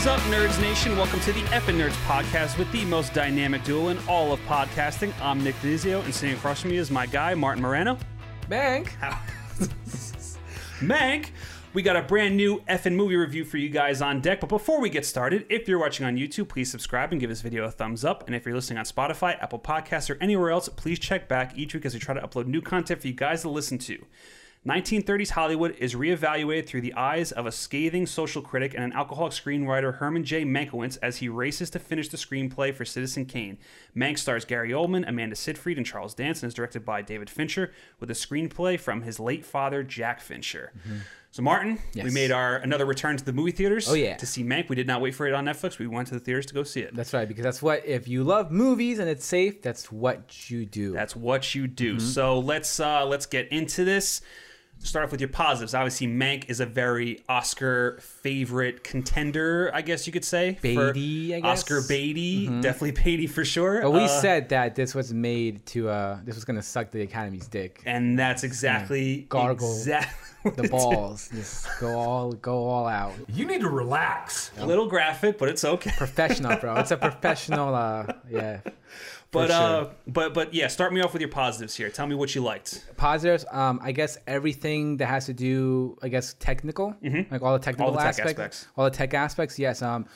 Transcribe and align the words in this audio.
is 0.00 0.06
up, 0.06 0.20
Nerds 0.20 0.58
Nation? 0.62 0.96
Welcome 0.96 1.20
to 1.20 1.32
the 1.32 1.42
FN 1.42 1.76
Nerds 1.76 1.90
podcast 2.06 2.56
with 2.56 2.72
the 2.72 2.86
most 2.86 3.12
dynamic 3.12 3.62
duo 3.64 3.88
in 3.88 3.98
all 4.08 4.32
of 4.32 4.40
podcasting. 4.46 5.12
I'm 5.20 5.44
Nick 5.44 5.54
Dizio, 5.56 6.02
and 6.02 6.14
sitting 6.14 6.34
across 6.34 6.62
from 6.62 6.70
me 6.70 6.78
is 6.78 6.90
my 6.90 7.04
guy, 7.04 7.34
Martin 7.34 7.62
Moreno. 7.62 7.98
Bank. 8.48 8.96
Mank, 10.80 11.32
we 11.74 11.82
got 11.82 11.96
a 11.96 12.02
brand 12.02 12.34
new 12.34 12.60
effing 12.60 12.94
movie 12.94 13.16
review 13.16 13.44
for 13.44 13.58
you 13.58 13.68
guys 13.68 14.00
on 14.00 14.22
deck. 14.22 14.40
But 14.40 14.48
before 14.48 14.80
we 14.80 14.88
get 14.88 15.04
started, 15.04 15.44
if 15.50 15.68
you're 15.68 15.78
watching 15.78 16.06
on 16.06 16.16
YouTube, 16.16 16.48
please 16.48 16.70
subscribe 16.70 17.12
and 17.12 17.20
give 17.20 17.28
this 17.28 17.42
video 17.42 17.64
a 17.64 17.70
thumbs 17.70 18.02
up. 18.02 18.24
And 18.26 18.34
if 18.34 18.46
you're 18.46 18.54
listening 18.54 18.78
on 18.78 18.86
Spotify, 18.86 19.36
Apple 19.42 19.58
Podcasts, 19.58 20.08
or 20.08 20.16
anywhere 20.18 20.50
else, 20.50 20.66
please 20.70 20.98
check 20.98 21.28
back 21.28 21.58
each 21.58 21.74
week 21.74 21.84
as 21.84 21.92
we 21.92 22.00
try 22.00 22.14
to 22.14 22.22
upload 22.22 22.46
new 22.46 22.62
content 22.62 23.02
for 23.02 23.06
you 23.06 23.12
guys 23.12 23.42
to 23.42 23.50
listen 23.50 23.76
to. 23.76 24.02
1930s 24.66 25.30
Hollywood 25.30 25.74
is 25.78 25.94
reevaluated 25.94 26.66
through 26.66 26.82
the 26.82 26.92
eyes 26.92 27.32
of 27.32 27.46
a 27.46 27.52
scathing 27.52 28.06
social 28.06 28.42
critic 28.42 28.74
and 28.74 28.84
an 28.84 28.92
alcoholic 28.92 29.32
screenwriter, 29.32 29.94
Herman 29.94 30.22
J. 30.22 30.44
Mankiewicz, 30.44 30.98
as 31.00 31.16
he 31.16 31.30
races 31.30 31.70
to 31.70 31.78
finish 31.78 32.10
the 32.10 32.18
screenplay 32.18 32.74
for 32.74 32.84
Citizen 32.84 33.24
Kane. 33.24 33.56
Mank 33.96 34.18
stars 34.18 34.44
Gary 34.44 34.68
Oldman, 34.68 35.08
Amanda 35.08 35.34
Seyfried, 35.34 35.78
and 35.78 35.86
Charles 35.86 36.12
Dance, 36.12 36.42
and 36.42 36.48
is 36.48 36.52
directed 36.52 36.84
by 36.84 37.00
David 37.00 37.30
Fincher, 37.30 37.72
with 38.00 38.10
a 38.10 38.14
screenplay 38.14 38.78
from 38.78 39.00
his 39.00 39.18
late 39.18 39.46
father, 39.46 39.82
Jack 39.82 40.20
Fincher. 40.20 40.74
So, 41.30 41.42
Martin, 41.42 41.78
we 41.94 42.10
made 42.10 42.30
our 42.30 42.56
another 42.56 42.84
return 42.84 43.16
to 43.16 43.24
the 43.24 43.32
movie 43.32 43.52
theaters. 43.52 43.88
Oh, 43.88 43.94
yeah. 43.94 44.16
to 44.16 44.26
see 44.26 44.44
Mank. 44.44 44.68
We 44.68 44.76
did 44.76 44.86
not 44.86 45.00
wait 45.00 45.14
for 45.14 45.26
it 45.26 45.32
on 45.32 45.46
Netflix. 45.46 45.78
We 45.78 45.86
went 45.86 46.08
to 46.08 46.14
the 46.14 46.20
theaters 46.20 46.44
to 46.46 46.54
go 46.54 46.64
see 46.64 46.80
it. 46.80 46.94
That's 46.94 47.14
right, 47.14 47.26
because 47.26 47.44
that's 47.44 47.62
what 47.62 47.86
if 47.86 48.08
you 48.08 48.24
love 48.24 48.50
movies 48.50 48.98
and 48.98 49.08
it's 49.08 49.24
safe, 49.24 49.62
that's 49.62 49.90
what 49.90 50.50
you 50.50 50.66
do. 50.66 50.92
That's 50.92 51.16
what 51.16 51.54
you 51.54 51.66
do. 51.66 51.94
Mm-hmm. 51.96 52.06
So 52.06 52.40
let's 52.40 52.78
uh, 52.78 53.06
let's 53.06 53.24
get 53.24 53.48
into 53.48 53.86
this. 53.86 54.20
Start 54.82 55.04
off 55.04 55.12
with 55.12 55.20
your 55.20 55.28
positives. 55.28 55.74
Obviously, 55.74 56.06
Mank 56.06 56.48
is 56.48 56.58
a 56.60 56.64
very 56.66 57.22
Oscar 57.28 57.98
favorite 58.00 58.82
contender, 58.82 59.70
I 59.74 59.82
guess 59.82 60.06
you 60.06 60.12
could 60.12 60.24
say. 60.24 60.58
Beatty, 60.62 61.34
I 61.34 61.40
guess? 61.40 61.44
Mm-hmm. 61.44 61.46
Oscar 61.46 61.82
Beatty, 61.86 62.46
definitely 62.62 62.92
Beatty 62.92 63.26
for 63.26 63.44
sure. 63.44 63.82
but 63.82 63.90
we 63.90 64.00
Uh, 64.04 64.08
said 64.08 64.48
that 64.48 64.74
this 64.76 64.94
was 64.94 65.12
made 65.12 65.64
to 65.66 65.90
uh 65.90 66.18
this 66.24 66.34
was 66.34 66.46
gonna 66.46 66.62
suck 66.62 66.90
the 66.92 67.02
Academy's 67.02 67.46
dick. 67.46 67.82
and 67.84 68.18
that's 68.18 68.42
exactly 68.42 69.26
Gargle 69.28 69.70
exactly 69.70 70.52
The 70.56 70.68
balls. 70.70 71.28
Just 71.34 71.68
go 71.78 71.98
all 71.98 72.32
go 72.32 72.64
all 72.64 72.86
out. 72.86 73.12
You 73.28 73.44
need 73.44 73.60
to 73.60 73.68
relax. 73.68 74.50
a 74.56 74.64
little 74.66 74.86
graphic, 74.88 75.36
but 75.36 75.50
it's 75.50 75.62
okay. 75.62 75.92
Professional, 75.98 76.56
bro. 76.56 76.76
It's 76.76 76.90
a 76.90 76.96
professional 76.96 77.74
uh 77.74 78.06
yeah. 78.30 78.60
But 79.32 79.46
sure. 79.48 79.56
uh, 79.56 79.88
but 80.08 80.34
but 80.34 80.52
yeah, 80.52 80.66
start 80.66 80.92
me 80.92 81.00
off 81.02 81.12
with 81.12 81.22
your 81.22 81.30
positives 81.30 81.76
here. 81.76 81.88
Tell 81.88 82.06
me 82.06 82.16
what 82.16 82.34
you 82.34 82.42
liked. 82.42 82.84
Positives, 82.96 83.44
um, 83.52 83.78
I 83.82 83.92
guess 83.92 84.18
everything 84.26 84.96
that 84.96 85.06
has 85.06 85.26
to 85.26 85.32
do, 85.34 85.96
I 86.02 86.08
guess, 86.08 86.34
technical, 86.40 86.96
like 87.30 87.40
all 87.42 87.52
the 87.52 87.58
technical 87.64 87.86
Mm-hmm. 87.92 87.96
All 87.96 88.02
the 88.02 88.08
aspects, 88.08 88.32
aspects. 88.32 88.66
all 88.76 88.84
the 88.86 88.90
tech 88.90 89.14
aspects. 89.14 89.56
Yes, 89.58 89.82
um, 89.82 90.06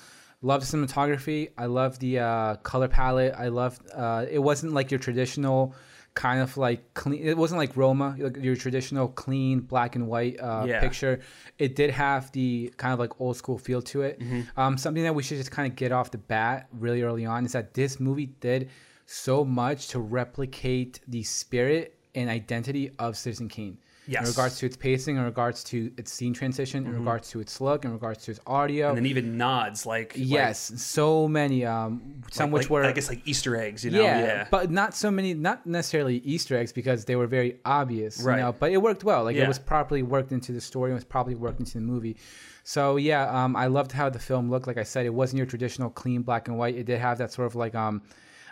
love 0.42 0.60
the 0.68 0.76
cinematography. 0.76 1.50
I 1.56 1.66
love 1.66 1.98
the 2.00 2.18
uh, 2.18 2.56
color 2.56 2.88
palette. 2.88 3.34
I 3.38 3.48
love. 3.48 3.78
Uh, 3.94 4.26
it 4.28 4.40
wasn't 4.40 4.72
like 4.72 4.90
your 4.90 4.98
traditional 5.00 5.74
kind 6.14 6.40
of 6.40 6.56
like 6.56 6.94
clean. 6.94 7.22
It 7.24 7.36
wasn't 7.36 7.58
like 7.58 7.76
Roma, 7.76 8.16
like 8.18 8.36
your 8.38 8.56
traditional 8.56 9.06
clean 9.08 9.60
black 9.60 9.94
and 9.96 10.08
white 10.08 10.40
uh, 10.40 10.64
Yeah. 10.66 10.80
picture. 10.80 11.20
It 11.58 11.76
did 11.76 11.90
have 11.90 12.32
the 12.32 12.72
kind 12.78 12.92
of 12.92 12.98
like 12.98 13.20
old 13.20 13.36
school 13.36 13.58
feel 13.58 13.80
to 13.82 14.02
it. 14.02 14.18
Mm-hmm. 14.20 14.58
Um, 14.60 14.76
something 14.76 15.02
that 15.04 15.14
we 15.14 15.22
should 15.22 15.38
just 15.38 15.50
kind 15.52 15.70
of 15.70 15.76
get 15.76 15.92
off 15.92 16.10
the 16.10 16.18
bat 16.18 16.66
really 16.72 17.02
early 17.02 17.26
on 17.26 17.44
is 17.44 17.52
that 17.52 17.74
this 17.74 17.98
movie 18.00 18.26
did 18.40 18.70
so 19.06 19.44
much 19.44 19.88
to 19.88 19.98
replicate 20.00 21.00
the 21.08 21.22
spirit 21.22 21.96
and 22.14 22.30
identity 22.30 22.90
of 22.98 23.16
Citizen 23.16 23.48
Kane. 23.48 23.78
Yes. 24.06 24.24
In 24.24 24.28
regards 24.28 24.58
to 24.58 24.66
its 24.66 24.76
pacing, 24.76 25.16
in 25.16 25.24
regards 25.24 25.64
to 25.64 25.90
its 25.96 26.12
scene 26.12 26.34
transition, 26.34 26.84
in 26.84 26.92
regards 26.92 27.30
to 27.30 27.40
its 27.40 27.58
look, 27.58 27.86
in 27.86 27.92
regards 27.92 28.22
to 28.24 28.32
its 28.32 28.40
audio. 28.46 28.88
Mm-hmm. 28.88 28.96
And 28.98 29.06
then 29.06 29.10
even 29.10 29.38
nods 29.38 29.86
like 29.86 30.12
yes, 30.14 30.72
so 30.76 31.26
many. 31.26 31.64
Um, 31.64 32.22
some 32.30 32.50
like- 32.50 32.60
which 32.60 32.70
were 32.70 32.84
I 32.84 32.92
guess 32.92 33.08
like 33.08 33.22
Easter 33.26 33.56
eggs. 33.56 33.82
You 33.82 33.92
know, 33.92 34.02
yeah, 34.02 34.18
yeah. 34.18 34.46
but 34.50 34.70
not 34.70 34.94
so 34.94 35.10
many, 35.10 35.32
not 35.32 35.64
necessarily 35.66 36.16
Easter 36.18 36.54
eggs 36.54 36.70
because 36.70 37.06
they 37.06 37.16
were 37.16 37.26
very 37.26 37.60
obvious, 37.64 38.20
Right. 38.20 38.36
you 38.36 38.42
know. 38.42 38.52
But 38.52 38.72
it 38.72 38.76
worked 38.82 39.04
well. 39.04 39.24
Like 39.24 39.36
Yeah. 39.36 39.44
it 39.44 39.48
was 39.48 39.58
properly 39.58 40.02
worked 40.02 40.32
into 40.32 40.52
the 40.52 40.60
story. 40.60 40.90
It 40.90 40.94
was 40.94 41.04
properly 41.04 41.34
worked 41.34 41.60
into 41.60 41.72
the 41.72 41.80
movie. 41.80 42.18
So 42.62 42.96
yeah, 42.96 43.44
um, 43.44 43.56
I 43.56 43.68
loved 43.68 43.92
how 43.92 44.10
the 44.10 44.18
film 44.18 44.50
looked. 44.50 44.66
Like 44.66 44.76
I 44.78 44.82
said, 44.82 45.06
it 45.06 45.14
wasn't 45.14 45.38
your 45.38 45.46
traditional 45.46 45.88
clean 45.88 46.20
black 46.20 46.48
and 46.48 46.58
white. 46.58 46.74
It 46.74 46.84
did 46.84 47.00
have 47.00 47.16
that 47.18 47.32
sort 47.32 47.46
of 47.46 47.54
like 47.54 47.74
um, 47.74 48.02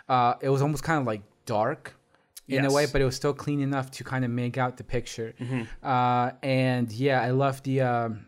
uh, 0.09 0.35
it 0.41 0.49
was 0.49 0.61
almost 0.61 0.83
kind 0.83 0.99
of 0.99 1.07
like 1.07 1.21
dark. 1.45 1.95
In 2.45 2.65
a 2.65 2.71
way, 2.71 2.85
but 2.91 3.01
it 3.01 3.05
was 3.05 3.15
still 3.15 3.33
clean 3.33 3.61
enough 3.61 3.89
to 3.91 4.03
kind 4.03 4.23
of 4.23 4.29
make 4.29 4.57
out 4.57 4.77
the 4.77 4.83
picture. 4.83 5.33
Mm-hmm. 5.39 5.63
Uh, 5.81 6.31
and 6.43 6.91
yeah, 6.91 7.21
I 7.21 7.31
love 7.31 7.63
the. 7.63 7.81
Um, 7.81 8.25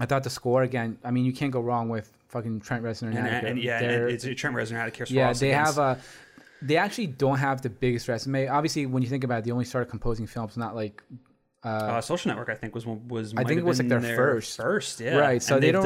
I 0.00 0.06
thought 0.06 0.24
the 0.24 0.30
score 0.30 0.62
again. 0.62 0.98
I 1.04 1.10
mean, 1.10 1.24
you 1.24 1.32
can't 1.32 1.52
go 1.52 1.60
wrong 1.60 1.88
with 1.88 2.10
fucking 2.28 2.60
Trent 2.60 2.82
Reznor 2.82 3.08
and, 3.08 3.18
and, 3.18 3.26
Atticus. 3.28 3.50
and 3.50 3.62
yeah, 3.62 3.80
and 3.80 4.10
it's 4.10 4.24
Trent 4.40 4.56
Reznor 4.56 4.78
out 4.78 4.88
of 4.88 4.94
Care 4.94 5.06
yeah, 5.08 5.32
they 5.32 5.50
have 5.50 5.78
a. 5.78 5.98
They 6.62 6.78
actually 6.78 7.08
don't 7.08 7.38
have 7.38 7.60
the 7.60 7.68
biggest 7.68 8.08
resume. 8.08 8.48
Obviously, 8.48 8.86
when 8.86 9.02
you 9.02 9.08
think 9.08 9.22
about 9.22 9.40
it, 9.40 9.44
they 9.44 9.50
only 9.50 9.66
started 9.66 9.90
composing 9.90 10.26
films 10.26 10.56
not 10.56 10.74
like 10.74 11.02
Uh, 11.64 12.00
Social 12.00 12.28
Network, 12.28 12.48
I 12.50 12.54
think, 12.54 12.74
was 12.74 12.86
was. 12.86 13.34
I 13.36 13.44
think 13.44 13.58
it 13.58 13.64
was, 13.64 13.78
like, 13.78 13.88
been 13.88 14.02
their 14.02 14.16
first. 14.16 14.56
First, 14.56 15.00
yeah. 15.00 15.16
Right, 15.16 15.42
so 15.42 15.54
and 15.54 15.62
they 15.62 15.68
they've 15.68 15.82
don't 15.82 15.84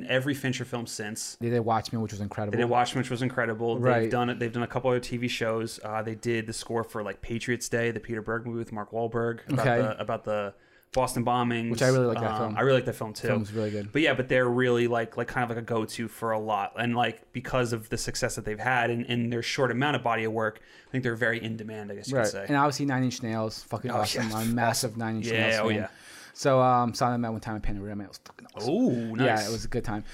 done 0.00 0.06
every 0.08 0.34
Fincher 0.34 0.64
film 0.64 0.86
since. 0.86 1.36
they 1.40 1.50
did 1.50 1.60
Watchmen, 1.60 2.02
which 2.02 2.12
was 2.12 2.20
incredible. 2.20 2.52
They 2.56 2.62
did 2.62 2.70
Watchmen, 2.70 3.00
which 3.02 3.10
was 3.10 3.22
incredible. 3.22 3.78
They've 3.78 4.10
done 4.10 4.30
it. 4.30 4.38
They've 4.38 4.52
done 4.52 4.62
a 4.64 4.66
couple 4.66 4.90
other 4.90 5.00
TV 5.00 5.28
shows. 5.30 5.78
Uh, 5.84 6.02
they 6.02 6.14
did 6.16 6.46
the 6.46 6.52
score 6.52 6.82
for 6.84 7.02
like 7.02 7.22
Patriots 7.22 7.68
Day, 7.68 7.90
the 7.90 8.00
Peter 8.00 8.22
Berg 8.22 8.46
movie 8.46 8.58
with 8.58 8.72
Mark 8.72 8.90
Wahlberg 8.92 9.40
about 9.48 9.66
Okay. 9.66 9.82
the 9.82 10.00
about 10.00 10.24
the 10.24 10.54
Boston 10.92 11.24
bombings. 11.24 11.70
Which 11.70 11.82
I 11.82 11.88
really 11.88 12.06
like 12.06 12.18
that 12.20 12.32
Um, 12.32 12.38
film. 12.38 12.56
I 12.58 12.62
really 12.62 12.78
like 12.78 12.84
that 12.86 12.94
film 12.96 13.12
too. 13.12 13.28
Film 13.28 13.40
was 13.40 13.52
really 13.52 13.70
good. 13.70 13.92
But 13.92 14.02
yeah, 14.02 14.14
but 14.14 14.28
they're 14.28 14.48
really 14.48 14.88
like 14.88 15.16
like 15.16 15.28
kind 15.28 15.44
of 15.44 15.50
like 15.50 15.58
a 15.58 15.62
go 15.66 15.84
to 15.84 16.08
for 16.08 16.32
a 16.32 16.38
lot, 16.38 16.72
and 16.78 16.96
like 16.96 17.32
because 17.32 17.72
of 17.72 17.88
the 17.90 17.96
success 17.98 18.34
that 18.34 18.44
they've 18.44 18.58
had 18.58 18.90
and, 18.90 19.04
and 19.06 19.32
their 19.32 19.42
short 19.42 19.70
amount 19.70 19.94
of 19.96 20.02
body 20.02 20.24
of 20.24 20.32
work, 20.32 20.60
I 20.88 20.90
think 20.90 21.04
they're 21.04 21.14
very 21.14 21.42
in 21.42 21.56
demand. 21.56 21.92
I 21.92 21.94
guess 21.96 22.08
you 22.10 22.16
right, 22.16 22.24
could 22.24 22.32
say. 22.32 22.44
and 22.48 22.56
obviously 22.56 22.86
Nine 22.86 23.04
Inch 23.04 23.22
Nails, 23.22 23.62
fucking 23.64 23.90
awesome. 23.90 24.28
yeah, 24.30 24.36
I'm 24.36 24.50
a 24.50 24.52
massive 24.52 24.96
Nine 24.96 25.16
Inch 25.16 25.26
Yeah, 25.26 25.46
Nails 25.50 25.60
oh, 25.62 25.68
fan. 25.68 25.76
yeah. 25.76 25.88
So 26.32 26.60
um, 26.60 26.94
saw 26.94 27.10
them 27.10 27.24
at 27.24 27.30
one 27.32 27.40
time 27.40 27.56
in 27.56 27.60
Panorama. 27.62 28.04
It 28.04 28.08
was 28.08 28.20
fucking 28.24 28.46
awesome. 28.56 28.70
Oh, 28.72 28.90
nice. 29.14 29.26
Yeah, 29.42 29.48
it 29.48 29.52
was 29.52 29.64
a 29.64 29.68
good 29.68 29.84
time. 29.84 30.04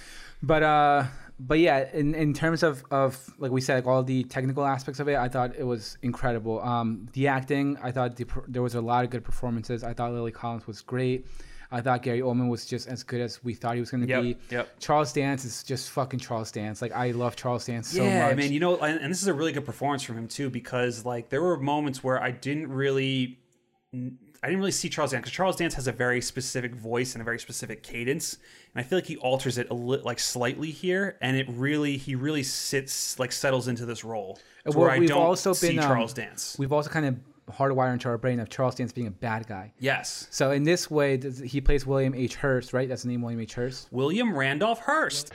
But 0.42 0.62
uh, 0.62 1.04
but 1.38 1.58
yeah, 1.58 1.88
in, 1.92 2.14
in 2.14 2.32
terms 2.32 2.62
of, 2.62 2.82
of 2.90 3.18
like 3.38 3.50
we 3.50 3.60
said, 3.60 3.74
like 3.76 3.86
all 3.86 4.02
the 4.02 4.24
technical 4.24 4.64
aspects 4.64 5.00
of 5.00 5.08
it, 5.08 5.16
I 5.16 5.28
thought 5.28 5.54
it 5.56 5.64
was 5.64 5.98
incredible. 6.02 6.60
Um, 6.62 7.08
the 7.12 7.28
acting, 7.28 7.76
I 7.82 7.92
thought 7.92 8.16
the, 8.16 8.26
there 8.48 8.62
was 8.62 8.74
a 8.74 8.80
lot 8.80 9.04
of 9.04 9.10
good 9.10 9.24
performances. 9.24 9.84
I 9.84 9.92
thought 9.92 10.12
Lily 10.12 10.32
Collins 10.32 10.66
was 10.66 10.80
great. 10.80 11.26
I 11.70 11.80
thought 11.80 12.02
Gary 12.02 12.20
Oldman 12.20 12.48
was 12.48 12.64
just 12.64 12.86
as 12.86 13.02
good 13.02 13.20
as 13.20 13.42
we 13.42 13.52
thought 13.52 13.74
he 13.74 13.80
was 13.80 13.90
going 13.90 14.02
to 14.02 14.08
Yep, 14.08 14.22
be. 14.22 14.36
yep. 14.50 14.78
Charles 14.78 15.12
Dance 15.12 15.44
is 15.44 15.64
just 15.64 15.90
fucking 15.90 16.20
Charles 16.20 16.52
Dance. 16.52 16.80
Like 16.80 16.92
I 16.92 17.10
love 17.10 17.34
Charles 17.34 17.66
Dance 17.66 17.88
so 17.88 18.04
yeah, 18.04 18.22
much. 18.22 18.32
I 18.32 18.34
mean, 18.36 18.52
you 18.52 18.60
know, 18.60 18.78
and, 18.78 19.00
and 19.00 19.10
this 19.10 19.20
is 19.20 19.26
a 19.26 19.34
really 19.34 19.50
good 19.52 19.66
performance 19.66 20.04
from 20.04 20.16
him 20.16 20.28
too, 20.28 20.48
because 20.48 21.04
like 21.04 21.28
there 21.28 21.42
were 21.42 21.58
moments 21.58 22.04
where 22.04 22.22
I 22.22 22.30
didn't 22.30 22.68
really, 22.68 23.40
I 24.42 24.46
didn't 24.48 24.58
really 24.60 24.70
see 24.72 24.88
Charles 24.88 25.10
Dance 25.12 25.22
because 25.22 25.32
Charles 25.32 25.56
Dance 25.56 25.74
has 25.74 25.86
a 25.88 25.92
very 25.92 26.20
specific 26.20 26.74
voice 26.74 27.14
and 27.14 27.22
a 27.22 27.24
very 27.24 27.38
specific 27.38 27.82
cadence, 27.82 28.38
and 28.74 28.84
I 28.84 28.86
feel 28.86 28.98
like 28.98 29.06
he 29.06 29.16
alters 29.16 29.58
it 29.58 29.68
a 29.70 29.74
li- 29.74 30.00
like 30.04 30.18
slightly 30.18 30.70
here, 30.70 31.16
and 31.20 31.36
it 31.36 31.46
really, 31.48 31.96
he 31.96 32.14
really 32.14 32.42
sits 32.42 33.18
like 33.18 33.32
settles 33.32 33.66
into 33.68 33.86
this 33.86 34.04
role. 34.04 34.38
To 34.64 34.70
Well, 34.70 34.80
where 34.86 34.90
I 34.90 34.98
we've 34.98 35.08
don't 35.08 35.22
also 35.22 35.52
see 35.52 35.68
been, 35.70 35.78
um, 35.80 35.84
Charles 35.86 36.12
Dance. 36.12 36.56
We've 36.58 36.72
also 36.72 36.90
kind 36.90 37.06
of 37.06 37.16
hardwired 37.54 37.92
into 37.92 38.08
our 38.08 38.18
brain 38.18 38.40
of 38.40 38.48
Charles 38.48 38.74
Dance 38.74 38.92
being 38.92 39.06
a 39.06 39.10
bad 39.12 39.46
guy. 39.46 39.72
Yes, 39.78 40.26
So 40.30 40.50
in 40.50 40.64
this 40.64 40.90
way, 40.90 41.18
he 41.44 41.60
plays 41.60 41.86
William 41.86 42.14
H. 42.14 42.34
Hearst, 42.36 42.72
right? 42.72 42.88
That's 42.88 43.02
the 43.02 43.08
name, 43.08 43.22
William 43.22 43.40
H. 43.40 43.54
Hearst. 43.54 43.88
William 43.92 44.36
Randolph 44.36 44.80
Hearst. 44.80 45.32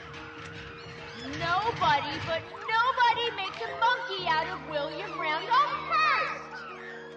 Nobody 1.38 2.06
but 2.26 2.42
nobody 2.68 3.36
makes 3.36 3.56
a 3.62 3.68
monkey 3.80 4.26
out 4.28 4.46
of 4.48 4.68
William 4.68 5.10
Randolph 5.18 5.48
Hearst. 5.50 5.71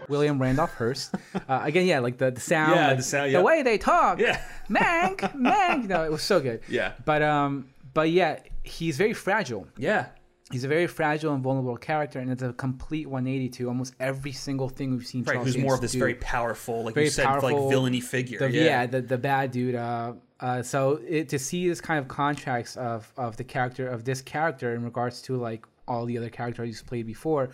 William 0.10 0.42
Randolph 0.42 0.74
Hearst. 0.74 1.16
Uh, 1.48 1.62
again, 1.64 1.86
yeah, 1.86 2.00
like 2.00 2.18
the, 2.18 2.32
the 2.32 2.42
sound, 2.42 2.76
Yeah, 2.76 2.88
like, 2.88 2.98
the 2.98 3.04
sound, 3.04 3.36
the 3.36 3.42
way 3.42 3.62
they 3.62 3.78
talk. 3.78 4.20
Yeah. 4.20 4.42
Mank, 4.70 5.20
Mank. 5.36 5.84
You 5.84 5.88
know, 5.88 6.04
it 6.04 6.12
was 6.12 6.24
so 6.24 6.40
good. 6.40 6.62
Yeah. 6.68 6.94
But 7.04 7.22
um, 7.22 7.68
but 7.94 8.10
yeah, 8.10 8.40
he's 8.64 8.98
very 8.98 9.14
fragile. 9.14 9.68
Yeah, 9.78 10.08
He's 10.52 10.64
a 10.64 10.68
very 10.68 10.86
fragile 10.86 11.34
and 11.34 11.42
vulnerable 11.42 11.76
character, 11.76 12.20
and 12.20 12.32
it's 12.32 12.44
a 12.44 12.54
complete 12.54 13.08
180 13.08 13.50
to 13.58 13.68
almost 13.68 13.96
every 14.00 14.32
single 14.32 14.70
thing 14.70 14.92
we've 14.92 15.06
seen. 15.06 15.24
right. 15.24 15.34
Charles 15.34 15.48
Who's 15.48 15.58
more 15.58 15.74
of 15.74 15.82
this 15.82 15.94
do. 15.94 16.00
very 16.00 16.14
powerful, 16.16 16.84
like 16.84 16.94
Very 16.94 17.08
you 17.08 17.12
said, 17.12 17.42
like 17.42 17.56
villainy 17.56 18.00
figure. 18.00 18.38
The, 18.38 18.52
yeah. 18.52 18.64
yeah, 18.64 18.86
the, 18.86 19.02
the 19.02 19.18
bad 19.18 19.50
dude. 19.50 19.74
Uh, 19.74 20.14
uh, 20.40 20.62
so 20.62 21.02
it, 21.08 21.30
to 21.30 21.40
see 21.40 21.68
this 21.68 21.82
kind 21.82 22.00
of 22.00 22.08
contrast 22.08 22.78
of, 22.78 23.12
of 23.18 23.38
the 23.38 23.44
character 23.44 23.88
of 23.88 24.04
this 24.04 24.22
character 24.22 24.76
in 24.76 24.84
regards 24.84 25.22
to 25.24 25.36
like 25.36 25.66
all 25.88 26.06
the 26.06 26.16
other 26.16 26.30
characters 26.30 26.68
he's 26.68 26.84
played 26.84 27.08
before 27.08 27.50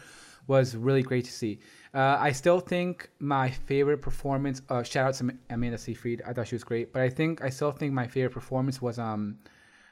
was 0.48 0.76
really 0.76 1.02
great 1.02 1.24
to 1.24 1.32
see. 1.32 1.60
Uh, 1.94 2.18
I 2.20 2.32
still 2.32 2.60
think 2.60 3.10
my 3.20 3.50
favorite 3.50 3.98
performance. 4.02 4.62
Uh, 4.70 4.82
shout 4.84 5.08
out 5.08 5.14
to 5.16 5.36
Amanda 5.50 5.78
Seyfried. 5.78 6.22
I 6.26 6.34
thought 6.34 6.48
she 6.48 6.56
was 6.56 6.64
great, 6.64 6.94
but 6.94 7.02
I 7.02 7.10
think 7.10 7.44
I 7.44 7.50
still 7.50 7.72
think 7.72 7.94
my 7.94 8.08
favorite 8.08 8.34
performance 8.34 8.82
was 8.82 8.98
um, 8.98 9.40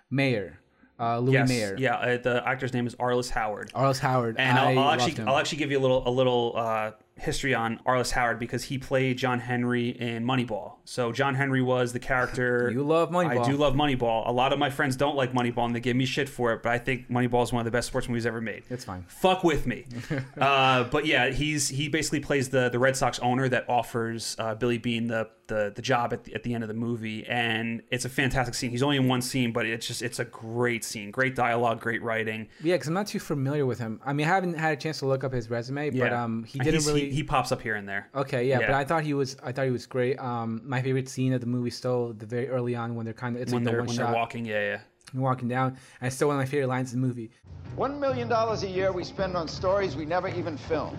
Mayer, 0.09 0.59
uh, 0.99 1.19
Louis 1.19 1.33
yes, 1.33 1.49
Mayer, 1.49 1.75
yeah. 1.77 1.95
Uh, 1.95 2.17
the 2.17 2.43
actor's 2.47 2.73
name 2.73 2.87
is 2.87 2.95
Arliss 2.95 3.29
Howard. 3.29 3.71
Arliss 3.73 3.99
Howard. 3.99 4.37
And 4.37 4.57
I 4.57 4.61
I'll, 4.61 4.67
I'll 4.67 4.85
loved 4.85 5.01
actually. 5.01 5.25
I'll 5.25 5.37
actually 5.37 5.57
give 5.57 5.71
you 5.71 5.79
a 5.79 5.81
little 5.81 6.07
a 6.07 6.09
little 6.09 6.53
uh, 6.55 6.91
history 7.19 7.53
on 7.53 7.79
Arliss 7.85 8.11
Howard 8.11 8.39
because 8.39 8.65
he 8.65 8.77
played 8.77 9.17
John 9.17 9.39
Henry 9.39 9.89
in 9.89 10.25
Moneyball. 10.25 10.73
So 10.85 11.11
John 11.11 11.35
Henry 11.35 11.61
was 11.61 11.93
the 11.93 11.99
character. 11.99 12.69
You 12.79 12.83
love 12.83 13.09
Moneyball. 13.09 13.45
I 13.45 13.49
do 13.49 13.57
love 13.57 13.73
Moneyball. 13.73 14.27
A 14.27 14.31
lot 14.31 14.53
of 14.53 14.59
my 14.59 14.69
friends 14.69 14.95
don't 14.95 15.15
like 15.15 15.33
Moneyball 15.33 15.65
and 15.65 15.75
they 15.75 15.79
give 15.79 15.95
me 15.95 16.05
shit 16.05 16.29
for 16.29 16.53
it, 16.53 16.63
but 16.63 16.71
I 16.71 16.77
think 16.77 17.09
Moneyball 17.09 17.43
is 17.43 17.51
one 17.51 17.61
of 17.61 17.65
the 17.65 17.71
best 17.71 17.87
sports 17.87 18.07
movies 18.07 18.25
ever 18.25 18.41
made. 18.41 18.63
It's 18.69 18.85
fine. 18.85 19.05
Fuck 19.07 19.43
with 19.43 19.65
me. 19.65 19.85
uh, 20.39 20.83
but 20.85 21.05
yeah, 21.05 21.29
he's 21.29 21.67
he 21.67 21.89
basically 21.89 22.19
plays 22.19 22.49
the 22.49 22.69
the 22.69 22.79
Red 22.79 22.95
Sox 22.95 23.19
owner 23.19 23.49
that 23.49 23.65
offers 23.67 24.35
uh, 24.39 24.55
Billy 24.55 24.77
Beane 24.77 25.07
the 25.07 25.29
the, 25.49 25.73
the 25.75 25.81
job 25.81 26.13
at 26.13 26.23
the, 26.23 26.33
at 26.33 26.43
the 26.43 26.53
end 26.53 26.63
of 26.63 26.69
the 26.69 26.73
movie, 26.73 27.25
and 27.27 27.81
it's 27.91 28.05
a 28.05 28.09
fantastic 28.09 28.55
scene. 28.55 28.71
He's 28.71 28.83
only 28.83 28.95
in 28.95 29.07
one 29.09 29.21
scene, 29.21 29.51
but 29.51 29.65
it's 29.65 29.85
just 29.85 30.01
it's 30.01 30.19
a 30.19 30.25
great 30.25 30.85
scene, 30.85 31.11
great 31.11 31.35
dialogue, 31.35 31.81
great 31.81 32.01
writing. 32.01 32.47
Yeah, 32.63 32.75
because 32.75 32.87
I'm 32.87 32.93
not 32.93 33.07
too 33.07 33.19
familiar 33.19 33.65
with 33.65 33.79
him. 33.79 33.99
I 34.05 34.13
mean, 34.13 34.27
I 34.27 34.29
haven't 34.29 34.53
had 34.53 34.73
a 34.73 34.77
chance 34.77 34.99
to 34.99 35.07
look 35.07 35.25
up 35.25 35.33
his 35.33 35.49
resume, 35.49 35.89
but 35.89 36.13
um, 36.13 36.45
he 36.45 36.59
didn't 36.59 36.85
really. 36.85 37.08
He, 37.08 37.08
he 37.09 37.23
pops 37.23 37.51
up 37.51 37.61
here 37.61 37.75
and 37.75 37.87
there. 37.87 38.09
Okay, 38.15 38.47
yeah, 38.47 38.59
but 38.59 38.71
I 38.71 38.83
thought 38.83 39.03
he 39.03 39.13
was. 39.13 39.37
I 39.43 39.51
thought 39.51 39.65
he 39.65 39.71
was 39.71 39.85
great. 39.85 40.17
Um, 40.19 40.61
my 40.63 40.81
favorite 40.81 41.09
scene 41.09 41.33
of 41.33 41.41
the 41.41 41.47
movie 41.47 41.69
still 41.69 42.13
the 42.13 42.25
very 42.25 42.49
early 42.49 42.75
on 42.75 42.95
when 42.95 43.05
they're 43.05 43.13
kind 43.13 43.35
of 43.35 43.41
it's 43.41 43.51
when 43.51 43.63
like 43.63 43.65
the 43.65 43.71
they're 43.71 43.79
one 43.81 43.87
when 43.87 43.97
shot 43.97 44.07
they're 44.07 44.15
walking, 44.15 44.45
yeah, 44.45 44.61
yeah. 44.61 44.79
And 45.13 45.21
walking 45.21 45.47
down, 45.47 45.69
and 46.01 46.07
it's 46.07 46.15
still 46.15 46.27
one 46.27 46.37
of 46.37 46.41
my 46.41 46.45
favorite 46.45 46.67
lines 46.67 46.93
in 46.93 47.01
the 47.01 47.07
movie. 47.07 47.31
One 47.75 47.99
million 47.99 48.27
dollars 48.27 48.63
a 48.63 48.67
year 48.69 48.91
we 48.91 49.03
spend 49.03 49.35
on 49.35 49.47
stories 49.47 49.95
we 49.95 50.05
never 50.05 50.27
even 50.27 50.57
film. 50.57 50.97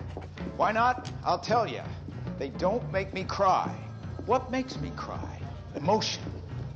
Why 0.57 0.71
not? 0.71 1.11
I'll 1.23 1.39
tell 1.39 1.67
you. 1.67 1.81
They 2.39 2.49
don't 2.49 2.91
make 2.91 3.13
me 3.13 3.23
cry. 3.23 3.69
What 4.25 4.49
makes 4.51 4.79
me 4.79 4.91
cry? 4.95 5.39
Emotion. 5.75 6.23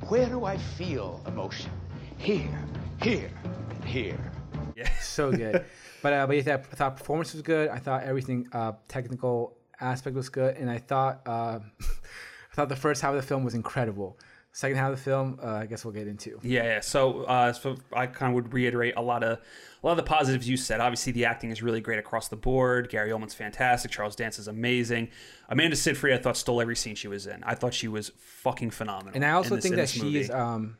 Where 0.08 0.26
do 0.28 0.44
I 0.44 0.56
feel 0.56 1.20
emotion? 1.26 1.70
Here, 2.18 2.64
here, 3.02 3.30
and 3.70 3.84
here. 3.84 4.18
Yeah. 4.76 4.90
so 5.00 5.32
good. 5.32 5.64
But 6.06 6.12
uh, 6.12 6.24
but 6.28 6.36
yeah, 6.36 6.54
I 6.54 6.76
thought 6.76 6.96
performance 6.96 7.32
was 7.32 7.42
good. 7.42 7.68
I 7.68 7.80
thought 7.80 8.04
everything 8.04 8.46
uh, 8.52 8.74
technical 8.86 9.56
aspect 9.80 10.14
was 10.14 10.28
good, 10.28 10.56
and 10.56 10.70
I 10.70 10.78
thought 10.78 11.20
uh, 11.26 11.58
I 11.80 12.54
thought 12.54 12.68
the 12.68 12.76
first 12.76 13.02
half 13.02 13.10
of 13.10 13.16
the 13.20 13.26
film 13.26 13.42
was 13.42 13.54
incredible. 13.54 14.16
Second 14.52 14.76
half 14.78 14.92
of 14.92 14.98
the 14.98 15.02
film, 15.02 15.40
uh, 15.42 15.48
I 15.48 15.66
guess 15.66 15.84
we'll 15.84 15.92
get 15.92 16.06
into. 16.06 16.38
Yeah, 16.44 16.62
yeah. 16.62 16.80
So, 16.80 17.24
uh, 17.24 17.52
so 17.52 17.74
I 17.92 18.06
kind 18.06 18.30
of 18.30 18.36
would 18.36 18.54
reiterate 18.54 18.94
a 18.96 19.02
lot 19.02 19.24
of 19.24 19.38
a 19.38 19.86
lot 19.86 19.90
of 19.90 19.96
the 19.96 20.04
positives 20.04 20.48
you 20.48 20.56
said. 20.56 20.78
Obviously, 20.78 21.10
the 21.12 21.24
acting 21.24 21.50
is 21.50 21.60
really 21.60 21.80
great 21.80 21.98
across 21.98 22.28
the 22.28 22.36
board. 22.36 22.88
Gary 22.88 23.10
Oldman's 23.10 23.34
fantastic. 23.34 23.90
Charles 23.90 24.14
Dance 24.14 24.38
is 24.38 24.46
amazing. 24.46 25.08
Amanda 25.48 25.74
Seyfried, 25.74 26.14
I 26.14 26.18
thought 26.18 26.36
stole 26.36 26.60
every 26.60 26.76
scene 26.76 26.94
she 26.94 27.08
was 27.08 27.26
in. 27.26 27.42
I 27.42 27.56
thought 27.56 27.74
she 27.74 27.88
was 27.88 28.12
fucking 28.18 28.70
phenomenal. 28.70 29.12
And 29.16 29.24
I 29.24 29.32
also 29.32 29.56
this- 29.56 29.64
think 29.64 29.74
that 29.74 29.80
this 29.82 29.90
she 29.90 30.02
movie. 30.02 30.20
is 30.20 30.30
um, 30.30 30.76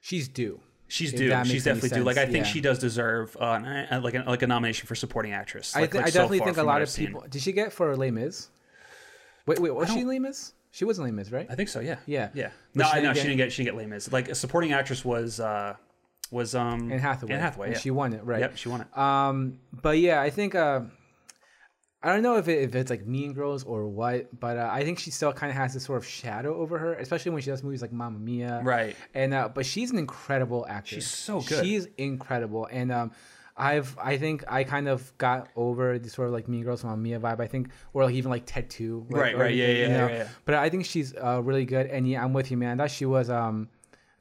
she's 0.00 0.26
due. 0.26 0.58
She's 0.88 1.12
due. 1.12 1.30
She's 1.44 1.64
definitely 1.64 1.90
due. 1.90 2.04
Like 2.04 2.16
I 2.16 2.26
think 2.26 2.44
yeah. 2.46 2.52
she 2.52 2.60
does 2.60 2.78
deserve 2.78 3.36
uh, 3.40 3.60
like 4.02 4.14
an, 4.14 4.24
like 4.26 4.42
a 4.42 4.46
nomination 4.46 4.86
for 4.86 4.94
supporting 4.94 5.32
actress. 5.32 5.74
I, 5.74 5.80
th- 5.80 5.94
like 5.94 6.04
I 6.04 6.10
definitely 6.10 6.38
far 6.38 6.48
think 6.48 6.58
a 6.58 6.62
lot 6.62 6.82
of 6.82 6.88
seen. 6.88 7.06
people. 7.06 7.24
Did 7.28 7.42
she 7.42 7.52
get 7.52 7.72
for 7.72 7.96
Les 7.96 8.10
Mis? 8.10 8.48
Wait, 9.46 9.58
wait, 9.58 9.74
was 9.74 9.88
she 9.88 9.96
don't- 9.96 10.08
Les 10.08 10.18
Mis? 10.18 10.52
She 10.70 10.84
was 10.84 10.98
Les 10.98 11.10
Mis, 11.12 11.30
right? 11.30 11.46
I 11.48 11.54
think 11.54 11.68
so. 11.68 11.80
Yeah. 11.80 11.98
Yeah. 12.06 12.30
Yeah. 12.34 12.50
No, 12.74 12.84
she 12.92 13.00
no, 13.00 13.14
she 13.14 13.22
didn't 13.22 13.36
get. 13.36 13.52
She 13.52 13.62
didn't 13.62 13.76
get 13.76 13.82
Les 13.84 13.86
Mis. 13.88 14.10
Like 14.12 14.28
a 14.28 14.34
supporting 14.34 14.72
actress 14.72 15.04
was 15.04 15.38
uh 15.38 15.76
was 16.30 16.54
um 16.54 16.90
Anne 16.90 16.98
Hathaway. 16.98 17.32
Anne 17.34 17.40
Hathaway. 17.40 17.66
and 17.68 17.76
Yeah. 17.76 17.80
she 17.80 17.90
won 17.92 18.12
it, 18.12 18.24
right? 18.24 18.40
Yep, 18.40 18.56
she 18.56 18.68
won 18.68 18.80
it. 18.80 18.98
Um, 18.98 19.58
but 19.82 19.98
yeah, 19.98 20.20
I 20.20 20.30
think 20.30 20.54
uh, 20.54 20.80
I 22.04 22.12
don't 22.12 22.22
know 22.22 22.36
if, 22.36 22.48
it, 22.48 22.60
if 22.62 22.74
it's 22.74 22.90
like 22.90 23.06
Mean 23.06 23.32
Girls 23.32 23.64
or 23.64 23.88
what, 23.88 24.38
but 24.38 24.58
uh, 24.58 24.68
I 24.70 24.84
think 24.84 24.98
she 24.98 25.10
still 25.10 25.32
kind 25.32 25.50
of 25.50 25.56
has 25.56 25.72
this 25.72 25.84
sort 25.84 25.96
of 25.96 26.06
shadow 26.06 26.54
over 26.54 26.78
her, 26.78 26.92
especially 26.94 27.30
when 27.32 27.40
she 27.40 27.48
does 27.50 27.62
movies 27.62 27.80
like 27.80 27.92
Mamma 27.92 28.18
Mia, 28.18 28.60
Right. 28.62 28.94
And 29.14 29.32
uh, 29.32 29.48
but 29.48 29.64
she's 29.64 29.90
an 29.90 29.96
incredible 29.96 30.66
actress. 30.68 31.04
She's 31.04 31.10
so 31.10 31.40
good. 31.40 31.64
She's 31.64 31.88
incredible, 31.96 32.68
and 32.70 32.92
um, 32.92 33.12
I've 33.56 33.96
I 33.98 34.18
think 34.18 34.44
I 34.48 34.64
kind 34.64 34.86
of 34.86 35.16
got 35.16 35.48
over 35.56 35.98
the 35.98 36.10
sort 36.10 36.28
of 36.28 36.34
like 36.34 36.46
Mean 36.46 36.62
Girls 36.62 36.84
Mamma 36.84 36.98
Mia 36.98 37.18
vibe. 37.18 37.40
I 37.40 37.46
think, 37.46 37.70
or 37.94 38.04
like 38.04 38.14
even 38.14 38.30
like 38.30 38.42
Ted 38.44 38.68
Two, 38.68 39.06
like, 39.08 39.22
Right, 39.22 39.34
or, 39.34 39.38
right, 39.38 39.54
yeah, 39.54 39.68
you 39.68 39.78
yeah, 39.78 39.88
know? 39.88 40.06
yeah, 40.08 40.16
yeah. 40.16 40.28
But 40.44 40.56
I 40.56 40.68
think 40.68 40.84
she's 40.84 41.14
uh, 41.14 41.40
really 41.42 41.64
good, 41.64 41.86
and 41.86 42.06
yeah, 42.06 42.22
I'm 42.22 42.34
with 42.34 42.50
you, 42.50 42.58
man. 42.58 42.78
I 42.80 42.84
thought 42.84 42.90
she 42.90 43.06
was 43.06 43.30
um. 43.30 43.70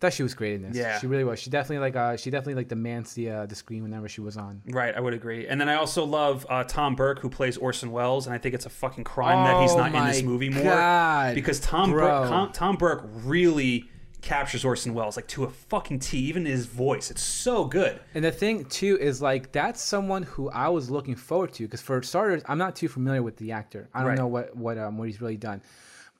I 0.03 0.07
thought 0.07 0.13
she 0.13 0.23
was 0.23 0.33
great 0.33 0.55
in 0.55 0.61
this. 0.63 0.75
Yeah. 0.75 0.99
she 0.99 1.07
really 1.07 1.23
was. 1.23 1.39
She 1.39 1.49
definitely 1.49 1.79
like 1.79 1.95
uh, 1.95 2.17
she 2.17 2.29
definitely 2.29 2.55
like 2.55 2.67
demands 2.67 3.13
the 3.13 3.29
uh, 3.29 3.45
the 3.45 3.55
screen 3.55 3.83
whenever 3.83 4.09
she 4.09 4.21
was 4.21 4.35
on. 4.37 4.61
Right, 4.67 4.93
I 4.95 4.99
would 4.99 5.13
agree. 5.13 5.47
And 5.47 5.59
then 5.61 5.69
I 5.69 5.75
also 5.75 6.03
love 6.03 6.45
uh, 6.49 6.63
Tom 6.65 6.95
Burke, 6.95 7.19
who 7.19 7.29
plays 7.29 7.55
Orson 7.57 7.91
Welles, 7.91 8.25
and 8.27 8.33
I 8.35 8.37
think 8.37 8.53
it's 8.55 8.65
a 8.65 8.69
fucking 8.69 9.05
crime 9.05 9.45
that 9.45 9.61
he's 9.61 9.71
Oh 9.71 9.77
not 9.77 9.95
in 9.95 10.05
this 10.05 10.21
my 10.21 10.27
movie 10.27 10.49
more 10.49 10.63
God, 10.63 11.35
because 11.35 11.59
Tom. 11.59 11.91
Burke, 11.91 12.27
Tom, 12.29 12.51
Tom 12.51 12.75
Burke 12.75 13.03
really 13.23 13.89
captures 14.21 14.63
Orson 14.63 14.93
Welles 14.93 15.17
like 15.17 15.27
to 15.27 15.43
a 15.43 15.49
fucking 15.49 15.99
T. 15.99 16.17
Even 16.17 16.45
his 16.45 16.65
voice, 16.65 17.11
it's 17.11 17.21
so 17.23 17.65
good. 17.65 17.99
And 18.15 18.23
the 18.23 18.31
thing 18.31 18.65
too 18.65 18.97
is 18.99 19.21
like 19.21 19.51
that's 19.51 19.81
someone 19.81 20.23
who 20.23 20.49
I 20.49 20.69
was 20.69 20.89
looking 20.89 21.15
forward 21.15 21.53
to 21.53 21.63
because 21.63 21.81
for 21.81 22.01
starters, 22.03 22.41
I'm 22.47 22.57
not 22.57 22.75
too 22.75 22.87
familiar 22.87 23.21
with 23.21 23.37
the 23.37 23.51
actor. 23.51 23.89
I 23.93 23.99
don't 23.99 24.07
Right. 24.09 24.17
know 24.17 24.27
what 24.27 24.55
what 24.55 24.77
um 24.77 24.97
what 24.97 25.07
he's 25.07 25.19
really 25.21 25.37
done, 25.37 25.61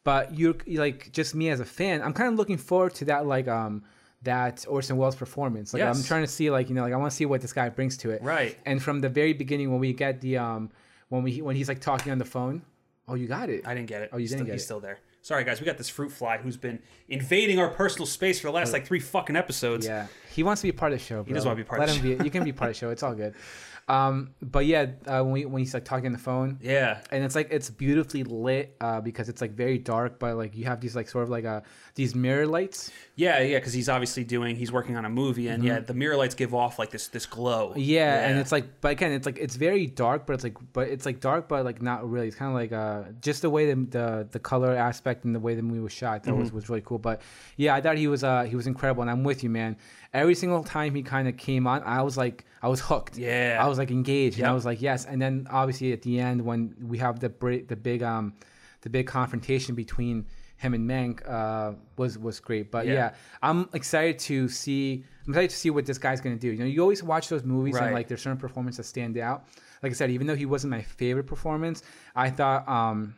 but 0.04 0.38
you're 0.38 0.56
like 0.68 1.12
just 1.12 1.36
me 1.36 1.50
as 1.50 1.60
a 1.60 1.66
fan, 1.66 2.02
I'm 2.02 2.14
kind 2.14 2.32
of 2.32 2.36
looking 2.36 2.58
forward 2.58 2.94
to 2.96 3.06
that 3.06 3.26
like 3.26 3.48
um 3.48 3.84
that 4.24 4.66
Orson 4.68 4.98
Welles 4.98 5.16
performance. 5.16 5.74
Like 5.74 5.84
I'm 5.84 6.02
trying 6.04 6.24
to 6.24 6.28
see 6.28 6.50
like 6.50 6.70
you 6.70 6.76
know 6.76 6.84
like 6.84 6.94
I 6.94 6.98
want 6.98 7.12
to 7.12 7.16
see 7.16 7.26
what 7.26 7.42
this 7.42 7.54
guy 7.54 7.70
brings 7.70 7.98
to 7.98 8.12
it. 8.12 8.22
Right. 8.22 8.58
And 8.66 8.82
from 8.82 9.02
the 9.02 9.10
very 9.10 9.34
beginning 9.34 9.72
when 9.72 9.80
we 9.80 9.94
get 9.94 10.22
the 10.22 10.38
um 10.38 10.70
when 11.10 11.24
we 11.24 11.42
when 11.42 11.56
he's 11.56 11.68
like 11.68 11.80
talking 11.80 12.12
on 12.12 12.18
the 12.18 12.26
phone, 12.26 12.64
oh 13.08 13.16
you 13.16 13.28
got 13.28 13.50
it. 13.50 13.68
I 13.68 13.74
didn't 13.74 13.88
get 13.88 14.02
it. 14.02 14.10
Oh, 14.14 14.18
you 14.18 14.22
he's 14.22 14.32
didn't 14.32 14.40
still, 14.40 14.46
get 14.48 14.54
He's 14.54 14.62
it. 14.62 14.66
still 14.66 14.80
there. 14.80 15.00
Sorry, 15.22 15.46
guys. 15.46 15.62
We 15.62 15.66
got 15.66 15.78
this 15.78 15.88
fruit 15.88 16.12
fly 16.12 16.38
who's 16.38 16.58
been 16.58 16.80
invading 17.08 17.58
our 17.58 17.70
personal 17.70 18.06
space 18.06 18.42
for 18.42 18.48
the 18.48 18.52
last 18.54 18.74
like 18.74 18.86
three 18.86 19.00
fucking 19.00 19.38
episodes. 19.38 19.86
Yeah, 19.86 20.08
he 20.34 20.44
wants 20.44 20.62
to 20.64 20.68
be 20.68 20.74
part 20.74 20.92
of 20.92 21.00
the 21.00 21.06
show. 21.06 21.24
Bro. 21.24 21.34
does 21.34 21.46
wanna 21.46 21.56
be 21.56 21.64
part 21.64 21.80
Let 21.80 21.90
of 21.90 22.02
the 22.02 22.10
him 22.10 22.18
be. 22.18 22.24
You 22.26 22.30
can 22.30 22.44
be 22.44 22.52
part 22.52 22.72
of 22.72 22.76
the 22.76 22.80
show. 22.80 22.90
It's 22.90 23.04
all 23.04 23.16
good. 23.16 23.34
Um, 23.88 24.34
but 24.42 24.66
yeah, 24.66 24.92
uh, 25.08 25.22
when 25.24 25.32
we, 25.34 25.46
when 25.46 25.60
he's 25.60 25.74
like 25.74 25.84
talking 25.84 26.06
on 26.06 26.14
the 26.14 26.18
phone, 26.18 26.58
Yeah. 26.62 27.00
and 27.12 27.24
it's 27.24 27.36
like 27.36 27.50
it's 27.52 27.70
beautifully 27.70 28.24
lit 28.24 28.76
uh, 28.80 29.02
because 29.02 29.28
it's 29.28 29.42
like 29.42 29.52
very 29.52 29.78
dark, 29.78 30.20
but 30.20 30.38
like 30.38 30.56
you 30.56 30.64
have 30.66 30.80
these 30.80 30.96
like 30.96 31.10
sort 31.10 31.24
of 31.26 31.30
like 31.30 31.44
uh 31.44 31.62
these 31.96 32.16
mirror 32.16 32.48
lights. 32.48 32.92
Yeah, 33.16 33.40
yeah, 33.42 33.58
because 33.60 33.74
he's 33.74 33.90
obviously 33.90 34.24
doing, 34.24 34.56
he's 34.56 34.72
working 34.72 34.96
on 34.96 35.04
a 35.06 35.10
movie, 35.10 35.50
and 35.50 35.64
yeah, 35.64 35.80
the 35.80 35.94
mirror 35.94 36.16
lights 36.16 36.34
give 36.34 36.54
off 36.56 36.80
like 36.80 36.92
this 36.92 37.10
this 37.10 37.26
glow. 37.26 37.72
Mm-hmm. 37.72 37.80
Yeah, 37.82 38.28
and 38.28 38.40
it's 38.40 38.52
like, 38.54 38.80
but 38.82 38.94
again, 38.94 39.12
it's 39.12 39.26
like 39.26 39.38
it's 39.38 39.56
very 39.58 39.86
dark, 39.86 40.26
but 40.26 40.34
it's 40.34 40.44
like, 40.46 40.58
but 40.72 40.88
it's 40.88 41.06
like 41.06 41.20
dark, 41.20 41.50
but 41.50 41.66
like 41.66 41.82
not 41.82 42.10
really. 42.10 42.28
It's 42.28 42.38
kind 42.38 42.50
of 42.50 42.56
like 42.56 42.72
uh, 42.72 43.12
just 43.22 43.42
the 43.42 43.50
way 43.50 43.74
the, 43.74 43.76
the 43.90 44.28
the 44.32 44.40
color 44.40 44.74
aspect 44.76 45.26
and 45.26 45.36
the 45.36 45.40
way 45.42 45.56
the 45.56 45.62
movie 45.62 45.82
was 45.82 45.92
shot 45.92 46.24
that 46.24 46.34
was, 46.34 46.48
Mm-hmm. 46.48 46.56
was 46.56 46.70
really 46.70 46.82
cool. 46.82 47.00
But 47.00 47.22
yeah, 47.58 47.76
I 47.76 47.82
thought 47.82 47.98
he 47.98 48.08
was 48.08 48.24
uh 48.24 48.44
he 48.44 48.56
was 48.56 48.66
incredible, 48.66 49.02
and 49.04 49.12
I'm 49.12 49.24
with 49.26 49.44
you, 49.44 49.50
man. 49.50 49.76
Every 50.14 50.36
single 50.36 50.64
time 50.64 50.94
he 50.94 51.02
kind 51.02 51.28
of 51.28 51.38
came 51.38 51.66
on, 51.66 51.82
I 51.84 52.02
was 52.04 52.16
like, 52.18 52.46
I 52.62 52.68
was 52.68 52.80
hooked. 52.80 53.18
Yeah. 53.18 53.58
I 53.60 53.68
was 53.68 53.78
like 53.80 53.90
engaged, 53.92 54.38
and 54.38 54.48
I 54.48 54.54
was 54.54 54.66
like, 54.66 54.82
yes. 54.82 55.06
And 55.06 55.22
then 55.22 55.48
obviously 55.50 55.92
at 55.94 56.02
the 56.04 56.20
end 56.20 56.44
when 56.46 56.76
we 56.82 57.00
have 57.00 57.20
the 57.20 57.30
the 57.68 57.76
big 57.76 58.04
um 58.04 58.34
the 58.82 58.90
big 58.90 59.08
confrontation 59.08 59.74
between 59.76 60.26
him 60.58 60.74
and 60.74 60.88
Mank 60.90 61.28
uh, 61.30 61.74
was 61.98 62.18
was 62.18 62.40
great. 62.40 62.72
But 62.72 62.86
Yeah. 62.86 62.94
yeah. 62.94 63.14
I'm 63.42 63.68
excited 63.74 64.20
to 64.20 64.48
see. 64.48 65.04
I'm 65.26 65.32
excited 65.34 65.50
to 65.50 65.56
see 65.56 65.70
what 65.72 65.86
this 65.86 65.98
guy's 65.98 66.22
gonna 66.22 66.36
do. 66.36 66.50
You 66.52 66.60
know, 66.60 66.66
you 66.66 66.82
always 66.82 67.02
watch 67.02 67.28
those 67.30 67.44
movies 67.44 67.74
Right. 67.76 67.86
and 67.86 67.94
like 67.96 68.08
there's 68.08 68.22
certain 68.22 68.38
performances 68.38 68.78
that 68.78 68.84
stand 68.86 69.18
out. 69.18 69.46
Like 69.82 69.92
I 69.92 69.96
said, 69.96 70.12
even 70.12 70.28
though 70.28 70.36
he 70.36 70.46
wasn't 70.46 70.72
my 70.72 70.82
favorite 70.84 71.26
performance, 71.28 71.82
I 72.16 72.30
thought 72.30 72.68
um 72.70 73.16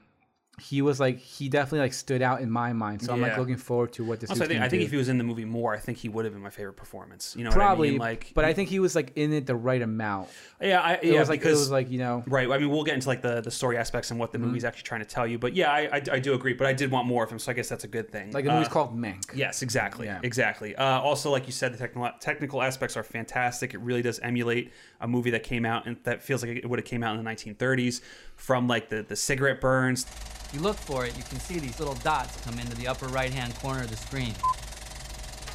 he 0.58 0.82
was 0.82 1.00
like 1.02 1.20
he 1.20 1.50
definitely 1.50 1.80
like 1.80 1.94
stood 1.94 2.22
out 2.22 2.40
in 2.42 2.50
my 2.50 2.72
mind. 2.72 3.02
So 3.02 3.12
I'm 3.14 3.20
like 3.22 3.34
Yeah. 3.34 3.40
looking 3.40 3.58
forward 3.58 3.92
to 3.94 4.06
what 4.06 4.20
this. 4.22 4.30
Also, 4.30 4.44
I 4.44 4.48
dude's 4.48 4.50
think 4.50 4.58
gonna 4.60 4.66
I 4.66 4.70
think 4.70 4.80
do. 4.82 4.86
if 4.86 4.92
he 4.92 4.98
was 4.98 5.10
in 5.10 5.18
the 5.18 5.24
movie 5.24 5.44
more, 5.46 5.74
I 5.74 5.80
think 5.80 5.98
he 5.98 6.08
would 6.08 6.24
have 6.26 6.34
been 6.34 6.42
my 6.44 6.50
favorite 6.50 6.78
performance. 6.78 7.36
You 7.38 7.44
know, 7.44 7.52
probably, 7.52 7.90
what 7.90 7.90
I 7.90 7.92
mean? 7.92 8.00
Like, 8.00 8.32
but 8.36 8.46
I 8.46 8.54
think 8.54 8.70
he 8.70 8.80
was 8.80 8.96
like 8.96 9.12
in 9.18 9.34
it 9.34 9.46
the 9.48 9.56
right 9.56 9.82
amount. 9.82 10.30
yeah, 10.62 10.80
I, 10.80 10.94
It 10.94 11.06
yeah, 11.14 11.20
was 11.20 11.28
like 11.30 11.42
because 11.42 11.58
it 11.58 11.62
was 11.62 11.72
like 11.72 11.90
you 11.92 12.00
know. 12.00 12.24
Right. 12.28 12.50
I 12.50 12.58
mean, 12.58 12.70
we'll 12.70 12.84
get 12.86 12.94
into 12.96 13.08
like 13.10 13.22
the, 13.22 13.42
the 13.42 13.52
story 13.52 13.78
aspects 13.78 14.12
and 14.12 14.20
what 14.20 14.32
Mm-hmm. 14.32 14.42
the 14.42 14.48
movie's 14.48 14.64
actually 14.66 14.84
trying 14.84 15.02
to 15.02 15.06
tell 15.08 15.28
you. 15.28 15.38
But 15.38 15.56
yeah, 15.56 15.72
I, 15.72 15.82
I, 15.98 16.02
I 16.14 16.20
do 16.20 16.34
agree. 16.34 16.54
But 16.54 16.68
I 16.68 16.74
did 16.74 16.90
want 16.90 17.06
more 17.08 17.24
of 17.24 17.30
him, 17.30 17.38
so 17.40 17.52
I 17.52 17.54
guess 17.54 17.68
that's 17.70 17.84
a 17.84 17.88
good 17.90 18.10
thing. 18.10 18.32
Like 18.32 18.46
the 18.46 18.52
movie's 18.52 18.68
Uh, 18.68 18.72
called 18.72 18.98
Mank. 18.98 19.24
Yes, 19.36 19.62
exactly. 19.62 20.08
Yeah. 20.08 20.20
Exactly. 20.24 20.76
Uh, 20.76 21.00
also, 21.02 21.30
like 21.32 21.46
you 21.48 21.52
said, 21.54 21.74
the 21.74 21.78
technical 21.78 22.10
technical 22.20 22.62
aspects 22.62 22.96
are 22.98 23.04
fantastic. 23.04 23.74
It 23.74 23.80
really 23.80 24.02
does 24.02 24.20
emulate 24.20 24.72
a 25.02 25.08
movie 25.08 25.32
that 25.32 25.44
came 25.44 25.66
out 25.66 25.86
and 25.86 25.98
that 26.04 26.24
feels 26.24 26.42
like 26.44 26.56
it 26.58 26.70
would 26.70 26.80
have 26.80 26.86
came 26.86 27.04
out 27.04 27.18
in 27.18 27.24
the 27.24 27.30
1930s. 27.30 28.02
From 28.36 28.68
like 28.68 28.90
the 28.90 29.02
the 29.04 29.16
cigarette 29.16 29.60
burns, 29.62 30.06
You 30.54 30.60
look 30.62 30.78
for 30.78 31.06
it, 31.06 31.18
you 31.18 31.24
can 31.24 31.40
see 31.40 31.60
these 31.60 31.80
little 31.80 31.96
dots 31.96 32.40
come 32.46 32.60
into 32.60 32.76
the 32.76 32.88
upper 32.88 33.08
right-hand 33.08 33.56
corner 33.56 33.82
of 33.82 33.90
the 33.90 33.98
screen. 33.98 34.34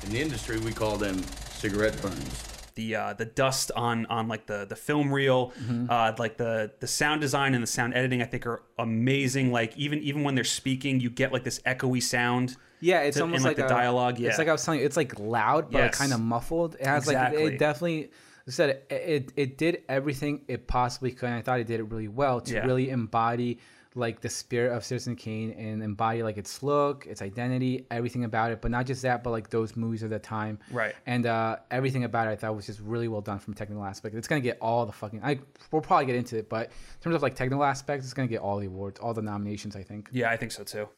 In 0.04 0.10
the 0.10 0.20
industry, 0.20 0.58
we 0.58 0.72
call 0.72 0.96
them 0.96 1.22
cigarette 1.50 2.00
burns. 2.02 2.44
the 2.74 2.96
uh, 2.96 3.12
the 3.12 3.26
dust 3.26 3.70
on 3.76 4.06
on 4.06 4.28
like 4.28 4.46
the 4.46 4.64
the 4.66 4.76
film 4.76 5.12
reel, 5.12 5.50
Mm-hmm. 5.60 5.86
uh, 5.90 6.12
like 6.18 6.36
the 6.36 6.72
the 6.80 6.86
sound 6.86 7.20
design 7.20 7.54
and 7.54 7.62
the 7.62 7.66
sound 7.68 7.94
editing, 7.94 8.22
I 8.22 8.24
think 8.26 8.46
are 8.46 8.62
amazing. 8.78 9.52
Like 9.52 9.76
even 9.76 9.98
even 10.00 10.22
when 10.24 10.34
they're 10.34 10.44
speaking, 10.44 11.00
you 11.00 11.10
get 11.10 11.32
like 11.32 11.44
this 11.44 11.60
echoey 11.60 12.02
sound. 12.02 12.56
Yeah, 12.80 13.00
it's 13.02 13.16
to- 13.16 13.22
almost 13.22 13.44
like, 13.44 13.58
like, 13.58 13.66
the 13.68 13.72
a- 13.72 13.76
dialogue, 13.76 14.18
yeah. 14.18 14.28
it's 14.30 14.38
like 14.38 14.48
I 14.48 14.52
was 14.52 14.64
telling 14.64 14.80
you, 14.80 14.86
it's 14.86 14.96
like 14.96 15.18
loud 15.18 15.70
but 15.70 15.78
Yes. 15.78 15.98
kind 15.98 16.12
of 16.12 16.20
muffled. 16.20 16.76
It 16.80 16.86
has 16.86 17.06
like 17.06 17.16
Exactly. 17.16 17.42
it 17.44 17.58
definitely. 17.58 18.10
Said 18.48 18.70
it, 18.70 18.86
it. 18.90 19.32
It 19.36 19.58
did 19.58 19.82
everything 19.88 20.40
it 20.48 20.66
possibly 20.66 21.12
could. 21.12 21.26
And 21.28 21.36
I 21.36 21.42
thought 21.42 21.60
it 21.60 21.66
did 21.68 21.78
it 21.78 21.84
really 21.84 22.08
well 22.08 22.40
to 22.40 22.54
Yeah. 22.54 22.64
really 22.66 22.90
embody 22.90 23.60
like 23.94 24.20
the 24.20 24.28
spirit 24.28 24.72
of 24.74 24.84
Citizen 24.84 25.14
Kane 25.14 25.50
and 25.52 25.82
embody 25.82 26.22
like 26.22 26.36
its 26.38 26.62
look, 26.62 27.06
its 27.06 27.22
identity, 27.22 27.86
everything 27.90 28.24
about 28.24 28.50
it. 28.50 28.60
But 28.60 28.70
not 28.72 28.86
just 28.86 29.02
that, 29.02 29.22
but 29.22 29.30
like 29.30 29.50
those 29.50 29.76
movies 29.76 30.02
of 30.02 30.10
the 30.10 30.18
time, 30.18 30.58
Right. 30.72 30.94
And 31.06 31.26
uh, 31.26 31.56
everything 31.70 32.04
about 32.04 32.28
it, 32.28 32.30
I 32.32 32.36
thought 32.36 32.56
was 32.56 32.66
just 32.66 32.80
really 32.80 33.08
well 33.08 33.20
done 33.20 33.38
from 33.40 33.52
a 33.52 33.56
technical 33.56 33.84
aspect. 33.84 34.14
It's 34.16 34.26
gonna 34.28 34.40
get 34.40 34.58
all 34.60 34.84
the 34.86 34.92
fucking. 34.92 35.20
I 35.22 35.38
we'll 35.70 35.82
probably 35.82 36.06
get 36.06 36.16
into 36.16 36.36
it, 36.38 36.48
but 36.48 36.66
in 36.68 37.02
terms 37.02 37.16
of 37.16 37.22
like 37.22 37.34
technical 37.36 37.62
aspects, 37.62 38.04
it's 38.06 38.14
gonna 38.14 38.26
get 38.28 38.40
all 38.40 38.58
the 38.58 38.66
awards, 38.66 38.98
all 39.00 39.12
the 39.14 39.22
nominations. 39.22 39.76
I 39.76 39.82
think. 39.82 40.08
Yeah, 40.12 40.30
I 40.30 40.36
think 40.36 40.50
so 40.52 40.64
too. 40.64 40.88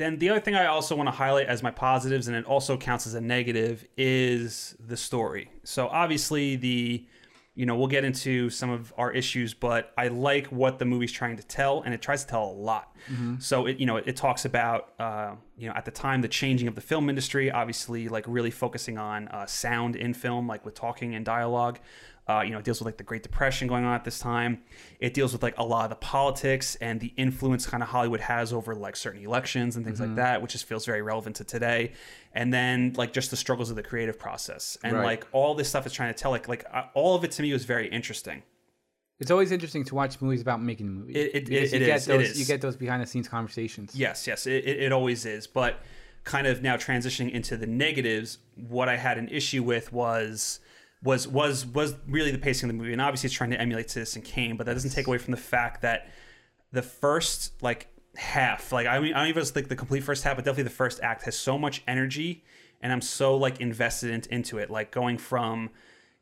Then 0.00 0.18
the 0.18 0.30
other 0.30 0.40
thing 0.40 0.54
I 0.54 0.64
also 0.64 0.96
want 0.96 1.08
to 1.08 1.10
highlight 1.12 1.46
as 1.46 1.62
my 1.62 1.70
positives, 1.70 2.26
and 2.26 2.34
it 2.34 2.46
also 2.46 2.78
counts 2.78 3.06
as 3.06 3.12
a 3.12 3.20
negative, 3.20 3.86
is 3.98 4.74
the 4.80 4.96
story. 4.96 5.50
So 5.62 5.88
obviously 5.88 6.56
the, 6.56 7.06
you 7.54 7.66
know, 7.66 7.76
we'll 7.76 7.86
get 7.86 8.02
into 8.02 8.48
some 8.48 8.70
of 8.70 8.94
our 8.96 9.12
issues, 9.12 9.52
but 9.52 9.92
I 9.98 10.08
like 10.08 10.46
what 10.46 10.78
the 10.78 10.86
movie's 10.86 11.12
trying 11.12 11.36
to 11.36 11.42
tell, 11.42 11.82
and 11.82 11.92
it 11.92 12.00
tries 12.00 12.24
to 12.24 12.30
tell 12.30 12.44
a 12.44 12.56
lot. 12.70 12.96
So 13.40 13.66
it, 13.66 13.78
you 13.78 13.84
know, 13.84 13.98
it, 13.98 14.04
it 14.06 14.16
talks 14.16 14.46
about, 14.46 14.94
uh, 14.98 15.34
you 15.58 15.68
know, 15.68 15.74
at 15.74 15.84
the 15.84 15.90
time 15.90 16.22
the 16.22 16.28
changing 16.28 16.66
of 16.66 16.74
the 16.74 16.80
film 16.80 17.10
industry, 17.10 17.50
obviously 17.50 18.08
like 18.08 18.24
really 18.26 18.50
focusing 18.50 18.96
on 18.96 19.28
uh, 19.28 19.44
sound 19.44 19.96
in 19.96 20.14
film, 20.14 20.48
like 20.48 20.64
with 20.64 20.74
talking 20.74 21.14
and 21.14 21.26
dialogue. 21.26 21.78
Uh, 22.30 22.42
you 22.42 22.50
know, 22.50 22.58
it 22.58 22.64
deals 22.64 22.78
with 22.80 22.86
like 22.86 22.96
the 22.96 23.02
Great 23.04 23.22
Depression 23.22 23.66
going 23.66 23.84
on 23.84 23.94
at 23.94 24.04
this 24.04 24.18
time. 24.18 24.62
It 25.00 25.14
deals 25.14 25.32
with 25.32 25.42
like 25.42 25.56
a 25.58 25.64
lot 25.64 25.84
of 25.84 25.90
the 25.90 25.96
politics 25.96 26.76
and 26.76 27.00
the 27.00 27.12
influence 27.16 27.66
kind 27.66 27.82
of 27.82 27.88
Hollywood 27.88 28.20
has 28.20 28.52
over 28.52 28.74
like 28.74 28.94
certain 28.96 29.22
elections 29.24 29.76
and 29.76 29.84
things 29.84 30.00
like 30.00 30.14
that, 30.16 30.40
which 30.42 30.52
just 30.52 30.64
feels 30.66 30.84
very 30.86 31.02
relevant 31.02 31.36
to 31.36 31.44
today. 31.44 31.92
And 32.32 32.52
then 32.54 32.92
like 32.96 33.12
just 33.12 33.30
the 33.30 33.36
struggles 33.36 33.68
of 33.70 33.76
the 33.76 33.82
creative 33.82 34.18
process 34.18 34.78
and 34.84 34.92
Right. 34.96 35.04
like 35.04 35.26
all 35.32 35.54
this 35.54 35.68
stuff 35.68 35.86
is 35.86 35.92
trying 35.92 36.12
to 36.14 36.18
tell 36.18 36.30
like 36.30 36.46
like 36.48 36.64
uh, 36.72 36.84
all 36.94 37.14
of 37.16 37.24
it 37.24 37.32
to 37.32 37.42
me 37.42 37.52
was 37.52 37.64
very 37.64 37.88
interesting. 37.88 38.42
It's 39.18 39.30
always 39.30 39.50
interesting 39.52 39.84
to 39.84 39.94
watch 39.94 40.20
movies 40.22 40.40
about 40.40 40.62
making 40.62 40.86
a 40.86 40.90
movie. 40.90 41.12
It- 41.14 41.34
it- 41.34 41.48
it 41.48 41.72
you 41.72 41.78
get 41.86 41.96
is, 41.96 42.08
it 42.08 42.12
those 42.12 42.30
is. 42.30 42.40
you 42.40 42.46
get 42.46 42.60
those 42.60 42.76
behind 42.76 43.02
the 43.02 43.06
scenes 43.06 43.28
conversations. 43.28 43.94
Yes, 43.94 44.26
yes, 44.26 44.46
it, 44.46 44.64
it 44.66 44.92
always 44.92 45.26
is. 45.26 45.46
But 45.46 45.80
kind 46.24 46.46
of 46.46 46.62
now 46.62 46.76
transitioning 46.76 47.30
into 47.32 47.56
the 47.56 47.66
negatives, 47.66 48.38
what 48.68 48.88
I 48.88 48.96
had 48.96 49.18
an 49.18 49.28
issue 49.28 49.62
with 49.62 49.92
was 49.92 50.60
was 51.02 51.26
was 51.26 51.66
was 51.66 51.94
really 52.06 52.30
the 52.30 52.38
pacing 52.38 52.68
of 52.68 52.76
the 52.76 52.78
movie, 52.78 52.92
and 52.92 53.00
obviously 53.00 53.28
it's 53.28 53.34
trying 53.34 53.50
to 53.50 53.60
emulate 53.60 53.90
Citizen 53.90 54.22
Kane, 54.22 54.56
but 54.56 54.66
that 54.66 54.74
doesn't 54.74 54.90
take 54.90 55.06
away 55.06 55.18
from 55.18 55.30
the 55.32 55.38
fact 55.38 55.82
that 55.82 56.10
the 56.72 56.82
first 56.82 57.62
like 57.62 57.88
half, 58.16 58.72
like 58.72 58.86
I 58.86 58.98
mean, 59.00 59.14
I 59.14 59.20
don't 59.20 59.28
even 59.28 59.44
think 59.44 59.68
the 59.68 59.76
complete 59.76 60.02
first 60.02 60.24
half, 60.24 60.36
but 60.36 60.44
definitely 60.44 60.64
the 60.64 60.70
first 60.70 61.00
act 61.02 61.22
has 61.24 61.36
so 61.36 61.58
much 61.58 61.82
energy, 61.86 62.44
and 62.80 62.92
I'm 62.92 63.00
so 63.00 63.36
like 63.36 63.60
invested 63.60 64.10
in, 64.10 64.22
into 64.30 64.58
it, 64.58 64.70
like 64.70 64.90
going 64.90 65.18
from, 65.18 65.70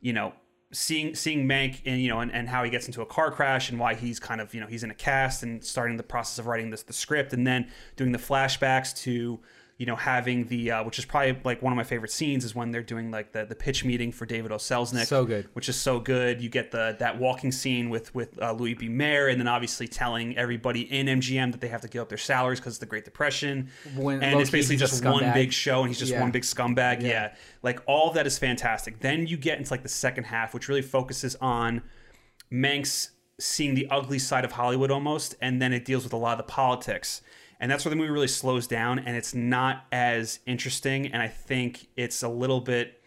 you 0.01 0.13
know. 0.13 0.33
Seeing 0.71 1.15
seeing 1.15 1.47
Mank 1.47 1.81
and 1.87 1.99
you 1.99 2.09
know 2.09 2.19
and, 2.19 2.31
and 2.31 2.47
how 2.47 2.63
he 2.63 2.69
gets 2.69 2.85
into 2.85 3.01
a 3.01 3.05
car 3.07 3.31
crash 3.31 3.71
and 3.71 3.79
why 3.79 3.95
he's 3.95 4.19
kind 4.19 4.39
of 4.39 4.53
you 4.53 4.61
know 4.61 4.67
he's 4.67 4.83
in 4.83 4.91
a 4.91 4.93
cast 4.93 5.41
and 5.41 5.63
starting 5.63 5.97
the 5.97 6.03
process 6.03 6.37
of 6.37 6.45
writing 6.45 6.69
this 6.69 6.83
the 6.83 6.93
script 6.93 7.33
and 7.33 7.47
then 7.47 7.71
doing 7.95 8.11
the 8.11 8.19
flashbacks 8.19 8.95
to 8.97 9.39
you 9.79 9.85
know 9.85 9.95
having 9.95 10.45
the 10.47 10.69
uh, 10.71 10.83
which 10.83 10.99
is 10.99 11.05
probably 11.05 11.39
like 11.45 11.61
one 11.61 11.71
of 11.73 11.77
my 11.77 11.85
favorite 11.85 12.11
scenes 12.11 12.43
is 12.43 12.53
when 12.53 12.69
they're 12.69 12.83
doing 12.83 13.09
like 13.11 13.31
the 13.31 13.45
the 13.45 13.55
pitch 13.55 13.85
meeting 13.85 14.11
for 14.11 14.25
David 14.25 14.51
O. 14.51 14.55
Selznick 14.57 15.05
So 15.07 15.23
good. 15.23 15.47
which 15.53 15.69
is 15.69 15.77
so 15.79 16.01
good. 16.01 16.41
You 16.41 16.49
get 16.49 16.69
the 16.71 16.97
that 16.99 17.17
walking 17.17 17.51
scene 17.51 17.89
with 17.89 18.13
with 18.13 18.37
uh, 18.41 18.51
Louis 18.51 18.73
B. 18.73 18.89
Mayer, 18.89 19.27
and 19.29 19.39
then 19.39 19.47
obviously 19.47 19.87
telling 19.87 20.37
everybody 20.37 20.81
in 20.81 21.07
MGM 21.07 21.53
that 21.53 21.61
they 21.61 21.69
have 21.69 21.79
to 21.81 21.87
give 21.87 22.01
up 22.01 22.09
their 22.09 22.17
salaries 22.17 22.59
because 22.59 22.75
of 22.75 22.79
the 22.81 22.85
Great 22.87 23.05
Depression. 23.05 23.69
When 23.95 24.21
and 24.21 24.39
it's 24.41 24.49
basically 24.51 24.75
just 24.75 25.03
one 25.05 25.31
big 25.33 25.53
show, 25.53 25.79
and 25.79 25.87
he's 25.87 25.97
just 25.99 26.11
Yeah. 26.11 26.19
one 26.21 26.31
big 26.31 26.43
scumbag. 26.43 27.01
Yeah. 27.01 27.07
Yeah. 27.07 27.33
like 27.63 27.81
all 27.87 28.11
that 28.11 28.27
is 28.27 28.37
fantastic. 28.37 28.99
Then 28.99 29.27
you 29.27 29.37
get 29.37 29.57
into 29.59 29.71
like 29.71 29.83
the 29.83 29.87
second 29.89 30.25
half, 30.25 30.53
which 30.53 30.67
really 30.67 30.81
focuses 30.81 31.35
on 31.41 31.81
Mank's 32.51 33.11
seeing 33.39 33.75
the 33.75 33.87
ugly 33.89 34.19
side 34.19 34.43
of 34.43 34.51
Hollywood 34.51 34.91
almost, 34.91 35.35
and 35.41 35.61
then 35.61 35.71
it 35.71 35.85
deals 35.85 36.03
with 36.03 36.11
a 36.13 36.17
lot 36.17 36.33
of 36.33 36.37
the 36.45 36.51
politics. 36.51 37.21
And 37.59 37.69
that's 37.69 37.83
where 37.83 37.89
the 37.89 37.95
movie 37.95 38.11
really 38.11 38.27
slows 38.27 38.67
down, 38.67 38.99
and 38.99 39.17
it's 39.17 39.33
not 39.33 39.85
as 39.91 40.39
interesting. 40.45 41.07
And 41.07 41.21
I 41.21 41.27
think 41.27 41.87
it's 41.97 42.23
a 42.23 42.29
little 42.29 42.61
bit 42.61 43.01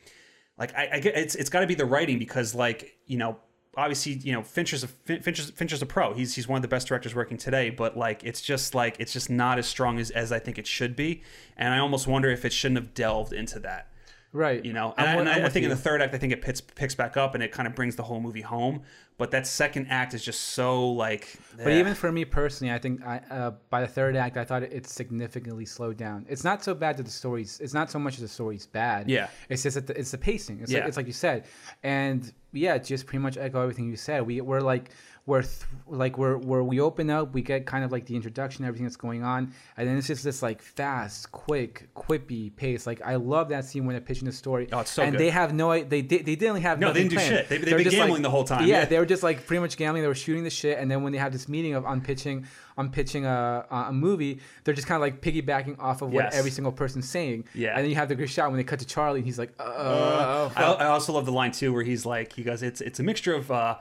like 0.58 0.74
I, 0.74 0.90
I 0.94 1.00
get 1.00 1.16
it's 1.16 1.34
it's 1.34 1.50
got 1.50 1.60
to 1.60 1.66
be 1.66 1.74
the 1.74 1.86
writing 1.86 2.18
because 2.18 2.54
like 2.54 2.96
you 3.06 3.16
know 3.16 3.38
obviously 3.76 4.12
you 4.12 4.32
know 4.32 4.42
Fincher's 4.42 4.84
a 4.84 4.88
Fin- 4.88 5.22
Fincher's, 5.22 5.50
Fincher's 5.50 5.82
a 5.82 5.86
pro. 5.86 6.12
He's 6.12 6.34
he's 6.34 6.46
one 6.46 6.56
of 6.56 6.62
the 6.62 6.68
best 6.68 6.86
directors 6.86 7.14
working 7.14 7.38
today, 7.38 7.70
but 7.70 7.96
like 7.96 8.22
it's 8.24 8.40
just 8.40 8.74
like 8.74 8.96
it's 8.98 9.12
just 9.12 9.30
not 9.30 9.58
as 9.58 9.66
strong 9.66 9.98
as 9.98 10.10
as 10.10 10.32
I 10.32 10.38
think 10.38 10.58
it 10.58 10.66
should 10.66 10.94
be. 10.94 11.22
And 11.56 11.72
I 11.72 11.78
almost 11.78 12.06
wonder 12.06 12.30
if 12.30 12.44
it 12.44 12.52
shouldn't 12.52 12.78
have 12.78 12.94
delved 12.94 13.32
into 13.32 13.58
that 13.60 13.91
Right. 14.32 14.64
you 14.64 14.72
know 14.72 14.94
I'm 14.96 15.18
and, 15.20 15.28
I, 15.28 15.32
and 15.32 15.42
I'm 15.42 15.44
I, 15.46 15.48
think 15.50 15.64
in 15.64 15.70
the 15.70 15.76
third 15.76 16.00
act 16.00 16.14
i 16.14 16.18
think 16.18 16.32
it 16.32 16.40
picks, 16.40 16.60
picks 16.60 16.94
back 16.94 17.16
up 17.16 17.34
and 17.34 17.42
it 17.42 17.52
kind 17.52 17.66
of 17.68 17.74
brings 17.74 17.96
the 17.96 18.02
whole 18.02 18.20
movie 18.20 18.40
home 18.40 18.82
but 19.18 19.30
that 19.30 19.46
second 19.46 19.86
act 19.88 20.14
is 20.14 20.24
just 20.24 20.40
so 20.40 20.88
like 20.90 21.36
But 21.56 21.68
eh. 21.68 21.78
even 21.78 21.94
for 21.94 22.10
me 22.10 22.24
personally, 22.24 22.72
I 22.72 22.78
think 22.78 23.04
I, 23.06 23.20
uh, 23.30 23.52
by 23.70 23.82
the 23.82 23.86
third 23.86 24.16
act, 24.16 24.36
I 24.36 24.44
thought 24.44 24.62
it, 24.62 24.72
it 24.72 24.86
significantly 24.86 25.64
slowed 25.64 25.96
down. 25.96 26.26
It's 26.28 26.44
not 26.44 26.64
so 26.64 26.74
bad 26.74 26.96
that 26.96 27.04
the 27.04 27.10
story's. 27.12 27.60
It's 27.60 27.74
not 27.74 27.90
so 27.90 27.98
much 27.98 28.16
that 28.16 28.22
the 28.22 28.28
story's 28.28 28.66
bad. 28.66 29.08
Yeah. 29.08 29.28
It's 29.48 29.62
just 29.62 29.74
that 29.74 29.86
the, 29.86 29.96
it's 29.96 30.10
the 30.10 30.18
pacing. 30.18 30.60
It's 30.60 30.72
Yeah. 30.72 30.80
like 30.80 30.88
it's 30.88 30.96
like 30.96 31.06
you 31.06 31.12
said, 31.12 31.44
and 31.84 32.32
yeah, 32.52 32.78
just 32.78 33.06
pretty 33.06 33.22
much 33.22 33.36
echo 33.36 33.62
everything 33.62 33.88
you 33.88 33.96
said. 33.96 34.26
We 34.26 34.40
we're 34.40 34.60
like 34.60 34.90
we're 35.24 35.42
th- 35.42 35.54
like 35.86 36.18
we're 36.18 36.36
where 36.36 36.64
we 36.64 36.80
open 36.80 37.08
up, 37.08 37.32
we 37.32 37.42
get 37.42 37.64
kind 37.64 37.84
of 37.84 37.92
like 37.92 38.06
the 38.06 38.16
introduction, 38.16 38.64
everything 38.64 38.84
that's 38.84 38.96
going 38.96 39.22
on, 39.22 39.52
and 39.76 39.86
then 39.88 39.96
it's 39.96 40.08
just 40.08 40.24
this 40.24 40.42
like 40.42 40.60
fast, 40.60 41.30
quick, 41.30 41.88
quippy 41.94 42.54
pace. 42.56 42.88
Like 42.88 43.00
I 43.02 43.14
love 43.14 43.50
that 43.50 43.64
scene 43.64 43.86
when 43.86 43.94
they're 43.94 44.00
pitching 44.00 44.26
the 44.26 44.32
story. 44.32 44.68
Oh, 44.72 44.80
it's 44.80 44.90
so 44.90 45.02
and 45.04 45.12
good. 45.12 45.20
they 45.20 45.30
have 45.30 45.54
no, 45.54 45.70
they 45.84 46.02
did, 46.02 46.26
they 46.26 46.34
didn't 46.34 46.62
have 46.62 46.80
No, 46.80 46.92
they 46.92 47.04
nothing 47.04 47.08
didn't 47.08 47.10
do 47.10 47.16
planned. 47.16 47.30
shit. 47.36 47.48
They- 47.48 47.56
they've 47.58 47.66
They're 47.66 47.78
been 47.78 47.84
just, 47.84 47.96
like- 47.96 48.02
gambling 48.06 48.22
the 48.22 48.30
whole 48.30 48.42
time. 48.42 48.66
Yeah, 48.66 48.80
Yeah. 48.80 48.84
they 48.86 48.98
were 48.98 49.06
just 49.06 49.22
like 49.22 49.46
pretty 49.46 49.60
much 49.60 49.76
gambling. 49.76 50.02
They 50.02 50.08
were 50.08 50.14
shooting 50.16 50.42
the 50.42 50.50
shit, 50.50 50.78
and 50.78 50.90
then 50.90 51.04
when 51.04 51.12
they 51.12 51.18
have 51.18 51.32
this 51.32 51.48
meeting 51.48 51.74
of 51.74 51.86
on 51.86 52.00
pitching 52.00 52.44
on 52.76 52.90
pitching 52.90 53.24
a, 53.24 53.64
a 53.70 53.92
movie, 53.92 54.40
they're 54.64 54.74
just 54.74 54.88
kind 54.88 54.96
of 54.96 55.02
like 55.02 55.20
piggybacking 55.20 55.78
off 55.78 56.02
of 56.02 56.10
what 56.12 56.24
Yes. 56.24 56.34
every 56.34 56.50
single 56.50 56.72
person's 56.72 57.08
saying. 57.08 57.44
Yeah. 57.54 57.74
and 57.76 57.84
then 57.84 57.90
you 57.90 57.96
have 57.96 58.08
the 58.08 58.16
good 58.16 58.30
shot 58.30 58.48
when 58.50 58.56
they 58.56 58.64
cut 58.64 58.80
to 58.80 58.86
Charlie, 58.86 59.20
and 59.20 59.26
he's 59.26 59.38
like, 59.38 59.52
uh, 59.60 60.50
I, 60.56 60.62
I 60.64 60.86
also 60.86 61.12
love 61.12 61.26
the 61.26 61.32
line 61.32 61.52
too 61.52 61.72
where 61.72 61.84
he's 61.84 62.04
like 62.04 62.32
he 62.32 62.42
goes 62.42 62.62
it's 62.64 62.80
it's 62.80 62.98
a 62.98 63.04
mixture 63.04 63.34
of 63.34 63.48
uh 63.52 63.76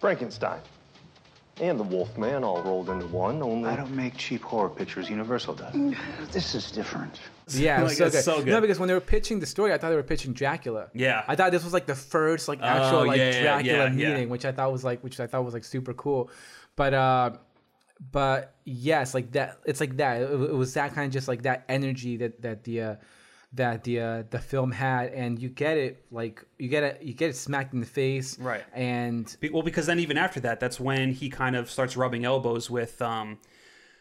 Frankenstein. 0.00 0.58
And 1.60 1.78
the 1.78 1.84
Wolfman 1.84 2.42
all 2.42 2.62
rolled 2.62 2.88
into 2.88 3.06
one, 3.08 3.42
only. 3.42 3.68
I 3.68 3.76
don't 3.76 3.94
make 3.94 4.16
cheap 4.16 4.42
horror 4.42 4.70
pictures. 4.70 5.10
Universal 5.10 5.54
does. 5.56 5.74
This 6.32 6.54
is 6.54 6.70
different. 6.70 7.20
Yeah, 7.48 7.82
Like, 7.82 7.92
so, 7.92 8.08
good. 8.08 8.22
so 8.24 8.36
good. 8.38 8.46
No, 8.46 8.60
because 8.60 8.78
when 8.78 8.86
they 8.88 8.94
were 8.94 9.00
pitching 9.00 9.40
the 9.40 9.46
story, 9.46 9.72
I 9.72 9.78
thought 9.78 9.90
they 9.90 9.96
were 9.96 10.02
pitching 10.02 10.32
Dracula. 10.32 10.88
Yeah. 10.94 11.24
I 11.28 11.36
thought 11.36 11.50
this 11.52 11.64
was 11.64 11.72
like 11.72 11.86
the 11.86 11.94
first 11.94 12.48
like 12.48 12.62
actual 12.62 13.00
Oh, 13.00 13.04
like 13.04 13.18
yeah, 13.18 13.30
yeah, 13.30 13.42
Dracula 13.42 13.84
yeah, 13.84 13.88
meeting, 13.90 14.22
yeah. 14.22 14.24
which 14.26 14.44
I 14.46 14.52
thought 14.52 14.72
was 14.72 14.84
like 14.84 15.02
which 15.04 15.18
I 15.20 15.26
thought 15.26 15.44
was 15.44 15.52
like 15.54 15.64
super 15.64 15.92
cool. 15.92 16.30
But 16.76 16.94
uh 16.94 17.30
but 18.12 18.54
yes, 18.64 19.12
like 19.12 19.32
that 19.32 19.58
it's 19.66 19.80
like 19.80 19.96
that. 19.98 20.22
It, 20.22 20.30
it 20.30 20.54
was 20.54 20.74
that 20.74 20.94
kind 20.94 21.06
of 21.06 21.12
just 21.12 21.28
like 21.28 21.42
that 21.42 21.64
energy 21.68 22.16
that 22.18 22.40
that 22.42 22.64
the 22.64 22.80
uh 22.82 22.94
that 23.52 23.82
the 23.82 24.00
uh, 24.00 24.22
the 24.30 24.38
film 24.38 24.70
had 24.70 25.12
and 25.12 25.38
you 25.38 25.48
get 25.48 25.76
it 25.76 26.04
like 26.12 26.44
you 26.58 26.68
get 26.68 26.84
it 26.84 27.02
you 27.02 27.12
get 27.12 27.30
it 27.30 27.36
smacked 27.36 27.74
in 27.74 27.80
the 27.80 27.86
face 27.86 28.38
Right. 28.38 28.62
and 28.72 29.36
Well, 29.52 29.62
because 29.62 29.86
then 29.86 29.98
even 29.98 30.16
after 30.16 30.38
that, 30.40 30.60
that's 30.60 30.78
when 30.78 31.12
he 31.12 31.28
kind 31.30 31.56
of 31.56 31.68
starts 31.70 31.96
rubbing 31.96 32.24
elbows 32.24 32.70
with, 32.70 33.02
um, 33.02 33.38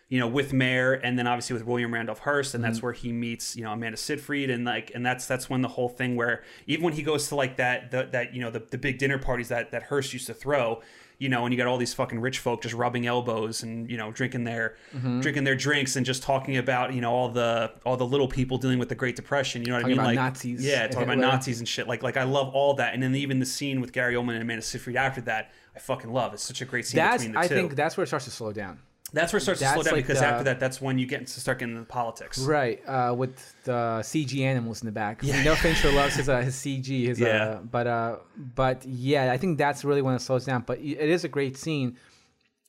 you 0.07 0.19
know, 0.19 0.27
with 0.27 0.53
Mayer, 0.53 0.93
and 0.93 1.17
then 1.17 1.25
obviously 1.27 1.55
with 1.55 1.65
William 1.65 1.93
Randolph 1.93 2.19
Hearst, 2.19 2.53
and 2.53 2.63
Mm-hmm. 2.63 2.71
that's 2.73 2.83
where 2.83 2.93
he 2.93 3.11
meets, 3.11 3.55
you 3.55 3.63
know, 3.63 3.71
Amanda 3.71 3.97
Seyfried, 3.97 4.49
and 4.51 4.65
like, 4.65 4.91
and 4.93 5.03
that's 5.05 5.25
that's 5.25 5.49
when 5.49 5.61
the 5.61 5.67
whole 5.67 5.89
thing 5.89 6.15
where 6.15 6.43
even 6.67 6.83
when 6.83 6.93
he 6.93 7.01
goes 7.03 7.27
to 7.29 7.35
like 7.35 7.57
that 7.57 7.91
the, 7.91 8.07
that 8.11 8.33
you 8.33 8.41
know 8.41 8.51
the, 8.51 8.59
the 8.59 8.77
big 8.77 8.97
dinner 8.99 9.17
parties 9.17 9.49
that 9.49 9.71
that 9.71 9.83
Hearst 9.83 10.13
used 10.13 10.27
to 10.27 10.33
throw. 10.33 10.81
You 11.19 11.27
know, 11.29 11.43
and 11.45 11.53
you 11.53 11.57
got 11.57 11.67
all 11.67 11.77
these 11.77 11.93
fucking 11.93 12.19
rich 12.21 12.39
folk 12.39 12.61
just 12.61 12.73
rubbing 12.73 13.05
elbows 13.05 13.61
and 13.61 13.89
you 13.91 13.97
know 13.97 14.09
drinking 14.11 14.45
their 14.45 14.75
Mm-hmm. 14.95 15.19
drinking 15.19 15.43
their 15.43 15.55
drinks 15.55 15.95
and 15.97 16.05
just 16.05 16.23
talking 16.23 16.55
about 16.57 16.93
you 16.93 17.01
know 17.01 17.11
all 17.11 17.29
the 17.29 17.71
all 17.85 17.97
the 17.97 18.05
little 18.05 18.27
people 18.29 18.57
dealing 18.57 18.79
with 18.79 18.87
the 18.89 18.95
Great 18.95 19.15
Depression. 19.17 19.61
You 19.61 19.67
know 19.67 19.73
what 19.75 19.81
Talking 19.81 19.99
I 19.99 20.03
mean? 20.03 20.11
about 20.15 20.23
like 20.23 20.33
Nazis 20.33 20.65
Yeah, 20.65 20.87
talking 20.87 21.03
about 21.03 21.17
Nazis 21.17 21.59
and 21.59 21.67
shit. 21.67 21.87
Like 21.87 22.01
like 22.03 22.15
I 22.17 22.23
love 22.23 22.49
all 22.55 22.73
that, 22.75 22.93
and 22.93 23.03
then 23.03 23.13
even 23.15 23.39
the 23.39 23.45
scene 23.45 23.81
with 23.81 23.91
Gary 23.91 24.15
Oldman 24.15 24.33
and 24.33 24.41
Amanda 24.41 24.61
Seyfried 24.63 24.95
after 24.95 25.19
that, 25.21 25.51
I 25.75 25.79
fucking 25.79 26.11
love. 26.11 26.33
It's 26.33 26.43
such 26.43 26.61
a 26.61 26.65
great 26.65 26.87
scene 26.87 26.97
that's 26.99 27.23
between 27.23 27.33
the 27.33 27.39
I 27.39 27.47
two. 27.47 27.53
think 27.55 27.75
that's 27.75 27.97
where 27.97 28.05
it 28.05 28.07
starts 28.07 28.25
to 28.25 28.31
slow 28.31 28.53
down. 28.53 28.79
That's 29.13 29.33
where 29.33 29.37
it 29.37 29.41
starts 29.41 29.59
to 29.61 29.67
slow 29.73 29.83
down 29.83 29.93
like 29.93 30.05
because 30.05 30.19
the- 30.19 30.25
after 30.27 30.43
that, 30.45 30.59
that's 30.59 30.79
when 30.81 30.97
you 30.99 31.05
get 31.07 31.25
to 31.27 31.39
start 31.39 31.59
getting 31.59 31.75
into 31.75 31.87
politics. 31.87 32.39
Right, 32.39 32.81
uh, 32.87 33.13
with 33.17 33.55
the 33.63 33.99
CG 34.03 34.41
animals 34.41 34.81
in 34.81 34.85
the 34.85 34.91
back. 34.91 35.19
Yeah. 35.23 35.41
know 35.43 35.55
Fincher 35.55 35.91
loves 35.91 36.15
his 36.19 36.29
uh, 36.29 36.41
his 36.41 36.55
CG. 36.55 37.07
His, 37.07 37.19
Yeah. 37.19 37.27
uh, 37.43 37.59
but 37.61 37.87
uh, 37.87 38.15
but 38.55 38.85
yeah, 38.85 39.31
I 39.31 39.37
think 39.37 39.57
that's 39.57 39.83
really 39.83 40.01
when 40.01 40.15
it 40.15 40.19
slows 40.21 40.45
down. 40.45 40.63
But 40.65 40.79
it 40.79 41.09
is 41.09 41.23
a 41.23 41.29
great 41.29 41.57
scene, 41.57 41.97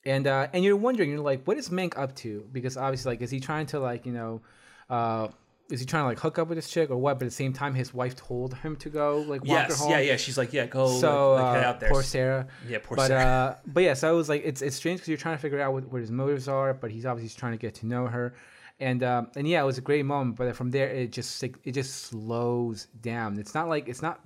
and 0.05 0.25
uh, 0.27 0.47
and 0.53 0.63
you're 0.63 0.77
wondering, 0.77 1.09
you're 1.11 1.19
like, 1.19 1.45
what 1.45 1.57
is 1.57 1.69
Mank 1.69 1.97
up 1.97 2.15
to? 2.17 2.45
Because 2.51 2.77
obviously, 2.77 3.11
like, 3.13 3.21
is 3.21 3.29
he 3.31 3.39
trying 3.39 3.65
to 3.67 3.79
like 3.79 4.05
you 4.05 4.13
know, 4.13 4.41
uh, 4.89 5.27
is 5.71 5.79
he 5.79 5.85
trying 5.85 6.03
to 6.03 6.07
like 6.07 6.19
hook 6.19 6.37
up 6.39 6.47
with 6.49 6.57
this 6.57 6.69
chick 6.69 6.89
or 6.89 6.97
what? 6.97 7.19
But 7.19 7.25
at 7.25 7.29
the 7.31 7.35
same 7.35 7.53
time, 7.53 7.73
his 7.73 7.93
wife 7.93 8.15
told 8.15 8.53
him 8.55 8.75
to 8.77 8.89
go 8.89 9.17
like 9.19 9.43
walk 9.45 9.57
her 9.63 9.67
Yes, 9.69 9.79
home. 9.79 9.91
yeah, 9.91 9.99
yeah. 9.99 10.15
She's 10.17 10.37
like, 10.37 10.53
yeah, 10.53 10.65
go, 10.65 10.87
So 10.99 11.33
like, 11.33 11.43
like, 11.43 11.55
head 11.55 11.63
uh, 11.63 11.67
out 11.69 11.79
there. 11.79 11.89
poor 11.89 12.03
Sarah. 12.03 12.47
Yeah, 12.67 12.77
poor 12.83 12.97
but, 12.97 13.07
Sarah. 13.07 13.23
Uh, 13.25 13.55
but 13.67 13.83
yeah, 13.83 13.93
so 13.93 14.13
it 14.13 14.15
was 14.17 14.29
like 14.29 14.41
it's 14.45 14.61
it's 14.61 14.75
strange 14.75 14.99
because 14.99 15.09
you're 15.09 15.17
trying 15.17 15.35
to 15.37 15.41
figure 15.41 15.61
out 15.61 15.73
what, 15.73 15.85
what 15.91 16.01
his 16.01 16.11
motives 16.11 16.47
are, 16.47 16.73
but 16.73 16.91
he's 16.91 17.05
obviously 17.05 17.37
trying 17.39 17.53
to 17.53 17.57
get 17.57 17.75
to 17.75 17.85
know 17.85 18.07
her, 18.07 18.33
and 18.79 19.01
um, 19.03 19.29
and 19.35 19.47
yeah, 19.47 19.61
it 19.61 19.65
was 19.65 19.77
a 19.77 19.81
great 19.81 20.05
moment. 20.05 20.35
But 20.35 20.55
from 20.55 20.71
there, 20.71 20.89
it 20.89 21.11
just 21.11 21.41
like, 21.41 21.57
it 21.63 21.71
just 21.73 22.05
slows 22.05 22.87
down. 23.01 23.37
It's 23.39 23.53
not 23.53 23.67
like 23.69 23.87
it's 23.87 24.01
not 24.01 24.19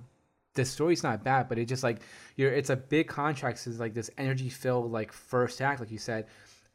the 0.54 0.64
story's 0.64 1.02
not 1.02 1.22
bad, 1.22 1.48
but 1.48 1.58
it 1.58 1.66
just 1.66 1.82
like 1.82 1.98
you're 2.36 2.52
it's 2.52 2.70
a 2.70 2.76
big 2.76 3.08
contrast. 3.08 3.66
It's 3.66 3.78
like 3.78 3.94
this 3.94 4.10
energy 4.18 4.48
filled 4.48 4.90
like 4.90 5.12
first 5.12 5.60
act, 5.60 5.80
like 5.80 5.90
you 5.90 5.98
said. 5.98 6.26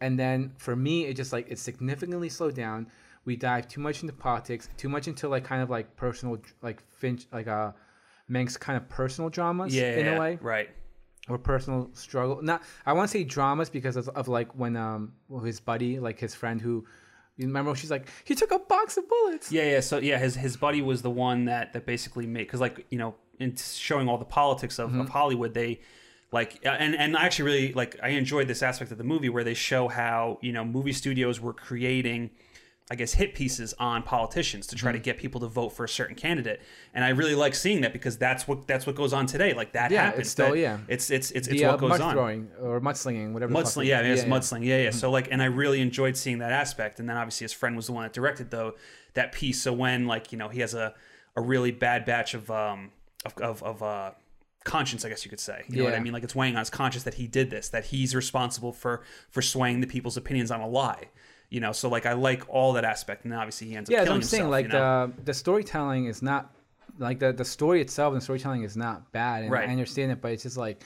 and 0.01 0.17
then 0.17 0.51
for 0.57 0.75
me, 0.75 1.05
it 1.05 1.15
just 1.15 1.31
like 1.33 1.47
it 1.49 1.59
significantly 1.59 2.29
slowed 2.29 2.55
down. 2.55 2.87
We 3.25 3.35
dive 3.35 3.67
too 3.67 3.81
much 3.81 4.01
into 4.01 4.13
politics, 4.13 4.67
too 4.77 4.89
much 4.89 5.07
into 5.07 5.27
like 5.29 5.43
kind 5.43 5.61
of 5.61 5.69
like 5.69 5.95
personal, 5.95 6.39
like 6.61 6.81
Finch, 6.89 7.27
like 7.31 7.47
uh, 7.47 7.71
Mank's 8.27 8.57
kind 8.57 8.77
of 8.77 8.89
personal 8.89 9.29
dramas 9.29 9.75
Yeah, 9.75 9.97
in 9.99 10.07
a 10.07 10.19
way 10.19 10.39
right. 10.41 10.69
or 11.29 11.37
personal 11.37 11.89
struggle. 11.93 12.41
Not 12.41 12.63
I 12.85 12.93
want 12.93 13.09
to 13.11 13.17
say 13.17 13.23
dramas 13.23 13.69
because 13.69 13.95
of, 13.95 14.09
of 14.09 14.27
like 14.27 14.55
when 14.57 14.75
um 14.75 15.13
his 15.43 15.59
buddy, 15.59 15.99
like 15.99 16.19
his 16.19 16.33
friend 16.33 16.59
who 16.61 16.85
you 17.37 17.45
remember 17.47 17.73
she's 17.75 17.91
like 17.91 18.07
he 18.23 18.33
took 18.35 18.51
a 18.51 18.59
box 18.59 18.97
of 18.97 19.07
bullets. 19.07 19.51
Yeah, 19.51 19.63
yeah. 19.63 19.79
So 19.81 19.97
yeah, 19.99 20.17
his 20.17 20.35
his 20.35 20.57
buddy 20.57 20.81
was 20.81 21.01
the 21.03 21.09
one 21.11 21.45
that 21.45 21.73
that 21.73 21.85
basically 21.85 22.25
made 22.25 22.43
because 22.47 22.59
like 22.59 22.85
you 22.89 22.97
know 22.97 23.15
in 23.39 23.55
showing 23.55 24.07
all 24.09 24.17
the 24.17 24.25
politics 24.25 24.79
of, 24.79 24.89
Mm-hmm. 24.89 25.01
of 25.01 25.09
Hollywood, 25.09 25.53
they 25.53 25.79
like 26.31 26.59
and 26.65 26.95
and 26.95 27.15
I 27.15 27.25
actually 27.25 27.45
really 27.45 27.73
like 27.73 27.99
I 28.01 28.09
enjoyed 28.09 28.47
this 28.47 28.63
aspect 28.63 28.91
of 28.91 28.97
the 28.97 29.03
movie 29.03 29.29
where 29.29 29.43
they 29.43 29.53
show 29.53 29.87
how 29.89 30.39
you 30.41 30.51
know 30.53 30.65
movie 30.65 30.93
studios 30.93 31.39
were 31.39 31.53
creating. 31.53 32.31
I 32.91 32.95
guess 32.95 33.13
hit 33.13 33.33
pieces 33.33 33.73
on 33.79 34.03
politicians 34.03 34.67
to 34.67 34.75
try 34.75 34.91
to 34.91 34.97
Mm-hmm. 34.97 35.03
get 35.03 35.17
people 35.17 35.39
to 35.41 35.47
vote 35.47 35.69
for 35.69 35.85
a 35.85 35.89
certain 35.89 36.15
candidate, 36.15 36.61
and 36.93 37.03
I 37.05 37.09
really 37.09 37.35
like 37.35 37.55
seeing 37.55 37.81
that 37.81 37.93
because 37.93 38.17
that's 38.17 38.47
what 38.49 38.67
that's 38.67 38.85
what 38.85 38.95
goes 38.95 39.13
on 39.13 39.25
today. 39.25 39.53
Like 39.53 39.71
that 39.73 39.91
Yeah, 39.91 40.03
happens. 40.05 40.21
it's 40.21 40.29
still- 40.31 40.51
that- 40.51 40.57
yeah. 40.57 40.77
It's 40.89 41.09
it's 41.09 41.31
it's, 41.31 41.47
it's 41.47 41.61
what 41.63 41.73
uh, 41.75 41.77
goes 41.77 41.89
mud 41.91 42.01
on. 42.01 42.13
throwing 42.13 42.49
or 42.61 42.81
mudslinging, 42.81 43.31
whatever. 43.31 43.53
the 43.53 43.59
Mudsling, 43.59 43.83
it- 43.83 43.87
yeah, 43.87 44.01
it's 44.01 44.23
yeah. 44.23 44.29
mudsling, 44.29 44.65
yeah, 44.65 44.83
yeah. 44.83 44.89
So 44.91 45.09
like, 45.09 45.29
and 45.31 45.41
I 45.41 45.45
really 45.45 45.79
enjoyed 45.81 46.17
seeing 46.17 46.39
that 46.39 46.51
aspect. 46.51 46.99
And 46.99 47.07
then 47.09 47.15
obviously 47.17 47.45
his 47.45 47.53
friend 47.53 47.75
was 47.77 47.85
the 47.87 47.93
one 47.93 48.03
that 48.03 48.13
directed 48.13 48.51
though 48.51 48.73
that 49.13 49.31
piece. 49.31 49.61
So 49.61 49.71
when 49.71 50.05
like 50.05 50.31
you 50.33 50.37
know 50.37 50.49
he 50.49 50.59
has 50.59 50.73
a 50.73 50.93
a 51.37 51.41
really 51.41 51.71
bad 51.71 52.03
batch 52.05 52.33
of 52.33 52.51
um 52.51 52.91
of 53.25 53.33
of, 53.37 53.63
of 53.63 53.81
uh 53.81 54.11
conscience, 54.65 55.03
I 55.05 55.09
guess 55.09 55.23
you 55.25 55.29
could 55.29 55.39
say. 55.39 55.63
You 55.69 55.77
know 55.77 55.85
what 55.85 55.95
I 55.95 55.99
mean? 55.99 56.13
Like 56.13 56.23
it's 56.23 56.35
weighing 56.35 56.55
on 56.55 56.59
his 56.59 56.69
conscience 56.69 57.03
that 57.05 57.15
he 57.15 57.25
did 57.25 57.49
this, 57.49 57.69
that 57.69 57.85
he's 57.85 58.13
responsible 58.13 58.73
for 58.73 59.01
for 59.29 59.41
swaying 59.41 59.79
the 59.81 59.87
people's 59.87 60.17
opinions 60.17 60.51
on 60.51 60.59
a 60.61 60.67
lie. 60.67 61.05
You 61.51 61.59
know, 61.59 61.73
so 61.73 61.87
like 61.89 62.05
I 62.07 62.13
like 62.13 62.43
all 62.49 62.73
that 62.73 62.85
aspect, 62.85 63.25
and 63.25 63.33
obviously 63.33 63.67
he 63.67 63.75
ends 63.75 63.89
up 63.89 63.93
Yeah, 63.93 64.03
killing 64.05 64.17
I'm 64.17 64.23
saying. 64.23 64.43
himself. 64.45 64.51
Like 64.51 64.65
you 64.65 64.71
know? 64.71 65.11
the 65.17 65.23
the 65.25 65.33
storytelling 65.33 66.05
is 66.05 66.21
not 66.23 66.53
like 66.97 67.19
the 67.19 67.31
the 67.33 67.45
story 67.45 67.81
itself 67.81 68.13
and 68.13 68.21
the 68.21 68.23
storytelling 68.23 68.63
is 68.63 68.75
not 68.75 69.11
bad, 69.11 69.43
and 69.43 69.51
Right. 69.51 69.67
I 69.69 69.71
understand 69.71 70.11
it, 70.13 70.21
but 70.21 70.31
it's 70.31 70.43
just 70.43 70.57
like 70.57 70.81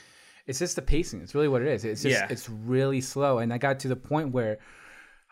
it's 0.46 0.58
just 0.58 0.76
the 0.76 0.82
pacing. 0.82 1.20
It's 1.22 1.34
really 1.34 1.48
what 1.48 1.62
it 1.62 1.68
is. 1.68 1.84
It's 1.84 2.02
just 2.02 2.20
Yeah. 2.20 2.26
it's 2.28 2.48
really 2.50 3.00
slow, 3.00 3.38
and 3.38 3.52
I 3.52 3.58
got 3.58 3.78
to 3.80 3.88
the 3.88 3.96
point 3.96 4.32
where 4.32 4.58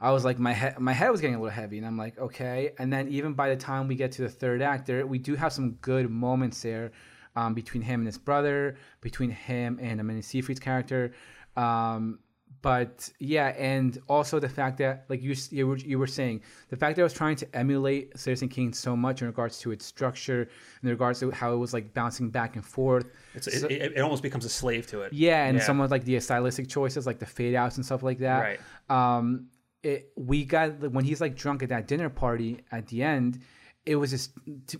I 0.01 0.11
was 0.13 0.25
like 0.25 0.39
my 0.39 0.53
head 0.53 0.79
my 0.79 0.93
head 0.93 1.11
was 1.11 1.21
getting 1.21 1.35
a 1.37 1.41
little 1.41 1.53
heavy, 1.63 1.79
and 1.79 1.87
I'm 1.87 1.99
like 1.99 2.17
okay. 2.17 2.73
And 2.79 2.93
then 2.93 3.09
even 3.09 3.33
by 3.35 3.49
the 3.49 3.57
time 3.57 3.89
we 3.89 3.97
get 3.97 4.13
to 4.13 4.23
the 4.23 4.29
third 4.29 4.63
act, 4.63 4.87
there 4.87 5.05
we 5.05 5.19
do 5.19 5.35
have 5.35 5.53
some 5.53 5.73
good 5.81 6.09
moments 6.11 6.63
there. 6.63 6.93
Um, 7.37 7.55
between 7.55 7.83
him 7.83 7.99
and 7.99 8.07
his 8.07 8.19
brother, 8.19 8.77
between 9.01 9.31
him 9.31 9.81
and 9.83 10.01
Amanda 10.01 10.23
Seyfried's 10.23 10.61
character, 10.61 11.13
um, 11.57 12.21
but 12.65 13.11
yeah, 13.21 13.49
and 13.59 13.99
also 14.09 14.41
the 14.41 14.49
fact 14.49 14.79
that, 14.79 15.05
like 15.11 15.23
you 15.23 15.37
you 15.51 15.67
were, 15.69 15.77
you 15.77 15.99
were 15.99 16.07
saying, 16.07 16.41
the 16.71 16.77
fact 16.77 16.97
that 16.97 17.03
I 17.03 17.05
was 17.05 17.13
trying 17.13 17.37
to 17.37 17.47
emulate 17.55 18.19
Citizen 18.19 18.49
Kane 18.49 18.73
so 18.73 18.97
much 18.97 19.21
in 19.21 19.27
regards 19.29 19.59
to 19.61 19.71
its 19.71 19.85
structure, 19.85 20.49
in 20.83 20.89
regards 20.89 21.21
to 21.21 21.31
how 21.31 21.53
it 21.53 21.59
was 21.59 21.75
like 21.75 21.93
bouncing 21.93 22.31
back 22.31 22.57
and 22.57 22.65
forth. 22.65 23.07
it's, 23.35 23.47
it, 23.49 23.71
it, 23.71 23.93
it 23.97 24.01
almost 24.01 24.23
becomes 24.23 24.47
a 24.47 24.49
slave 24.49 24.87
to 24.87 25.03
it. 25.03 25.13
Yeah, 25.13 25.45
and 25.45 25.59
Yeah. 25.59 25.65
some 25.65 25.79
of 25.83 25.91
like 25.91 26.05
the 26.05 26.19
stylistic 26.21 26.67
choices, 26.69 27.07
like 27.07 27.19
the 27.19 27.27
fade 27.27 27.55
outs 27.55 27.77
and 27.77 27.85
stuff 27.85 28.03
like 28.03 28.19
that. 28.21 28.41
Right. 28.41 28.61
Um, 28.89 29.49
it, 29.83 30.11
we 30.17 30.47
got 30.47 30.81
when 30.91 31.05
he's 31.05 31.21
like 31.21 31.37
drunk 31.37 31.63
at 31.63 31.69
that 31.69 31.87
dinner 31.87 32.09
party 32.09 32.61
at 32.73 32.87
the 32.87 33.03
end, 33.03 33.41
it 33.85 33.97
was 33.97 34.11
just 34.11 34.31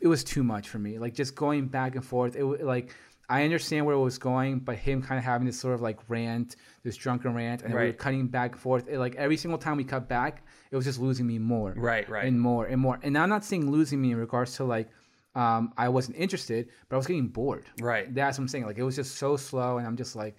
it 0.01 0.09
was 0.09 0.25
too 0.25 0.43
much 0.43 0.71
for 0.71 0.79
me. 0.79 0.99
Like 0.99 1.13
just 1.13 1.35
going 1.35 1.67
back 1.69 1.97
and 1.97 2.05
forth. 2.05 2.35
It 2.35 2.45
like 2.65 2.95
I 3.29 3.45
understand 3.45 3.87
where 3.87 3.95
it 3.95 4.01
was 4.01 4.19
going, 4.19 4.61
but 4.61 4.77
him 4.77 5.03
kind 5.03 5.19
of 5.19 5.25
having 5.25 5.47
this 5.47 5.59
sort 5.59 5.75
of 5.75 5.81
like 5.81 5.99
rant, 6.09 6.57
this 6.83 6.97
drunken 6.97 7.35
rant, 7.35 7.63
and 7.63 7.73
we 7.73 7.81
were 7.81 7.93
cutting 7.93 8.27
back 8.27 8.53
and 8.53 8.61
forth. 8.61 8.87
It, 8.89 8.99
like 8.99 9.15
every 9.17 9.37
single 9.37 9.59
time 9.59 9.77
we 9.77 9.85
cut 9.85 10.09
back, 10.09 10.47
it 10.71 10.77
was 10.77 10.85
just 10.85 10.99
losing 10.99 11.27
me 11.27 11.39
more. 11.39 11.75
Right, 11.77 12.09
right. 12.09 12.27
And 12.27 12.41
more 12.41 12.67
and 12.67 12.81
more. 12.81 12.99
And 13.03 13.17
I'm 13.17 13.29
not 13.29 13.45
saying 13.45 13.71
losing 13.71 14.01
me 14.01 14.13
in 14.13 14.19
regards 14.19 14.57
to 14.57 14.65
like 14.65 14.89
um, 15.35 15.73
I 15.77 15.89
wasn't 15.89 16.17
interested, 16.17 16.69
but 16.89 16.97
I 16.97 16.99
was 16.99 17.07
getting 17.07 17.29
bored. 17.29 17.65
Right. 17.81 18.13
That's 18.15 18.39
what 18.39 18.43
I'm 18.43 18.49
saying. 18.49 18.67
Like 18.67 18.79
it 18.79 18.85
was 18.85 18.97
just 18.97 19.17
so 19.17 19.37
slow, 19.37 19.79
and 19.79 19.87
I'm 19.87 19.97
just 19.97 20.15
like, 20.15 20.37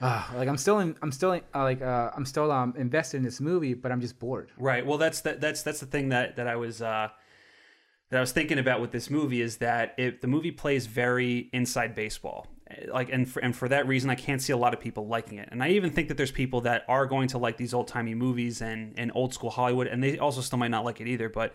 uh, 0.00 0.24
like 0.34 0.48
I'm 0.48 0.56
still 0.56 0.80
in, 0.80 0.96
I'm 1.02 1.12
still 1.12 1.32
in, 1.32 1.42
uh, 1.54 1.62
like 1.62 1.80
uh, 1.80 2.10
I'm 2.16 2.24
still 2.24 2.50
um, 2.50 2.74
invested 2.76 3.18
in 3.18 3.22
this 3.22 3.40
movie, 3.40 3.74
but 3.74 3.92
I'm 3.92 4.00
just 4.00 4.18
bored. 4.18 4.50
Right. 4.56 4.84
Well, 4.84 4.98
that's 4.98 5.20
that, 5.20 5.40
that's 5.40 5.62
that's 5.62 5.80
the 5.80 5.86
thing 5.86 6.08
that 6.08 6.36
that 6.36 6.48
I 6.48 6.56
was 6.56 6.82
uh, 6.82 7.08
that 8.12 8.18
I 8.18 8.20
was 8.20 8.32
thinking 8.32 8.58
about 8.58 8.82
with 8.82 8.92
this 8.92 9.08
movie 9.08 9.40
is 9.40 9.56
that 9.56 9.94
it, 9.96 10.20
the 10.20 10.26
movie 10.26 10.50
plays 10.50 10.84
very 10.84 11.48
inside 11.54 11.94
baseball. 11.94 12.46
Like 12.88 13.10
and 13.10 13.26
for, 13.26 13.40
and 13.40 13.56
for 13.56 13.70
that 13.70 13.88
reason, 13.88 14.10
I 14.10 14.16
can't 14.16 14.40
see 14.42 14.52
a 14.52 14.56
lot 14.56 14.74
of 14.74 14.80
people 14.80 15.06
liking 15.06 15.38
it. 15.38 15.48
And 15.50 15.62
I 15.62 15.70
even 15.70 15.90
think 15.90 16.08
that 16.08 16.18
there's 16.18 16.30
people 16.30 16.60
that 16.62 16.84
are 16.88 17.06
going 17.06 17.28
to 17.28 17.38
like 17.38 17.56
these 17.56 17.72
old 17.72 17.88
timey 17.88 18.14
movies 18.14 18.60
and 18.60 18.92
and 18.98 19.12
old 19.14 19.32
school 19.32 19.48
Hollywood, 19.48 19.86
and 19.86 20.04
they 20.04 20.18
also 20.18 20.42
still 20.42 20.58
might 20.58 20.70
not 20.70 20.84
like 20.84 21.00
it 21.00 21.08
either. 21.08 21.30
But 21.30 21.54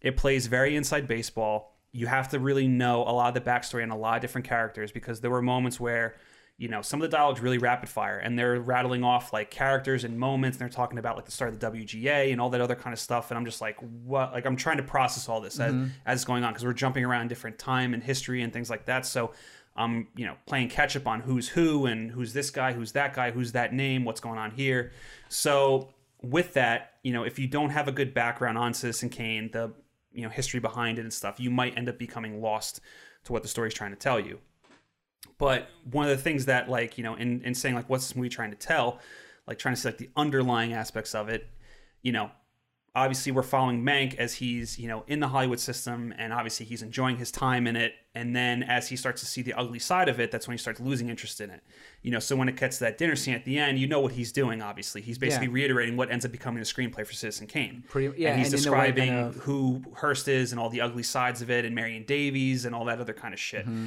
it 0.00 0.16
plays 0.16 0.48
very 0.48 0.74
inside 0.74 1.06
baseball. 1.06 1.78
You 1.92 2.08
have 2.08 2.30
to 2.30 2.40
really 2.40 2.66
know 2.66 3.02
a 3.02 3.12
lot 3.12 3.28
of 3.28 3.34
the 3.34 3.48
backstory 3.48 3.84
and 3.84 3.92
a 3.92 3.96
lot 3.96 4.16
of 4.16 4.22
different 4.22 4.48
characters 4.48 4.90
because 4.90 5.20
there 5.20 5.30
were 5.30 5.42
moments 5.42 5.78
where 5.78 6.16
you 6.58 6.68
know 6.68 6.82
some 6.82 7.02
of 7.02 7.10
the 7.10 7.16
dialogue's 7.16 7.40
really 7.40 7.58
rapid 7.58 7.88
fire 7.88 8.18
and 8.18 8.38
they're 8.38 8.60
rattling 8.60 9.02
off 9.02 9.32
like 9.32 9.50
characters 9.50 10.04
and 10.04 10.18
moments 10.18 10.56
and 10.56 10.60
they're 10.60 10.74
talking 10.74 10.98
about 10.98 11.16
like 11.16 11.24
the 11.24 11.32
start 11.32 11.52
of 11.52 11.58
the 11.58 11.70
WGA 11.70 12.30
and 12.30 12.40
all 12.40 12.50
that 12.50 12.60
other 12.60 12.74
kind 12.74 12.92
of 12.92 13.00
stuff 13.00 13.30
and 13.30 13.38
I'm 13.38 13.44
just 13.44 13.60
like 13.60 13.76
what? 13.80 14.32
Like 14.32 14.46
I'm 14.46 14.56
trying 14.56 14.76
to 14.76 14.82
process 14.82 15.28
all 15.28 15.40
this 15.40 15.58
as, 15.58 15.72
mm-hmm. 15.72 15.86
as 16.06 16.18
it's 16.18 16.24
going 16.24 16.44
on 16.44 16.52
because 16.52 16.64
we're 16.64 16.72
jumping 16.72 17.04
around 17.04 17.28
different 17.28 17.58
time 17.58 17.94
and 17.94 18.02
history 18.02 18.42
and 18.42 18.52
things 18.52 18.70
like 18.70 18.84
that 18.86 19.06
so 19.06 19.32
I'm 19.74 20.08
you 20.16 20.26
know 20.26 20.36
playing 20.46 20.68
catch 20.68 20.96
up 20.96 21.06
on 21.06 21.20
who's 21.20 21.48
who 21.48 21.86
and 21.86 22.10
who's 22.10 22.32
this 22.32 22.50
guy 22.50 22.72
who's 22.72 22.92
that 22.92 23.14
guy 23.14 23.30
who's 23.30 23.52
that 23.52 23.72
name 23.72 24.04
what's 24.04 24.20
going 24.20 24.38
on 24.38 24.50
here. 24.50 24.92
So 25.28 25.88
with 26.22 26.52
that 26.54 26.92
you 27.02 27.12
know 27.12 27.24
if 27.24 27.38
you 27.38 27.46
don't 27.46 27.70
have 27.70 27.88
a 27.88 27.92
good 27.92 28.14
background 28.14 28.58
on 28.58 28.74
Citizen 28.74 29.08
Kane 29.08 29.50
the 29.52 29.72
you 30.12 30.22
know 30.22 30.28
history 30.28 30.60
behind 30.60 30.98
it 30.98 31.02
and 31.02 31.12
stuff 31.12 31.40
you 31.40 31.50
might 31.50 31.76
end 31.76 31.88
up 31.88 31.98
becoming 31.98 32.40
lost 32.42 32.80
to 33.24 33.32
what 33.32 33.42
the 33.42 33.48
story's 33.48 33.74
trying 33.74 33.90
to 33.90 33.96
tell 33.96 34.20
you 34.20 34.38
but 35.38 35.68
one 35.90 36.08
of 36.08 36.16
the 36.16 36.22
things 36.22 36.46
that 36.46 36.68
like 36.68 36.98
you 36.98 37.04
know 37.04 37.14
in, 37.14 37.42
in 37.42 37.54
saying 37.54 37.74
like 37.74 37.88
what's 37.88 38.06
this 38.08 38.16
movie 38.16 38.28
trying 38.28 38.50
to 38.50 38.56
tell 38.56 38.98
like 39.46 39.58
trying 39.58 39.74
to 39.74 39.80
see 39.80 39.88
like 39.88 39.98
the 39.98 40.10
underlying 40.16 40.72
aspects 40.72 41.14
of 41.14 41.28
it 41.28 41.48
you 42.02 42.12
know 42.12 42.30
obviously 42.94 43.32
we're 43.32 43.42
following 43.42 43.82
mank 43.82 44.14
as 44.16 44.34
he's 44.34 44.78
you 44.78 44.86
know 44.86 45.02
in 45.06 45.18
the 45.18 45.28
hollywood 45.28 45.58
system 45.58 46.12
and 46.18 46.30
obviously 46.32 46.66
he's 46.66 46.82
enjoying 46.82 47.16
his 47.16 47.30
time 47.30 47.66
in 47.66 47.76
it. 47.76 47.94
And 48.14 48.36
then 48.36 48.62
as 48.62 48.88
he 48.90 48.96
starts 48.96 49.22
to 49.22 49.26
see 49.26 49.40
the 49.40 49.54
ugly 49.54 49.78
side 49.78 50.10
of 50.10 50.20
it 50.20 50.30
that's 50.30 50.46
when 50.46 50.52
he 50.52 50.58
starts 50.58 50.78
losing 50.78 51.08
interest 51.08 51.40
in 51.40 51.48
it. 51.48 51.62
You 52.02 52.10
know 52.10 52.18
so 52.18 52.36
when 52.36 52.50
it 52.50 52.56
gets 52.56 52.76
to 52.78 52.84
that 52.84 52.98
dinner 52.98 53.16
scene 53.16 53.32
at 53.32 53.46
the 53.46 53.58
end 53.58 53.78
you 53.78 53.86
know 53.86 54.00
what 54.00 54.12
he's 54.12 54.30
doing 54.30 54.60
obviously. 54.60 55.00
He's 55.00 55.16
basically 55.16 55.46
Yeah. 55.46 55.54
reiterating 55.54 55.96
what 55.96 56.10
ends 56.10 56.26
up 56.26 56.32
becoming 56.32 56.62
the 56.62 56.66
screenplay 56.66 57.06
for 57.06 57.14
citizen 57.14 57.46
kane. 57.46 57.82
Pretty- 57.88 58.20
yeah, 58.20 58.32
and 58.32 58.38
he's 58.38 58.52
and 58.52 58.60
describing 58.60 59.08
kind 59.08 59.26
of- 59.28 59.36
who 59.36 59.82
hearst 59.96 60.28
is 60.28 60.52
and 60.52 60.60
all 60.60 60.68
the 60.68 60.82
ugly 60.82 61.02
sides 61.02 61.40
of 61.40 61.50
it 61.50 61.64
and 61.64 61.74
marion 61.74 62.04
davies 62.04 62.66
and 62.66 62.74
all 62.74 62.84
that 62.84 63.00
other 63.00 63.14
kind 63.14 63.32
of 63.32 63.40
shit 63.40 63.64
mm-hmm. 63.64 63.86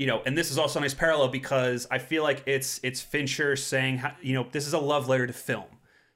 You 0.00 0.06
know, 0.06 0.22
and 0.24 0.36
this 0.36 0.50
is 0.50 0.56
also 0.56 0.78
a 0.78 0.82
nice 0.82 0.94
parallel 0.94 1.28
because 1.28 1.86
I 1.90 1.98
feel 1.98 2.22
like 2.22 2.42
it's 2.46 2.80
it's 2.82 3.02
Fincher 3.02 3.54
saying, 3.54 3.98
how, 3.98 4.12
you 4.22 4.32
know, 4.32 4.46
this 4.50 4.66
is 4.66 4.72
a 4.72 4.78
love 4.78 5.10
letter 5.10 5.26
to 5.26 5.32
film 5.34 5.66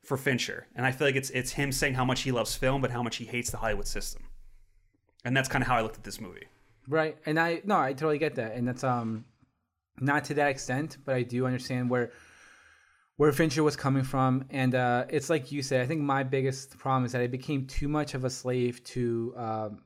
for 0.02 0.16
Fincher, 0.16 0.66
and 0.74 0.86
I 0.86 0.90
feel 0.90 1.06
like 1.06 1.16
it's 1.16 1.28
it's 1.28 1.52
him 1.52 1.70
saying 1.70 1.92
how 1.92 2.04
much 2.06 2.22
he 2.22 2.32
loves 2.32 2.56
film, 2.56 2.80
but 2.80 2.90
how 2.90 3.02
much 3.02 3.16
he 3.16 3.26
hates 3.26 3.50
the 3.50 3.58
Hollywood 3.58 3.86
system, 3.86 4.22
and 5.22 5.36
that's 5.36 5.50
kind 5.50 5.60
of 5.60 5.68
how 5.68 5.76
I 5.76 5.82
looked 5.82 5.98
at 5.98 6.02
this 6.02 6.18
movie. 6.18 6.46
Right. 6.88 7.18
And 7.26 7.38
I 7.38 7.60
no, 7.64 7.78
I 7.78 7.92
totally 7.92 8.16
get 8.16 8.36
that. 8.36 8.54
And 8.54 8.66
that's 8.66 8.84
um 8.84 9.26
not 10.00 10.24
to 10.24 10.34
that 10.34 10.48
extent, 10.48 10.96
but 11.04 11.14
I 11.14 11.22
do 11.22 11.44
understand 11.44 11.90
where 11.90 12.10
where 13.16 13.32
Fincher 13.32 13.62
was 13.62 13.76
coming 13.76 14.02
from. 14.02 14.46
And 14.48 14.74
uh 14.74 15.04
it's 15.10 15.28
like 15.28 15.52
you 15.52 15.62
said, 15.62 15.82
I 15.82 15.86
think 15.86 16.00
my 16.00 16.22
biggest 16.22 16.78
problem 16.78 17.04
is 17.04 17.12
that 17.12 17.20
I 17.20 17.26
became 17.26 17.66
too 17.66 17.88
much 17.88 18.14
of 18.14 18.24
a 18.24 18.30
slave 18.30 18.82
to 18.84 19.34
um 19.36 19.82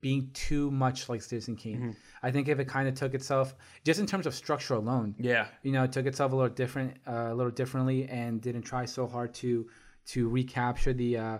being 0.00 0.30
too 0.32 0.70
much 0.70 1.08
like 1.08 1.22
Citizen 1.22 1.56
Kane. 1.56 1.80
Mm-hmm. 1.80 1.90
I 2.22 2.30
think 2.30 2.48
if 2.48 2.58
it 2.58 2.66
kind 2.66 2.88
of 2.88 2.94
took 2.94 3.14
itself 3.14 3.54
just 3.84 3.98
in 3.98 4.06
terms 4.06 4.26
of 4.26 4.34
structure 4.34 4.74
alone, 4.74 5.14
Yeah, 5.18 5.46
you 5.62 5.72
know, 5.72 5.84
it 5.84 5.92
took 5.92 6.06
itself 6.06 6.32
a 6.32 6.36
little 6.36 6.54
different, 6.54 6.96
uh, 7.06 7.28
a 7.30 7.34
little 7.34 7.50
differently, 7.50 8.08
and 8.08 8.40
didn't 8.40 8.62
try 8.62 8.84
so 8.84 9.06
hard 9.06 9.34
to 9.34 9.68
to 10.06 10.28
recapture 10.28 10.92
the 10.92 11.16
uh, 11.16 11.38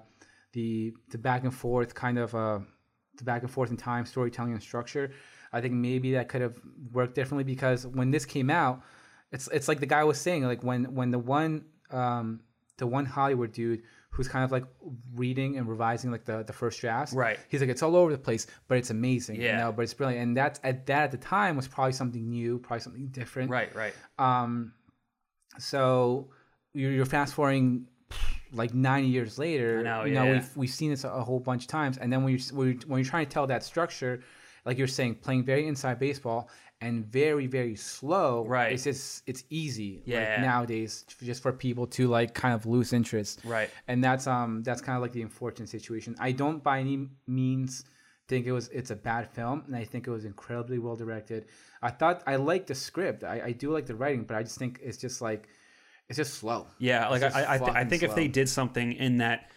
the 0.52 0.94
the 1.10 1.18
back 1.18 1.44
and 1.44 1.54
forth 1.54 1.94
kind 1.94 2.18
of 2.18 2.34
uh, 2.34 2.58
the 3.16 3.24
back 3.24 3.42
and 3.42 3.50
forth 3.50 3.70
in 3.70 3.76
time, 3.76 4.06
storytelling 4.06 4.52
and 4.52 4.62
structure. 4.62 5.12
I 5.52 5.60
think 5.60 5.74
maybe 5.74 6.12
that 6.12 6.28
could 6.28 6.42
have 6.42 6.58
worked 6.92 7.14
differently 7.14 7.44
because 7.44 7.86
when 7.86 8.10
this 8.10 8.24
came 8.24 8.50
out, 8.50 8.82
it's 9.32 9.48
it's 9.48 9.68
like 9.68 9.80
the 9.80 9.86
guy 9.86 10.04
was 10.04 10.20
saying, 10.20 10.44
like 10.44 10.62
when 10.62 10.94
when 10.94 11.10
the 11.10 11.18
one 11.18 11.64
um, 11.90 12.40
the 12.76 12.86
one 12.86 13.06
Hollywood 13.06 13.52
dude 13.52 13.82
who's 14.18 14.26
kind 14.26 14.44
of 14.44 14.50
like 14.50 14.64
reading 15.14 15.56
and 15.58 15.68
revising 15.68 16.10
like 16.10 16.24
the 16.24 16.42
the 16.42 16.52
first 16.52 16.80
drafts, 16.80 17.14
Right. 17.14 17.38
He's 17.48 17.60
like, 17.60 17.70
it's 17.70 17.84
all 17.84 17.94
over 17.94 18.10
the 18.10 18.18
place, 18.18 18.48
but 18.66 18.76
it's 18.76 18.90
amazing, 18.90 19.36
you 19.36 19.42
Yeah. 19.42 19.58
know, 19.58 19.72
but 19.72 19.82
it's 19.82 19.94
brilliant, 19.94 20.20
and 20.22 20.36
that's 20.36 20.58
at 20.64 20.86
that 20.86 21.04
at 21.04 21.10
the 21.12 21.18
time 21.18 21.54
was 21.56 21.68
probably 21.68 21.92
something 21.92 22.28
new, 22.28 22.58
probably 22.58 22.80
something 22.80 23.06
different, 23.08 23.48
right, 23.48 23.72
right. 23.76 23.94
um, 24.18 24.72
so 25.58 26.30
you're, 26.74 26.90
you're 26.90 27.06
fast 27.06 27.34
forwarding 27.34 27.86
like 28.52 28.74
nine 28.74 29.04
years 29.06 29.38
later. 29.38 29.78
I 29.78 29.82
know, 29.82 30.04
you 30.04 30.14
know, 30.14 30.24
yeah. 30.24 30.32
we've 30.32 30.56
we've 30.56 30.70
seen 30.70 30.90
this 30.90 31.04
a, 31.04 31.22
whole 31.22 31.38
bunch 31.40 31.62
of 31.62 31.68
times, 31.68 31.96
and 31.98 32.12
then 32.12 32.24
when 32.24 32.36
you're, 32.36 32.74
when 32.86 32.98
you're 32.98 33.04
trying 33.08 33.26
to 33.26 33.30
tell 33.32 33.46
that 33.46 33.62
structure, 33.62 34.22
like 34.64 34.78
you're 34.78 34.88
saying, 34.88 35.14
playing 35.16 35.44
very 35.44 35.66
inside 35.68 35.98
baseball, 36.00 36.50
and 36.80 37.04
very 37.04 37.46
very 37.46 37.74
slow, 37.76 38.46
Right. 38.46 38.72
It's 38.72 38.84
just 38.84 39.22
it's 39.26 39.44
easy, 39.50 40.02
Yeah. 40.04 40.18
like 40.20 40.40
nowadays, 40.42 41.04
just 41.22 41.42
for 41.42 41.52
people 41.52 41.86
to 41.88 42.08
like 42.08 42.34
kind 42.34 42.54
of 42.54 42.66
lose 42.66 42.92
interest, 42.92 43.40
Right. 43.44 43.70
And 43.88 44.02
that's 44.02 44.26
um 44.26 44.62
that's 44.62 44.80
kind 44.80 44.96
of 44.96 45.02
like 45.02 45.12
the 45.12 45.22
unfortunate 45.22 45.68
situation. 45.68 46.14
I 46.20 46.32
don't 46.32 46.62
by 46.62 46.80
any 46.80 47.08
means 47.26 47.84
think 48.28 48.46
it 48.46 48.52
was 48.52 48.68
it's 48.68 48.90
a 48.90 48.96
bad 48.96 49.28
film, 49.30 49.64
and 49.66 49.74
I 49.74 49.84
think 49.84 50.06
it 50.06 50.10
was 50.10 50.24
incredibly 50.24 50.78
well 50.78 50.96
directed. 50.96 51.46
I 51.82 51.90
thought 51.90 52.22
I 52.26 52.36
liked 52.36 52.66
the 52.68 52.74
script. 52.74 53.24
I, 53.24 53.40
I 53.46 53.52
do 53.52 53.72
like 53.72 53.86
the 53.86 53.94
writing, 53.94 54.24
but 54.24 54.36
I 54.36 54.42
just 54.42 54.58
think 54.58 54.80
it's 54.82 54.98
just 54.98 55.20
like 55.22 55.48
it's 56.08 56.16
just 56.16 56.34
slow. 56.34 56.66
Yeah, 56.78 57.08
like 57.08 57.22
I, 57.22 57.28
I, 57.42 57.54
I, 57.54 57.58
th- 57.58 57.70
I 57.70 57.84
think 57.84 58.02
if 58.02 58.14
they 58.14 58.28
did 58.28 58.48
something 58.48 58.92
in 58.92 59.18
that, 59.18 59.50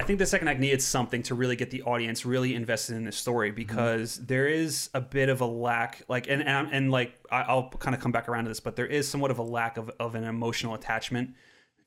I 0.00 0.04
think 0.04 0.18
the 0.18 0.26
second 0.26 0.48
act 0.48 0.58
needed 0.60 0.80
something 0.80 1.22
to 1.24 1.34
really 1.34 1.56
get 1.56 1.70
the 1.70 1.82
audience 1.82 2.24
really 2.24 2.54
invested 2.54 2.96
in 2.96 3.02
Mm-hmm. 3.02 3.10
story 3.12 3.50
because 3.50 4.16
there 4.16 4.48
is 4.48 4.88
a 4.94 5.00
bit 5.00 5.28
of 5.28 5.40
a 5.42 5.46
lack, 5.46 6.02
like, 6.08 6.26
and 6.28 6.42
and, 6.42 6.68
and 6.72 6.90
like 6.90 7.14
I- 7.30 7.42
I'll 7.42 7.68
kind 7.68 7.94
of 7.94 8.00
come 8.00 8.10
back 8.12 8.28
around 8.28 8.44
to 8.44 8.48
this, 8.50 8.60
but 8.60 8.76
there 8.76 8.86
is 8.86 9.06
somewhat 9.06 9.30
of 9.30 9.38
a 9.38 9.42
lack 9.42 9.76
of, 9.76 9.90
of 10.00 10.14
an 10.14 10.24
emotional 10.24 10.74
attachment 10.74 11.34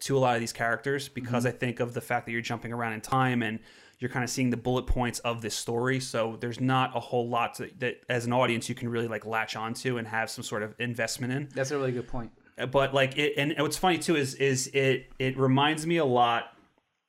to 0.01 0.17
a 0.17 0.19
lot 0.19 0.35
of 0.35 0.41
these 0.41 0.53
characters 0.53 1.09
because 1.09 1.43
Mm-hmm. 1.45 1.55
I 1.55 1.59
think 1.59 1.79
of 1.79 1.93
the 1.93 2.01
fact 2.01 2.25
that 2.27 2.31
you're 2.33 2.41
jumping 2.41 2.71
around 2.71 2.93
in 2.93 3.01
time 3.01 3.41
and 3.41 3.59
you're 3.99 4.09
kind 4.11 4.23
of 4.23 4.29
seeing 4.29 4.49
the 4.49 4.57
bullet 4.57 4.85
points 4.85 5.19
of 5.19 5.41
this 5.41 5.55
story. 5.55 5.99
So 5.99 6.37
there's 6.39 6.59
not 6.59 6.95
a 6.95 6.99
whole 6.99 7.29
lot 7.29 7.55
to, 7.55 7.69
that 7.79 8.01
as 8.09 8.25
an 8.25 8.33
audience 8.33 8.67
you 8.69 8.75
can 8.75 8.89
really 8.89 9.07
like 9.07 9.25
latch 9.25 9.55
onto 9.55 9.97
and 9.97 10.07
have 10.07 10.29
some 10.29 10.43
sort 10.43 10.61
of 10.61 10.75
investment 10.77 11.31
in 11.33 11.49
That's 11.55 11.71
a 11.71 11.77
really 11.77 11.93
good 11.93 12.07
point. 12.07 12.31
but 12.71 12.93
like 12.93 13.17
it 13.17 13.33
and 13.37 13.53
what's 13.59 13.77
funny 13.77 13.97
too 13.97 14.15
is 14.15 14.35
is 14.35 14.67
it 14.73 15.07
it 15.19 15.37
reminds 15.37 15.87
me 15.87 15.97
a 15.97 16.05
lot 16.05 16.52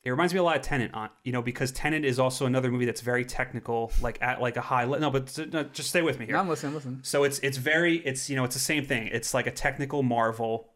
it 0.05 0.11
reminds 0.11 0.35
me 0.35 0.39
a 0.39 0.43
lot 0.43 0.57
of 0.57 0.63
Tenet 0.63 0.93
on 0.95 1.07
uh, 1.07 1.13
you 1.23 1.33
know 1.33 1.43
because 1.43 1.73
Tenet 1.73 2.05
is 2.05 2.19
also 2.19 2.47
another 2.47 2.71
movie 2.71 2.85
that's 2.85 3.01
very 3.01 3.25
technical 3.25 3.91
like 4.03 4.21
at 4.23 4.41
like 4.41 4.57
a 4.57 4.61
high 4.61 4.85
level. 4.85 5.01
no 5.01 5.11
but 5.11 5.53
no, 5.53 5.65
just 5.65 5.89
stay 5.89 6.03
with 6.03 6.19
me 6.19 6.27
here 6.27 6.35
No, 6.35 6.41
I'm 6.41 6.49
listening. 6.49 6.75
Listen. 6.75 7.01
so 7.03 7.25
it's 7.25 7.39
it's 7.41 7.57
very 7.57 7.97
it's 7.99 8.29
you 8.31 8.37
know 8.37 8.45
it's 8.45 8.55
the 8.55 8.61
same 8.61 8.85
thing 8.85 9.09
it's 9.13 9.33
like 9.35 9.47
a 9.47 9.51
technical 9.51 10.03
marvel 10.03 10.71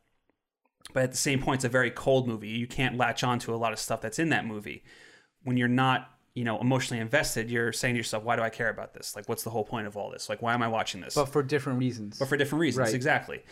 but 0.94 1.02
at 1.02 1.10
the 1.10 1.16
same 1.18 1.40
point 1.42 1.58
it's 1.58 1.64
a 1.64 1.68
very 1.68 1.90
cold 1.90 2.26
movie 2.26 2.48
you 2.48 2.66
can't 2.66 2.96
latch 2.96 3.22
on 3.22 3.38
to 3.40 3.54
a 3.54 3.56
lot 3.56 3.72
of 3.72 3.78
stuff 3.78 4.00
that's 4.00 4.18
in 4.18 4.30
that 4.30 4.46
movie 4.46 4.82
when 5.42 5.56
you're 5.56 5.68
not 5.68 6.10
you 6.34 6.44
know 6.44 6.58
emotionally 6.60 7.00
invested 7.00 7.50
you're 7.50 7.72
saying 7.72 7.94
to 7.94 7.98
yourself 7.98 8.22
why 8.24 8.36
do 8.36 8.42
I 8.42 8.48
care 8.50 8.70
about 8.70 8.94
this 8.94 9.14
like 9.16 9.28
what's 9.28 9.42
the 9.42 9.50
whole 9.50 9.64
point 9.64 9.86
of 9.86 9.96
all 9.96 10.10
this 10.10 10.28
like 10.28 10.40
why 10.40 10.54
am 10.54 10.62
I 10.62 10.68
watching 10.68 11.00
this 11.00 11.14
But 11.14 11.26
for 11.26 11.42
different 11.42 11.78
reasons. 11.78 12.18
but 12.18 12.28
for 12.28 12.36
different 12.36 12.60
reasons 12.60 12.86
Right. 12.86 12.94
exactly 12.94 13.42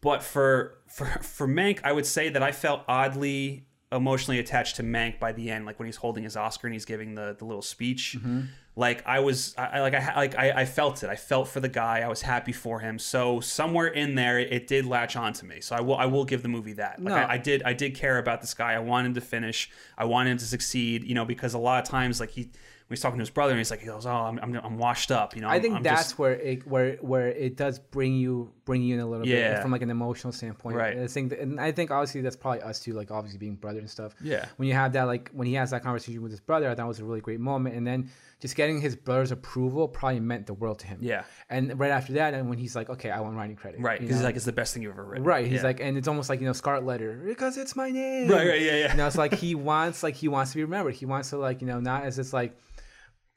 but 0.00 0.22
for 0.22 0.78
for 0.88 1.06
for 1.06 1.46
mank 1.48 1.80
i 1.84 1.92
would 1.92 2.06
say 2.06 2.28
that 2.30 2.42
i 2.42 2.52
felt 2.52 2.82
oddly 2.86 3.66
emotionally 3.90 4.38
attached 4.38 4.76
to 4.76 4.82
mank 4.82 5.18
by 5.18 5.32
the 5.32 5.50
end 5.50 5.64
like 5.64 5.78
when 5.78 5.86
he's 5.86 5.96
holding 5.96 6.22
his 6.22 6.36
oscar 6.36 6.66
and 6.66 6.74
he's 6.74 6.84
giving 6.84 7.14
the 7.14 7.34
the 7.38 7.44
little 7.44 7.62
speech. 7.62 8.16
Mm-hmm. 8.18 8.42
like 8.76 9.02
i 9.06 9.18
was 9.20 9.54
i 9.56 9.80
like 9.80 9.94
i 9.94 10.14
like 10.14 10.38
I, 10.38 10.50
I 10.50 10.64
felt 10.66 11.02
it. 11.02 11.08
I 11.08 11.16
felt 11.16 11.48
for 11.48 11.60
the 11.60 11.70
guy. 11.70 12.00
I 12.00 12.08
was 12.08 12.20
happy 12.22 12.52
for 12.52 12.80
him. 12.80 12.98
So 12.98 13.40
somewhere 13.40 13.86
in 13.86 14.14
there 14.14 14.38
it, 14.38 14.66
did 14.66 14.84
latch 14.84 15.16
on 15.16 15.32
to 15.34 15.46
me. 15.46 15.60
So 15.62 15.74
i 15.74 15.80
will 15.80 15.96
i 15.96 16.04
will 16.04 16.26
give 16.26 16.42
the 16.42 16.48
movie 16.48 16.74
that. 16.74 17.02
Like 17.02 17.14
No. 17.14 17.16
I, 17.16 17.32
I 17.34 17.38
did 17.38 17.62
i 17.64 17.72
did 17.72 17.94
care 17.94 18.18
about 18.18 18.42
this 18.42 18.52
guy. 18.52 18.74
I 18.74 18.78
wanted 18.80 19.08
him 19.08 19.14
to 19.14 19.20
finish. 19.22 19.70
I 19.96 20.04
wanted 20.04 20.30
him 20.32 20.38
to 20.38 20.44
succeed 20.44 21.04
you 21.04 21.14
know 21.14 21.24
because 21.24 21.54
a 21.54 21.58
lot 21.58 21.82
of 21.82 21.88
times 21.88 22.20
like 22.20 22.30
he 22.30 22.50
he's 22.88 23.00
talking 23.00 23.18
to 23.18 23.22
his 23.22 23.30
brother 23.30 23.52
and 23.52 23.58
he's 23.58 23.70
like 23.70 23.80
he 23.80 23.86
goes 23.86 24.06
oh 24.06 24.10
i'm, 24.10 24.38
I'm, 24.40 24.54
I'm 24.56 24.78
washed 24.78 25.10
up 25.10 25.34
you 25.36 25.42
know 25.42 25.48
I 25.48 25.60
think 25.60 25.74
I'm 25.76 25.82
that's 25.82 26.02
just- 26.04 26.18
where 26.18 26.32
it 26.32 26.66
where 26.66 26.96
where 26.96 27.28
it 27.28 27.56
does 27.56 27.78
bring 27.78 28.14
you 28.14 28.50
bring 28.64 28.82
you 28.82 28.94
in 28.94 29.00
a 29.00 29.06
little 29.06 29.26
Yeah. 29.26 29.54
bit 29.54 29.62
from 29.62 29.70
like 29.72 29.80
an 29.80 29.88
emotional 29.90 30.30
standpoint. 30.30 30.76
Right. 30.76 30.98
I 30.98 31.06
think 31.06 31.30
that, 31.30 31.38
and 31.40 31.58
I 31.58 31.72
think 31.72 31.90
obviously 31.90 32.20
that's 32.20 32.36
probably 32.36 32.60
us 32.60 32.80
too, 32.80 32.92
like 32.92 33.10
obviously 33.10 33.38
being 33.38 33.54
brothers 33.54 33.80
and 33.80 33.88
stuff. 33.90 34.14
Yeah. 34.22 34.44
When 34.58 34.68
you 34.68 34.74
have 34.74 34.92
that 34.92 35.04
like 35.04 35.30
when 35.32 35.46
he 35.46 35.54
has 35.54 35.70
that 35.70 35.82
conversation 35.82 36.20
with 36.20 36.32
his 36.32 36.40
brother, 36.40 36.68
I 36.68 36.74
thought 36.74 36.84
it 36.84 36.88
was 36.88 37.00
a 37.00 37.04
really 37.04 37.22
great 37.22 37.40
moment. 37.40 37.76
And 37.76 37.86
then 37.86 38.10
just 38.40 38.54
getting 38.54 38.80
his 38.80 38.94
brother's 38.94 39.32
approval 39.32 39.88
probably 39.88 40.20
meant 40.20 40.46
the 40.46 40.54
world 40.54 40.78
to 40.80 40.86
him. 40.86 40.98
Yeah. 41.02 41.24
And 41.50 41.78
right 41.78 41.90
after 41.90 42.12
that, 42.14 42.34
and 42.34 42.48
when 42.48 42.56
he's 42.58 42.76
like, 42.76 42.88
okay, 42.88 43.10
I 43.10 43.20
want 43.20 43.36
writing 43.36 43.56
credit. 43.56 43.80
Right, 43.80 43.98
because 44.00 44.16
he's 44.16 44.24
like, 44.24 44.36
it's 44.36 44.44
the 44.44 44.52
best 44.52 44.72
thing 44.74 44.82
you've 44.84 44.92
ever 44.92 45.04
written. 45.04 45.24
Right. 45.24 45.44
He's 45.46 45.56
Yeah. 45.56 45.62
like, 45.64 45.80
and 45.80 45.98
it's 45.98 46.06
almost 46.06 46.28
like 46.28 46.40
you 46.40 46.46
know, 46.46 46.52
Scarlet 46.52 46.84
Letter 46.84 47.20
because 47.26 47.56
it's 47.56 47.74
my 47.74 47.90
name. 47.90 48.28
Right, 48.28 48.46
right, 48.46 48.60
yeah, 48.60 48.76
yeah. 48.76 48.90
You 48.92 48.96
know, 48.98 49.06
it's 49.08 49.18
like 49.18 49.34
he 49.34 49.54
wants, 49.54 50.02
like 50.02 50.14
he 50.14 50.28
wants 50.28 50.52
to 50.52 50.56
be 50.58 50.62
remembered. 50.64 50.94
He 50.94 51.04
wants 51.06 51.30
to, 51.30 51.38
like 51.38 51.60
you 51.60 51.66
know, 51.66 51.80
not 51.80 52.04
as 52.04 52.16
this 52.16 52.32
like 52.32 52.56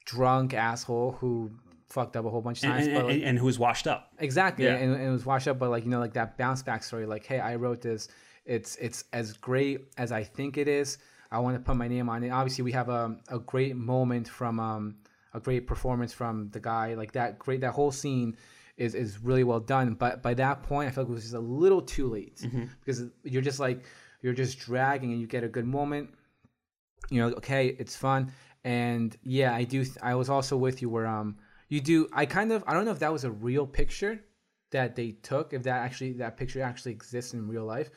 drunk 0.06 0.54
asshole 0.54 1.14
who 1.20 1.52
fucked 1.90 2.16
up 2.16 2.26
a 2.26 2.30
whole 2.30 2.42
bunch 2.42 2.60
of 2.60 2.66
and, 2.70 2.74
times, 2.74 2.88
and, 2.88 2.96
but 2.96 3.06
like, 3.06 3.16
and, 3.16 3.24
and 3.24 3.40
who 3.40 3.46
was 3.46 3.60
washed 3.60 3.88
up. 3.88 4.12
exactly, 4.20 4.66
Yeah. 4.66 4.76
and, 4.76 4.94
and 4.94 5.04
it 5.04 5.10
was 5.12 5.26
washed 5.26 5.48
up. 5.48 5.60
But 5.60 5.70
like 5.72 5.84
you 5.84 5.90
know, 5.90 6.00
like 6.00 6.14
that 6.14 6.38
bounce 6.38 6.62
back 6.64 6.84
story. 6.84 7.06
Like, 7.06 7.26
hey, 7.26 7.40
I 7.40 7.56
wrote 7.56 7.82
this. 7.82 8.08
It's 8.46 8.76
it's 8.78 9.04
as 9.14 9.34
great 9.34 9.92
as 9.98 10.12
I 10.12 10.24
think 10.24 10.58
it 10.58 10.68
is. 10.68 10.98
I 11.32 11.40
want 11.40 11.56
to 11.56 11.62
put 11.62 11.76
my 11.78 11.88
name 11.88 12.10
on 12.10 12.24
it. 12.24 12.30
Obviously, 12.30 12.64
we 12.64 12.72
have 12.74 12.90
a 12.90 13.18
a 13.30 13.40
great 13.40 13.76
moment 13.76 14.28
from 14.28 14.60
um 14.60 14.96
a 15.34 15.40
great 15.40 15.66
performance 15.68 16.12
from 16.14 16.50
the 16.50 16.60
guy. 16.60 16.94
Like 16.96 17.14
that 17.14 17.40
great 17.40 17.62
that 17.62 17.72
whole 17.72 17.92
scene 17.92 18.36
is 18.78 18.96
is 18.96 19.20
really 19.20 19.44
well 19.44 19.60
done. 19.60 19.94
But 19.94 20.22
by 20.22 20.34
that 20.36 20.64
point, 20.64 20.88
I 20.90 20.92
felt 20.92 21.08
like 21.08 21.12
it 21.12 21.16
was 21.16 21.24
just 21.24 21.36
a 21.36 21.40
little 21.40 21.82
too 21.82 22.08
late 22.08 22.38
Mm-hmm. 22.38 22.66
because 22.80 23.04
you're 23.24 23.42
just 23.42 23.60
like 23.60 23.84
you're 24.22 24.34
just 24.34 24.60
dragging, 24.60 25.12
and 25.12 25.20
you 25.22 25.28
get 25.28 25.44
a 25.44 25.48
good 25.50 25.66
moment. 25.66 26.10
You 27.10 27.22
know, 27.22 27.28
okay, 27.38 27.76
it's 27.80 27.96
fun, 27.96 28.32
and 28.64 29.16
yeah, 29.24 29.54
I 29.56 29.64
do. 29.64 29.86
I 30.02 30.16
was 30.16 30.30
also 30.30 30.56
with 30.58 30.82
you 30.82 30.90
where 30.90 31.08
um 31.08 31.38
you 31.70 31.82
do. 31.82 32.08
I 32.14 32.26
kind 32.26 32.52
of 32.52 32.64
I 32.68 32.74
don't 32.74 32.86
know 32.86 32.92
if 32.92 33.00
that 33.00 33.12
was 33.12 33.24
a 33.24 33.32
real 33.32 33.66
picture 33.66 34.20
that 34.72 34.96
they 34.96 35.12
took, 35.12 35.54
if 35.54 35.64
that 35.64 35.80
actually 35.82 36.14
that 36.14 36.38
picture 36.38 36.62
actually 36.62 36.94
exists 36.94 37.34
in 37.34 37.48
real 37.48 37.66
life, 37.66 37.90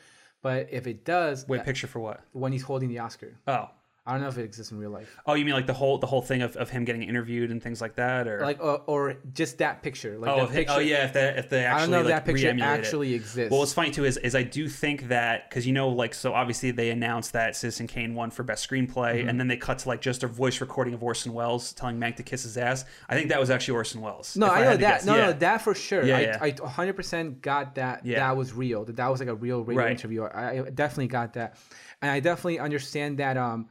but 0.45 0.67
if 0.71 0.85
it 0.85 1.03
does, 1.03 1.47
Wait, 1.47 1.57
that- 1.57 1.65
picture 1.65 1.87
for 1.87 1.99
what? 1.99 2.21
when 2.33 2.51
he's 2.51 2.61
holding 2.61 2.87
the 2.87 2.99
Oscar, 2.99 3.39
Oh, 3.47 3.67
I 4.07 4.11
don't 4.11 4.21
know 4.21 4.27
if 4.27 4.37
it 4.37 4.43
exists 4.43 4.71
in 4.71 4.77
real 4.77 4.91
life. 4.91 5.17
oh, 5.25 5.33
you 5.33 5.43
mean 5.45 5.55
like 5.55 5.65
the 5.65 5.73
whole 5.73 5.97
the 5.97 6.05
whole 6.05 6.21
thing 6.21 6.43
of, 6.43 6.55
of 6.57 6.69
him 6.69 6.85
getting 6.85 7.01
interviewed 7.01 7.49
and 7.49 7.61
things 7.61 7.81
like 7.81 7.95
that, 7.95 8.27
or 8.27 8.39
Like 8.41 8.61
or, 8.63 8.81
or 8.85 9.15
just 9.33 9.57
that 9.57 9.81
picture, 9.81 10.17
like 10.19 10.29
oh, 10.29 10.45
that 10.45 10.49
picture. 10.51 10.73
oh 10.75 10.79
yeah, 10.79 11.05
if 11.05 11.13
they 11.13 11.27
if 11.37 11.49
they 11.49 11.65
actually 11.65 11.77
I 11.77 11.79
don't 11.81 11.91
know 11.91 11.99
if 12.01 12.05
like, 12.05 12.13
that 12.15 12.25
picture 12.25 12.43
re-emulate 12.43 12.69
it. 12.69 12.85
actually 12.85 13.13
exists. 13.15 13.49
Well, 13.49 13.61
what's 13.61 13.73
funny 13.73 13.89
too 13.89 14.05
is, 14.05 14.17
is 14.17 14.35
I 14.35 14.43
do 14.43 14.69
think 14.69 15.07
that 15.07 15.49
because 15.49 15.65
you 15.65 15.73
know 15.73 15.89
like 15.89 16.13
so 16.13 16.33
obviously 16.33 16.69
they 16.69 16.91
announced 16.91 17.33
that 17.33 17.55
Citizen 17.55 17.87
Kane 17.87 18.13
won 18.13 18.29
for 18.29 18.43
best 18.43 18.69
screenplay, 18.69 19.15
Mm-hmm. 19.21 19.29
and 19.29 19.39
then 19.39 19.47
they 19.47 19.57
cut 19.57 19.79
to 19.79 19.89
like 19.89 20.01
just 20.01 20.21
a 20.23 20.27
voice 20.27 20.61
recording 20.61 20.93
of 20.93 21.01
Orson 21.03 21.33
Welles 21.33 21.73
telling 21.73 21.99
Mank 21.99 22.17
to 22.17 22.23
kiss 22.23 22.43
his 22.43 22.57
ass. 22.57 22.85
I 23.09 23.15
think 23.15 23.29
that 23.29 23.39
was 23.39 23.49
actually 23.49 23.73
Orson 23.75 24.01
Welles. 24.01 24.37
No, 24.37 24.47
I 24.49 24.63
know 24.65 24.77
that. 24.77 25.03
No, 25.05 25.15
yeah. 25.15 25.25
no, 25.25 25.33
that 25.33 25.61
for 25.63 25.73
sure. 25.73 26.03
Yeah, 26.05 26.17
I, 26.17 26.21
yeah. 26.21 26.37
I 26.41 26.51
100% 26.51 27.41
got 27.41 27.75
that. 27.75 28.05
Yeah. 28.05 28.19
That 28.19 28.37
was 28.37 28.53
real. 28.53 28.85
That 28.85 28.97
that 28.97 29.07
was 29.07 29.19
like 29.19 29.29
a 29.29 29.35
real 29.35 29.63
radio 29.63 29.83
Right. 29.83 29.91
interview. 29.91 30.23
I, 30.23 30.59
I 30.59 30.69
definitely 30.69 31.07
got 31.07 31.33
that, 31.33 31.57
and 32.03 32.11
I 32.11 32.19
definitely 32.19 32.59
understand 32.59 33.17
that. 33.17 33.37
Um, 33.37 33.69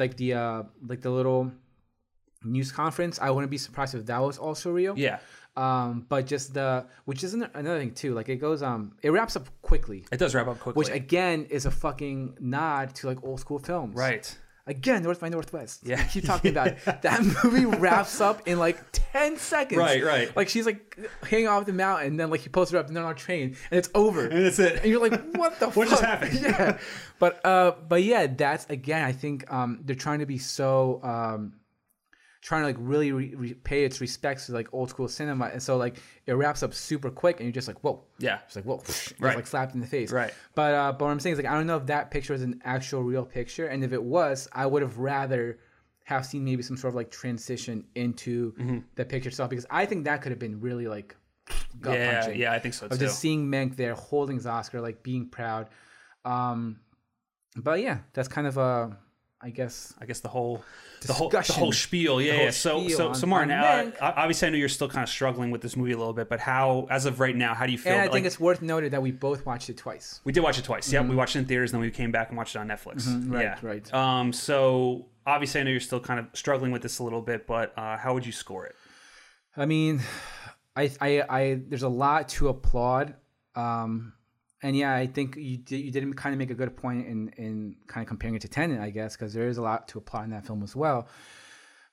like 0.00 0.16
the 0.16 0.34
uh, 0.34 0.62
like 0.90 1.00
the 1.02 1.10
little 1.10 1.52
news 2.42 2.72
conference. 2.72 3.18
I 3.20 3.30
wouldn't 3.30 3.50
be 3.50 3.58
surprised 3.58 3.94
if 3.94 4.06
that 4.06 4.18
was 4.18 4.38
also 4.38 4.70
real. 4.72 4.94
yeah, 4.98 5.18
Um, 5.56 6.06
but 6.08 6.26
just 6.26 6.54
the 6.54 6.86
which 7.04 7.22
is 7.22 7.34
an- 7.34 7.50
another 7.54 7.78
thing 7.78 7.92
too. 7.94 8.14
Like 8.14 8.28
it 8.28 8.36
goes 8.36 8.62
um, 8.62 8.96
it 9.02 9.10
wraps 9.10 9.36
up 9.36 9.46
quickly, 9.62 10.04
it 10.10 10.16
does 10.18 10.34
wrap 10.34 10.48
up 10.48 10.58
quickly. 10.58 10.78
which 10.80 10.88
again 10.90 11.46
is 11.50 11.66
a 11.66 11.70
fucking 11.70 12.36
nod 12.40 12.94
to 12.96 13.06
like 13.08 13.22
old 13.22 13.40
school 13.40 13.58
films. 13.58 13.94
right. 13.94 14.26
Again, 14.70 15.02
North 15.02 15.20
by 15.20 15.28
Northwest. 15.28 15.80
Yeah. 15.82 15.96
Yeah. 15.98 16.04
keep 16.06 16.24
talking 16.24 16.52
about 16.52 16.68
it. 16.68 16.78
That 17.02 17.20
movie 17.44 17.66
wraps 17.66 18.20
up 18.20 18.46
in 18.46 18.58
like 18.58 18.78
10 18.92 19.36
seconds. 19.36 19.78
Right, 19.78 20.02
right. 20.02 20.34
Like 20.36 20.48
she's 20.48 20.64
like 20.64 20.96
hanging 21.28 21.48
off 21.48 21.66
the 21.66 21.72
mountain, 21.72 22.06
and 22.08 22.20
then 22.20 22.30
like 22.30 22.40
he 22.40 22.48
pulls 22.48 22.70
her 22.70 22.78
up, 22.78 22.86
and 22.86 22.96
they're 22.96 23.04
on 23.04 23.12
a 23.12 23.14
train, 23.14 23.56
and 23.70 23.78
it's 23.78 23.90
over. 23.94 24.26
And 24.26 24.44
that's 24.46 24.58
it. 24.58 24.76
And 24.76 24.86
you're 24.86 25.00
like, 25.00 25.20
what 25.34 25.58
the 25.60 25.66
What 25.70 25.88
fuck? 25.88 25.88
just 25.88 26.02
happened? 26.02 26.40
Yeah. 26.40 26.78
But 27.18 27.44
uh 27.44 27.72
but 27.88 28.02
yeah, 28.02 28.26
that's 28.28 28.64
again, 28.70 29.04
I 29.04 29.12
think 29.12 29.50
um 29.52 29.80
they're 29.84 29.96
trying 29.96 30.20
to 30.20 30.26
be 30.26 30.38
so 30.38 31.00
um 31.02 31.52
trying 32.42 32.62
to 32.62 32.66
like 32.68 32.76
really 32.78 33.12
re- 33.12 33.34
re- 33.34 33.54
pay 33.54 33.84
its 33.84 34.00
respects 34.00 34.46
to 34.46 34.52
like 34.52 34.68
old 34.72 34.88
school 34.88 35.06
cinema 35.08 35.46
and 35.52 35.62
so 35.62 35.76
like 35.76 35.96
it 36.26 36.32
wraps 36.32 36.62
up 36.62 36.72
super 36.72 37.10
quick 37.10 37.36
and 37.38 37.44
you're 37.46 37.52
just 37.52 37.68
like 37.68 37.78
whoa 37.84 38.02
Yeah. 38.18 38.38
it's 38.46 38.56
like 38.56 38.64
whoa 38.64 38.80
just 38.86 39.12
Right. 39.20 39.36
like 39.36 39.46
slapped 39.46 39.74
in 39.74 39.80
the 39.80 39.86
face 39.86 40.10
Right. 40.10 40.32
but 40.54 40.72
uh 40.74 40.92
but 40.92 41.04
what 41.04 41.10
i'm 41.10 41.20
saying 41.20 41.34
is 41.34 41.38
like 41.38 41.50
i 41.50 41.54
don't 41.54 41.66
know 41.66 41.76
if 41.76 41.86
that 41.86 42.10
picture 42.10 42.32
is 42.32 42.42
an 42.42 42.60
actual 42.64 43.02
real 43.02 43.24
picture 43.26 43.66
and 43.66 43.84
if 43.84 43.92
it 43.92 44.02
was 44.02 44.48
i 44.52 44.64
would 44.64 44.80
have 44.80 44.96
rather 44.98 45.58
have 46.04 46.24
seen 46.24 46.44
maybe 46.44 46.62
some 46.62 46.76
sort 46.78 46.92
of 46.92 46.96
like 46.96 47.10
transition 47.10 47.84
into 47.94 48.52
Mm-hmm. 48.52 48.78
the 48.94 49.04
picture 49.04 49.28
itself 49.28 49.50
because 49.50 49.66
i 49.70 49.84
think 49.84 50.04
that 50.06 50.22
could 50.22 50.32
have 50.32 50.38
been 50.38 50.60
really 50.62 50.88
like 50.88 51.14
gut 51.80 51.98
Yeah, 51.98 52.20
punching 52.22 52.40
yeah, 52.40 52.52
I 52.52 52.58
think 52.58 52.72
so 52.74 52.86
of 52.86 52.92
too. 52.92 52.98
just 52.98 53.18
seeing 53.18 53.46
Mank 53.48 53.76
there 53.76 53.94
holding 53.94 54.36
his 54.36 54.46
Oscar, 54.46 54.80
like 54.80 55.02
being 55.02 55.28
proud. 55.28 55.68
Um, 56.24 56.80
but 57.56 57.80
yeah, 57.80 57.98
that's 58.12 58.28
kind 58.28 58.46
of 58.46 58.56
a, 58.56 58.96
I 59.40 59.50
guess. 59.50 59.92
I 60.00 60.06
guess 60.06 60.20
the 60.20 60.28
whole 60.28 60.62
the 61.06 61.12
whole 61.12 61.28
the 61.28 61.40
whole 61.40 61.72
spiel. 61.72 62.20
Yeah, 62.20 62.34
whole 62.34 62.44
yeah. 62.44 62.50
So 62.50 62.82
spiel 62.82 62.96
so 62.96 63.12
so 63.12 63.26
Martin, 63.26 63.52
uh, 63.52 63.92
obviously 64.00 64.48
I 64.48 64.50
know 64.50 64.58
you're 64.58 64.68
still 64.68 64.88
kind 64.88 65.02
of 65.02 65.08
struggling 65.08 65.50
with 65.50 65.62
this 65.62 65.76
movie 65.76 65.92
a 65.92 65.98
little 65.98 66.12
bit, 66.12 66.28
but 66.28 66.40
how 66.40 66.86
as 66.90 67.06
of 67.06 67.20
right 67.20 67.34
now, 67.34 67.54
how 67.54 67.66
do 67.66 67.72
you 67.72 67.78
feel? 67.78 67.92
And 67.92 68.00
I 68.00 68.04
like, 68.04 68.12
think 68.12 68.26
it's 68.26 68.38
worth 68.38 68.62
noted 68.62 68.92
that 68.92 69.02
we 69.02 69.10
both 69.10 69.46
watched 69.46 69.70
it 69.70 69.76
twice. 69.76 70.20
we 70.24 70.32
did 70.32 70.40
watch 70.40 70.58
it 70.58 70.64
twice. 70.64 70.92
Yeah, 70.92 71.02
we 71.02 71.14
watched 71.14 71.36
it 71.36 71.40
in 71.40 71.44
theaters, 71.46 71.72
and 71.72 71.80
then 71.80 71.86
we 71.86 71.90
came 71.90 72.12
back 72.12 72.28
and 72.28 72.36
watched 72.36 72.54
it 72.54 72.58
on 72.58 72.68
Netflix. 72.68 73.06
Mm-hmm. 73.06 73.32
right, 73.32 73.42
yeah. 73.42 73.58
right. 73.62 73.94
Um, 73.94 74.32
so 74.32 75.06
obviously 75.26 75.60
I 75.60 75.64
know 75.64 75.70
you're 75.70 75.80
still 75.80 76.00
kind 76.00 76.20
of 76.20 76.26
struggling 76.34 76.72
with 76.72 76.82
this 76.82 76.98
a 76.98 77.04
little 77.04 77.22
bit, 77.22 77.46
but 77.46 77.76
uh, 77.76 77.96
how 77.96 78.14
would 78.14 78.26
you 78.26 78.32
score 78.32 78.66
it? 78.66 78.74
I 79.56 79.66
mean, 79.66 80.00
I, 80.76 80.90
I, 81.00 81.22
I, 81.28 81.60
there's 81.66 81.82
a 81.82 81.88
lot 81.88 82.28
to 82.30 82.48
applaud. 82.48 83.14
Um, 83.54 84.12
and 84.62 84.76
yeah, 84.76 84.94
I 84.94 85.06
think 85.06 85.36
you 85.36 85.56
did, 85.58 85.78
you 85.78 85.90
did 85.90 86.16
kind 86.16 86.34
of 86.34 86.38
make 86.38 86.50
a 86.50 86.54
good 86.54 86.76
point 86.76 87.06
in, 87.06 87.28
in 87.36 87.76
kind 87.86 88.04
of 88.04 88.08
comparing 88.08 88.34
it 88.34 88.42
to 88.42 88.48
Tenet, 88.48 88.80
I 88.80 88.90
guess, 88.90 89.16
because 89.16 89.32
there 89.32 89.48
is 89.48 89.56
a 89.58 89.62
lot 89.62 89.88
to 89.88 89.98
applaud 89.98 90.24
in 90.24 90.30
that 90.30 90.46
film 90.46 90.62
as 90.62 90.76
well. 90.76 91.08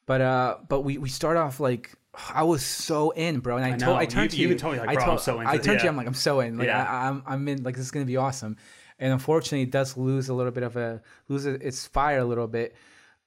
But 0.05 0.21
uh, 0.21 0.57
but 0.69 0.81
we 0.81 0.97
we 0.97 1.09
start 1.09 1.35
off 1.37 1.59
like 1.59 1.93
I 2.33 2.43
was 2.43 2.65
so 2.65 3.11
in, 3.11 3.39
bro. 3.39 3.57
And 3.57 3.65
I, 3.65 3.73
I 3.73 3.77
told. 3.77 3.97
I 3.97 4.05
turned 4.05 4.23
You- 4.25 4.29
to 4.29 4.35
you 4.37 4.41
you. 4.43 4.47
even 4.49 4.57
told 4.57 4.73
me, 4.75 4.79
like, 4.79 4.89
I 4.89 4.93
bro, 4.93 5.03
I'm 5.03 5.09
told, 5.09 5.21
so 5.21 5.39
into 5.39 5.51
I 5.51 5.57
turned 5.57 5.79
to 5.79 5.83
you. 5.85 5.89
I'm 5.89 5.97
like, 5.97 6.07
I'm 6.07 6.13
so 6.13 6.39
in. 6.39 6.57
Like 6.57 6.67
Yeah. 6.67 6.83
I, 6.89 7.07
I'm 7.09 7.23
I'm 7.25 7.47
in. 7.47 7.63
Like 7.63 7.75
this 7.75 7.85
is 7.85 7.91
gonna 7.91 8.05
be 8.05 8.17
awesome. 8.17 8.55
And 8.99 9.13
unfortunately, 9.13 9.61
it 9.63 9.71
does 9.71 9.95
lose 9.97 10.29
a 10.29 10.33
little 10.33 10.51
bit 10.51 10.63
of 10.63 10.75
a 10.77 11.01
lose 11.27 11.45
its 11.45 11.85
fire 11.87 12.19
a 12.19 12.25
little 12.25 12.47
bit. 12.47 12.75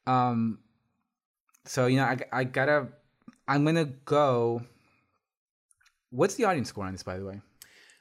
Um, 0.06 0.58
so 1.66 1.86
you 1.86 1.98
know, 1.98 2.04
I 2.04 2.18
I 2.32 2.44
gotta. 2.44 2.88
I'm 3.46 3.64
gonna 3.64 3.84
go. 3.84 4.62
What's 6.10 6.34
the 6.34 6.44
audience 6.44 6.68
score 6.70 6.84
on 6.86 6.92
this, 6.92 7.02
by 7.02 7.18
the 7.18 7.24
way? 7.24 7.40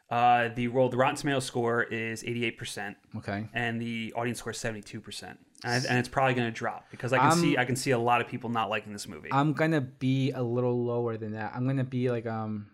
Uh, 0.09 0.49
the 0.55 0.67
roll, 0.67 0.89
the 0.89 0.97
Rotten 0.97 1.15
Tomato 1.15 1.39
score 1.39 1.83
is 1.83 2.23
88%, 2.23 2.95
Okay. 3.17 3.47
and 3.53 3.79
the 3.79 4.11
audience 4.15 4.39
score 4.39 4.51
is 4.51 4.57
72%. 4.57 5.37
And, 5.63 5.85
and 5.85 5.97
it's 5.99 6.09
probably 6.09 6.33
going 6.33 6.47
to 6.47 6.51
drop 6.57 6.85
because 6.89 7.13
I 7.13 7.19
can 7.19 7.33
see 7.37 7.57
I 7.57 7.65
can 7.65 7.75
see 7.75 7.91
a 7.91 7.99
lot 7.99 8.21
of 8.21 8.27
people 8.27 8.49
not 8.49 8.69
liking 8.69 8.93
this 8.93 9.07
movie. 9.09 9.27
I'm 9.31 9.51
gonna 9.53 9.81
be 9.81 10.31
a 10.31 10.41
little 10.41 10.85
lower 10.85 11.17
than 11.17 11.33
that. 11.33 11.51
I'm 11.53 11.67
gonna 11.67 11.83
be 11.83 12.09
like 12.09 12.25
um, 12.25 12.67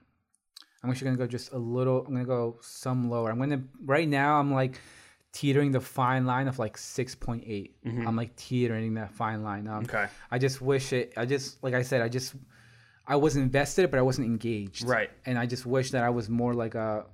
I'm 0.84 0.92
actually 0.92 1.06
gonna 1.06 1.18
go 1.18 1.26
just 1.26 1.52
a 1.52 1.58
little. 1.58 2.06
I'm 2.06 2.14
gonna 2.14 2.26
go 2.26 2.58
some 2.62 3.10
lower. 3.10 3.32
I'm 3.32 3.40
gonna 3.40 3.64
right 3.84 4.08
now. 4.08 4.40
I'm 4.40 4.54
like 4.54 4.80
teetering 5.32 5.72
the 5.72 5.82
fine 5.82 6.26
line 6.28 6.48
of 6.48 6.60
like 6.60 6.78
6.8. 6.78 7.72
I'm 8.08 8.16
like 8.16 8.36
teetering 8.36 8.94
that 8.94 9.12
fine 9.16 9.44
line. 9.44 9.68
Um, 9.68 9.84
Mm-hmm. 9.84 9.96
Okay. 9.98 10.06
I 10.30 10.38
just 10.38 10.62
wish 10.62 10.94
it. 10.94 11.12
I 11.18 11.26
just 11.26 11.64
like 11.64 11.74
I 11.74 11.82
said. 11.82 12.02
I 12.04 12.08
just 12.08 12.36
I 13.08 13.16
was 13.16 13.36
invested, 13.36 13.90
but 13.90 13.98
I 13.98 14.04
wasn't 14.04 14.28
engaged. 14.28 14.86
Right. 14.88 15.10
And 15.26 15.40
I 15.40 15.48
just 15.48 15.66
wish 15.66 15.90
that 15.90 16.04
I 16.04 16.12
was 16.12 16.30
more 16.30 16.54
like 16.54 16.76
a 16.76 17.06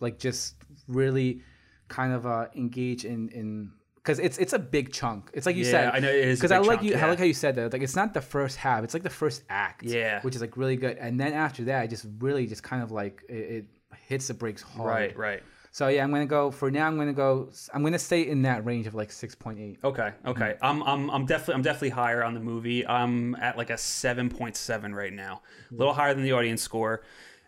like 0.00 0.18
just 0.18 0.56
really 0.88 1.40
kind 1.88 2.12
of 2.12 2.26
uh 2.26 2.46
engaged 2.54 3.04
in 3.04 3.28
in 3.30 3.70
because 3.96 4.18
it's 4.18 4.36
it's 4.38 4.52
a 4.52 4.58
big 4.58 4.92
chunk. 4.92 5.30
It's 5.32 5.46
like 5.46 5.56
you 5.56 5.64
Yeah, 5.64 5.70
said. 5.70 5.90
I 5.94 5.98
know 5.98 6.10
it 6.10 6.16
is 6.28 6.38
Because 6.38 6.52
I 6.52 6.58
like 6.58 6.80
chunk, 6.80 6.90
you. 6.90 6.96
I 6.96 7.08
like 7.08 7.18
how 7.18 7.24
you 7.24 7.32
said 7.34 7.54
that. 7.56 7.72
Like 7.72 7.82
it's 7.82 7.96
not 7.96 8.12
the 8.12 8.20
first 8.20 8.56
half. 8.58 8.84
It's 8.84 8.92
like 8.94 9.02
the 9.02 9.10
first 9.10 9.44
act. 9.48 9.84
Yeah. 9.84 10.20
Which 10.22 10.34
is 10.34 10.40
like 10.40 10.56
really 10.56 10.76
good, 10.76 10.98
and 10.98 11.18
then 11.18 11.32
after 11.32 11.64
that, 11.64 11.84
it 11.84 11.88
just 11.88 12.06
really 12.18 12.46
just 12.46 12.62
kind 12.62 12.82
of 12.82 12.90
like 12.90 13.22
it, 13.28 13.34
it 13.34 13.64
hits 14.08 14.28
the 14.28 14.34
brakes 14.34 14.60
hard. 14.62 14.88
right, 14.88 15.16
right. 15.16 15.42
So 15.70 15.88
yeah, 15.88 16.04
I'm 16.04 16.10
gonna 16.12 16.26
go 16.26 16.50
for 16.52 16.70
now. 16.70 16.86
I'm 16.86 16.96
gonna 16.96 17.12
go. 17.14 17.50
I'm 17.72 17.82
gonna 17.82 17.98
stay 17.98 18.28
in 18.28 18.42
that 18.42 18.64
range 18.64 18.86
of 18.86 18.94
like 18.94 19.10
six 19.10 19.34
point 19.34 19.58
eight. 19.58 19.78
Okay, 19.82 20.12
okay. 20.26 20.54
Mm-hmm. 20.54 20.64
I'm 20.64 20.82
I'm 20.82 21.10
I'm 21.10 21.26
definitely 21.26 21.54
I'm 21.54 21.62
definitely 21.62 21.88
higher 21.88 22.22
on 22.22 22.34
the 22.34 22.40
movie. 22.40 22.86
I'm 22.86 23.34
at 23.36 23.56
like 23.56 23.70
a 23.70 23.74
7.7 23.74 24.94
right 24.94 25.12
now. 25.12 25.42
A 25.70 25.74
little 25.74 25.94
higher 25.94 26.14
than 26.14 26.22
the 26.24 26.32
audience 26.32 26.62
score. 26.62 27.02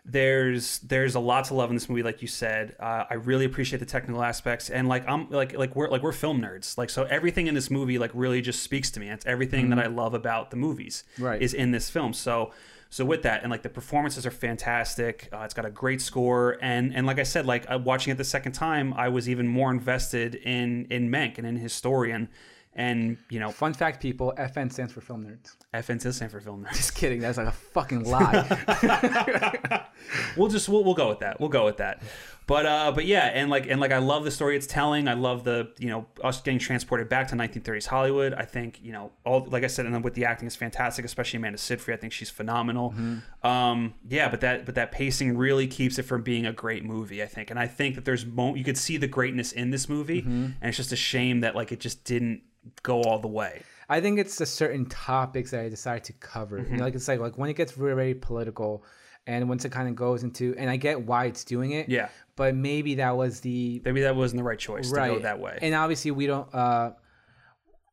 There's 0.09 0.79
there's 0.79 1.15
a 1.15 1.19
lot 1.19 1.45
to 1.45 1.53
love 1.53 1.69
in 1.69 1.75
this 1.75 1.89
movie, 1.89 2.01
like 2.01 2.21
you 2.21 2.29
said. 2.29 2.75
Uh, 2.79 3.03
I 3.09 3.15
really 3.15 3.43
appreciate 3.43 3.79
the 3.79 3.85
technical 3.85 4.23
aspects, 4.23 4.69
and 4.69 4.87
like 4.87 5.07
I'm 5.07 5.29
like 5.29 5.51
like 5.57 5.75
we're 5.75 5.89
like 5.89 6.01
we're 6.01 6.13
film 6.13 6.41
nerds. 6.41 6.77
Like 6.77 6.89
so, 6.89 7.03
everything 7.03 7.47
in 7.47 7.55
this 7.55 7.69
movie 7.69 7.97
like 7.99 8.11
really 8.13 8.41
just 8.41 8.63
speaks 8.63 8.89
to 8.91 9.01
me. 9.01 9.09
It's 9.09 9.25
everything 9.25 9.69
that 9.71 9.79
I 9.79 9.87
love 9.87 10.13
about 10.13 10.49
the 10.51 10.55
movies 10.57 11.03
Mm-hmm. 11.15 11.23
Right. 11.23 11.41
is 11.41 11.53
in 11.53 11.71
this 11.71 11.89
film. 11.89 12.13
So 12.13 12.51
so 12.89 13.03
with 13.03 13.23
that, 13.23 13.41
and 13.43 13.51
like 13.51 13.63
the 13.63 13.69
performances 13.69 14.25
are 14.25 14.31
fantastic. 14.31 15.27
Uh, 15.33 15.39
it's 15.39 15.53
got 15.53 15.65
a 15.65 15.69
great 15.69 15.99
score, 16.01 16.57
and 16.61 16.95
and 16.95 17.05
like 17.05 17.19
I 17.19 17.23
said, 17.23 17.45
like 17.45 17.69
uh, 17.69 17.77
watching 17.77 18.11
it 18.11 18.17
the 18.17 18.23
second 18.23 18.53
time, 18.53 18.93
I 18.93 19.09
was 19.09 19.27
even 19.27 19.45
more 19.47 19.71
invested 19.71 20.35
in 20.35 20.85
in 20.89 21.09
Mank 21.09 21.37
and 21.37 21.45
in 21.45 21.57
his 21.57 21.73
story, 21.73 22.11
and 22.11 22.29
and 22.77 23.17
you 23.29 23.39
know, 23.39 23.51
Fun 23.51 23.73
fact, 23.73 24.01
people. 24.01 24.33
FN 24.37 24.71
stands 24.71 24.93
for 24.93 25.01
film 25.01 25.25
nerds. 25.25 25.55
FN 25.73 26.01
does 26.01 26.15
stand 26.15 26.31
for 26.31 26.39
film 26.39 26.63
nerds. 26.63 26.75
Just 26.75 26.95
kidding. 26.95 27.19
That's 27.19 27.37
like 27.37 27.47
a 27.47 27.51
fucking 27.51 28.03
lie. 28.03 29.87
we'll 30.37 30.47
just 30.47 30.69
we'll, 30.69 30.83
we'll 30.83 30.93
go 30.93 31.09
with 31.09 31.19
that. 31.19 31.39
We'll 31.39 31.49
go 31.49 31.65
with 31.65 31.77
that. 31.77 32.03
But 32.47 32.65
uh, 32.65 32.93
but 32.93 33.05
yeah, 33.05 33.25
and 33.25 33.49
like 33.49 33.67
and 33.67 33.81
like 33.81 33.91
I 33.91 33.97
love 33.97 34.23
the 34.23 34.31
story 34.31 34.55
it's 34.55 34.65
telling. 34.65 35.09
I 35.09 35.15
love 35.15 35.43
the 35.43 35.69
you 35.77 35.89
know 35.89 36.05
us 36.23 36.39
getting 36.41 36.59
transported 36.59 37.09
back 37.09 37.27
to 37.27 37.35
1930s 37.35 37.85
Hollywood. 37.85 38.33
I 38.33 38.43
think 38.43 38.79
you 38.81 38.93
know 38.93 39.11
all 39.25 39.45
like 39.49 39.65
I 39.65 39.67
said, 39.67 39.85
and 39.85 39.93
then 39.93 40.01
with 40.01 40.13
the 40.13 40.23
acting 40.23 40.47
is 40.47 40.55
fantastic, 40.55 41.03
especially 41.03 41.37
Amanda 41.37 41.57
Seyfried. 41.57 41.97
I 41.97 41.99
think 41.99 42.13
she's 42.13 42.29
phenomenal. 42.29 42.95
Um, 43.43 43.95
yeah, 44.07 44.29
but 44.29 44.39
that 44.41 44.65
but 44.65 44.75
that 44.75 44.93
pacing 44.93 45.37
really 45.37 45.67
keeps 45.67 45.99
it 45.99 46.03
from 46.03 46.23
being 46.23 46.45
a 46.45 46.53
great 46.53 46.85
movie. 46.85 47.21
I 47.21 47.27
think, 47.27 47.51
and 47.51 47.59
I 47.59 47.67
think 47.67 47.95
that 47.95 48.05
there's 48.05 48.25
mo- 48.25 48.55
you 48.55 48.63
could 48.63 48.77
see 48.77 48.95
the 48.95 49.07
greatness 49.07 49.51
in 49.51 49.71
this 49.71 49.89
movie, 49.89 50.19
and 50.19 50.55
it's 50.61 50.77
just 50.77 50.93
a 50.93 50.97
shame 50.97 51.41
that 51.41 51.53
like 51.53 51.73
it 51.73 51.81
just 51.81 52.05
didn't 52.05 52.43
go 52.81 53.01
all 53.01 53.19
the 53.19 53.27
way. 53.27 53.61
I 53.89 54.01
think 54.01 54.19
it's 54.19 54.37
the 54.37 54.45
certain 54.45 54.85
topics 54.85 55.51
that 55.51 55.61
I 55.61 55.69
decided 55.69 56.05
to 56.05 56.13
cover. 56.13 56.59
Mm-hmm. 56.59 56.71
You 56.71 56.77
know, 56.77 56.85
like 56.85 56.95
it's 56.95 57.07
like 57.09 57.19
like 57.19 57.37
when 57.37 57.49
it 57.49 57.55
gets 57.55 57.73
very 57.73 57.93
very 57.93 58.13
political, 58.13 58.85
and 59.27 59.47
once 59.47 59.65
it 59.65 59.71
kind 59.71 59.87
of 59.87 59.95
goes 59.95 60.23
into, 60.23 60.55
and 60.57 60.69
I 60.69 60.77
get 60.77 61.01
why 61.05 61.25
it's 61.25 61.43
doing 61.43 61.71
it. 61.71 61.89
Yeah. 61.89 62.09
But 62.35 62.55
maybe 62.55 62.95
that 62.95 63.15
was 63.17 63.39
the 63.41 63.81
Maybe 63.85 64.01
that 64.01 64.15
wasn't 64.15 64.39
the 64.39 64.43
right 64.43 64.57
choice 64.59 64.89
to 64.89 64.95
go 64.95 65.19
that 65.19 65.39
way. 65.39 65.59
And 65.61 65.75
obviously, 65.75 66.11
we 66.11 66.25
don't. 66.27 66.47
uh 66.55 66.91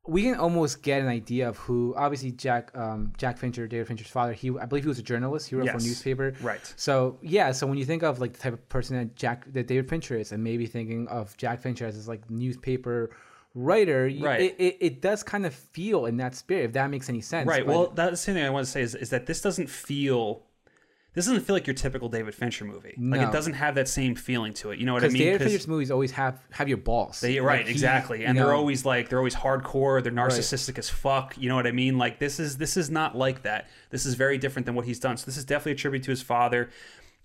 We 0.06 0.22
can 0.22 0.34
almost 0.34 0.82
get 0.82 1.00
an 1.00 1.08
idea 1.08 1.48
of 1.48 1.56
who. 1.56 1.94
Obviously, 1.96 2.30
Jack 2.30 2.70
um, 2.76 3.12
Jack 3.16 3.38
Fincher, 3.38 3.66
David 3.66 3.86
Fincher's 3.88 4.08
father. 4.10 4.34
He, 4.34 4.50
I 4.60 4.66
believe, 4.66 4.84
he 4.84 4.88
was 4.88 4.98
a 4.98 5.02
journalist. 5.02 5.48
He 5.48 5.56
wrote 5.56 5.64
for 5.72 5.78
a 5.78 5.80
newspaper. 5.88 6.34
Right. 6.42 6.60
So 6.76 7.18
yeah. 7.22 7.52
So 7.52 7.66
when 7.66 7.78
you 7.78 7.86
think 7.86 8.02
of 8.02 8.20
like 8.20 8.34
the 8.34 8.38
type 8.38 8.52
of 8.52 8.68
person 8.68 8.96
that 8.98 9.16
Jack 9.16 9.50
that 9.54 9.66
David 9.66 9.88
Fincher 9.88 10.16
is, 10.18 10.32
and 10.32 10.44
maybe 10.44 10.66
thinking 10.66 11.08
of 11.08 11.34
Jack 11.38 11.60
Fincher 11.60 11.86
as 11.86 11.96
this 11.96 12.06
like 12.06 12.28
newspaper 12.30 13.16
writer, 13.54 14.10
Right. 14.20 14.40
It, 14.42 14.56
it, 14.58 14.76
it 14.80 15.00
does 15.00 15.22
kind 15.22 15.46
of 15.46 15.54
feel 15.54 16.04
in 16.04 16.18
that 16.18 16.34
spirit. 16.34 16.64
If 16.66 16.72
that 16.74 16.90
makes 16.90 17.08
any 17.08 17.22
sense. 17.22 17.48
Right. 17.48 17.64
But- 17.64 17.74
Well, 17.74 17.90
that's 17.94 18.10
the 18.10 18.16
same 18.18 18.34
thing 18.34 18.44
I 18.44 18.50
want 18.50 18.66
to 18.66 18.70
say 18.70 18.82
is, 18.82 18.94
is 18.94 19.08
that 19.10 19.24
this 19.26 19.40
doesn't 19.40 19.70
feel. 19.70 20.42
This 21.14 21.26
doesn't 21.26 21.42
feel 21.42 21.54
like 21.54 21.66
your 21.66 21.74
typical 21.74 22.08
David 22.08 22.34
Fincher 22.34 22.64
movie. 22.64 22.94
Like 22.98 23.20
it 23.20 23.32
doesn't 23.32 23.52
have 23.54 23.76
that 23.76 23.86
same 23.88 24.16
feeling 24.16 24.52
to 24.54 24.72
it. 24.72 24.80
You 24.80 24.86
know 24.86 24.92
what 24.94 25.04
I 25.04 25.06
because 25.06 25.14
mean? 25.14 25.22
David 25.22 25.42
Fincher's 25.42 25.68
movies 25.68 25.90
always 25.92 26.10
have 26.10 26.40
have 26.50 26.68
your 26.68 26.76
balls. 26.78 27.20
they, 27.20 27.38
Like, 27.40 27.46
right, 27.48 27.66
he- 27.66 27.70
exactly, 27.70 28.24
and 28.24 28.36
they're 28.36 28.46
know, 28.46 28.56
always 28.56 28.84
like 28.84 29.08
they're 29.08 29.18
always 29.18 29.34
hardcore. 29.36 30.02
They're 30.02 30.12
narcissistic 30.12 30.76
as 30.78 30.90
fuck. 30.90 31.36
You 31.38 31.48
know 31.48 31.54
what 31.54 31.66
I 31.68 31.72
mean? 31.72 31.98
Like 31.98 32.18
this 32.18 32.40
is 32.40 32.56
this 32.58 32.76
is 32.76 32.90
not 32.90 33.16
like 33.16 33.42
that. 33.42 33.68
This 33.90 34.04
is 34.06 34.14
very 34.14 34.38
different 34.38 34.66
than 34.66 34.74
what 34.74 34.86
he's 34.86 34.98
done. 34.98 35.16
So 35.16 35.26
this 35.26 35.36
is 35.36 35.44
definitely 35.44 35.72
a 35.72 35.76
tribute 35.76 36.02
to 36.04 36.10
his 36.10 36.22
father. 36.22 36.70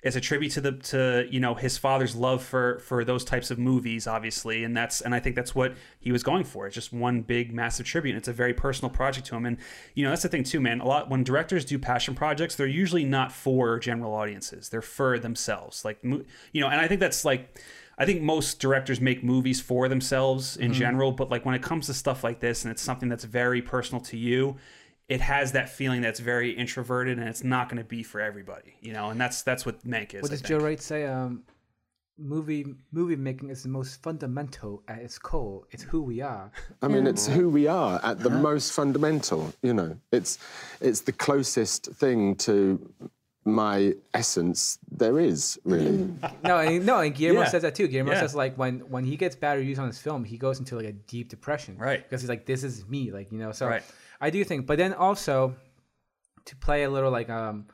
It's 0.01 0.15
a 0.15 0.21
tribute 0.21 0.51
to 0.53 0.61
the 0.61 0.71
to 0.71 1.27
you 1.29 1.41
know 1.41 1.55
his 1.55 1.77
father's 1.77 2.15
love 2.15 2.41
for 2.41 2.79
for 2.79 3.03
those 3.03 3.25
types 3.25 3.51
of 3.51 3.59
movies, 3.59 4.07
obviously, 4.07 4.63
and 4.63 4.75
that's 4.75 5.01
and 5.01 5.13
I 5.13 5.19
think 5.19 5.35
that's 5.35 5.53
what 5.53 5.73
he 5.99 6.11
was 6.11 6.23
going 6.23 6.45
for. 6.45 6.67
It's 6.67 6.75
just 6.75 6.93
one 6.93 7.21
big 7.21 7.53
massive 7.53 7.85
tribute. 7.85 8.15
It's 8.15 8.29
a 8.29 8.33
very 8.33 8.53
personal 8.53 8.89
project 8.89 9.27
to 9.27 9.35
him, 9.35 9.45
and 9.45 9.57
you 9.95 10.05
know 10.05 10.11
that's 10.11 10.21
the 10.21 10.29
thing 10.29 10.43
too, 10.43 10.61
man. 10.61 10.79
A 10.79 10.87
lot 10.87 11.09
when 11.09 11.23
directors 11.23 11.65
do 11.65 11.77
passion 11.77 12.15
projects, 12.15 12.55
they're 12.55 12.67
usually 12.67 13.03
not 13.03 13.31
for 13.31 13.77
general 13.77 14.13
audiences. 14.13 14.69
They're 14.69 14.81
for 14.81 15.19
themselves, 15.19 15.83
like 15.83 15.99
you 16.01 16.61
know, 16.61 16.69
and 16.69 16.79
I 16.79 16.87
think 16.87 16.99
that's 16.99 17.25
like. 17.25 17.59
I 18.01 18.05
think 18.05 18.21
most 18.21 18.61
directors 18.61 19.01
make 19.01 19.25
movies 19.25 19.59
for 19.59 19.89
themselves 19.89 20.55
in 20.55 20.71
mm-hmm. 20.71 20.79
general, 20.79 21.11
but 21.11 21.29
like 21.29 21.45
when 21.45 21.53
it 21.53 21.61
comes 21.61 21.87
to 21.87 21.93
stuff 21.93 22.23
like 22.23 22.39
this 22.39 22.63
and 22.63 22.71
it's 22.71 22.81
something 22.81 23.09
that's 23.09 23.25
very 23.25 23.61
personal 23.61 23.99
to 24.03 24.15
you, 24.15 24.55
it 25.09 25.21
has 25.21 25.51
that 25.53 25.69
feeling 25.69 26.01
that's 26.01 26.19
very 26.19 26.51
introverted 26.51 27.17
and 27.17 27.27
it's 27.27 27.43
not 27.43 27.67
going 27.67 27.77
to 27.81 27.83
be 27.83 28.03
for 28.03 28.21
everybody, 28.21 28.75
you 28.81 28.93
know, 28.93 29.09
and 29.09 29.19
that's 29.19 29.41
that's 29.41 29.65
what 29.65 29.83
Mank 29.83 30.13
is. 30.13 30.21
What 30.21 30.31
I 30.31 30.35
does. 30.35 30.41
Joe 30.43 30.59
Wright 30.59 30.79
say? 30.81 31.05
Um, 31.07 31.43
movie 32.17 32.65
movie 32.91 33.15
making 33.15 33.49
is 33.49 33.63
the 33.63 33.69
most 33.69 34.01
fundamental 34.03 34.83
at 34.87 34.99
its 34.99 35.17
core. 35.17 35.63
It's 35.71 35.83
who 35.83 36.01
we 36.01 36.21
are. 36.21 36.51
I 36.81 36.87
mean, 36.87 37.07
it's 37.07 37.27
who 37.27 37.49
we 37.49 37.67
are 37.67 37.99
at 38.03 38.19
the 38.19 38.29
most 38.29 38.71
fundamental. 38.73 39.53
You 39.63 39.73
know, 39.73 39.97
it's 40.11 40.37
it's 40.81 41.01
the 41.01 41.11
closest 41.13 41.87
thing 41.93 42.35
to 42.37 42.93
my 43.45 43.93
essence 44.13 44.77
there 44.91 45.17
is, 45.17 45.57
really. 45.63 46.09
No, 46.43 46.57
and, 46.59 46.85
no, 46.85 46.99
and 46.99 47.15
Guillermo 47.15 47.41
Yeah. 47.41 47.47
says 47.47 47.61
that 47.63 47.73
too. 47.73 47.87
Guillermo 47.87 48.11
Yeah. 48.11 48.19
says 48.19 48.35
like 48.35 48.57
when 48.57 48.81
when 48.91 49.05
he 49.05 49.15
gets 49.17 49.35
bad 49.35 49.57
reviews 49.57 49.79
on 49.79 49.87
his 49.87 49.97
film, 49.97 50.23
he 50.23 50.37
goes 50.37 50.59
into 50.59 50.75
like 50.75 50.85
a 50.85 50.91
deep 50.91 51.29
depression. 51.29 51.77
Right. 51.77 52.03
Because 52.03 52.21
he's 52.21 52.29
like, 52.29 52.45
this 52.45 52.63
is 52.63 52.85
me, 52.87 53.11
like 53.11 53.31
you 53.31 53.39
know. 53.39 53.51
So 53.53 53.67
Right. 53.67 53.83
I 54.21 54.29
do 54.29 54.43
think, 54.43 54.65
but 54.65 54.77
then 54.77 54.93
also 54.93 55.55
to 56.45 56.55
play 56.55 56.83
a 56.83 56.89
little 56.89 57.11
like 57.11 57.29
um, 57.29 57.67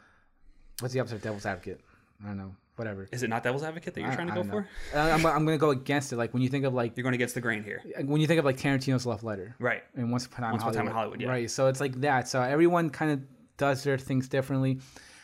what's 0.80 0.94
the 0.94 1.00
opposite 1.00 1.16
of 1.18 1.22
devil's 1.22 1.46
advocate? 1.46 1.82
I 2.24 2.28
don't 2.28 2.38
know. 2.38 2.56
Whatever. 2.78 3.08
Is 3.14 3.24
it 3.24 3.30
not 3.30 3.42
Devil's 3.42 3.64
Advocate 3.64 3.94
that 3.94 4.02
you're 4.02 4.12
I- 4.12 4.16
trying 4.16 4.28
to 4.28 4.34
I 4.34 4.36
go 4.36 4.44
for? 4.44 4.68
Uh, 4.94 5.00
I'm, 5.00 5.26
I'm 5.26 5.46
going 5.46 5.58
to 5.58 5.62
go 5.62 5.70
against 5.70 6.12
it. 6.12 6.18
Like 6.18 6.34
when 6.34 6.44
you 6.44 6.50
think 6.50 6.66
of 6.66 6.74
like 6.74 6.98
You're 6.98 7.04
going 7.04 7.16
against 7.16 7.34
the 7.34 7.40
grain 7.40 7.64
here. 7.64 7.82
when 8.04 8.20
you 8.20 8.28
think 8.28 8.38
of 8.38 8.44
like 8.44 8.58
Tarantino's 8.58 9.06
Love 9.06 9.24
Letter, 9.24 9.56
Right. 9.60 9.82
and 9.96 10.12
Once 10.12 10.26
Upon 10.26 10.44
a 10.44 10.48
Time, 10.48 10.52
Once 10.52 10.64
in 10.64 10.68
Upon 10.68 10.74
Time 10.74 10.86
Hollywood, 10.88 10.94
Hollywood, 10.94 11.22
yeah. 11.22 11.30
right? 11.30 11.50
So 11.50 11.68
it's 11.68 11.80
like 11.80 12.02
that. 12.02 12.28
So 12.28 12.42
everyone 12.42 12.90
kind 12.90 13.12
of 13.12 13.22
does 13.56 13.82
their 13.86 13.98
things 13.98 14.28
differently. 14.28 14.80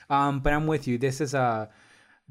Um, 0.10 0.40
but 0.40 0.54
I'm 0.54 0.66
with 0.66 0.88
you. 0.88 0.98
This 0.98 1.20
is 1.20 1.36
uh, 1.36 1.68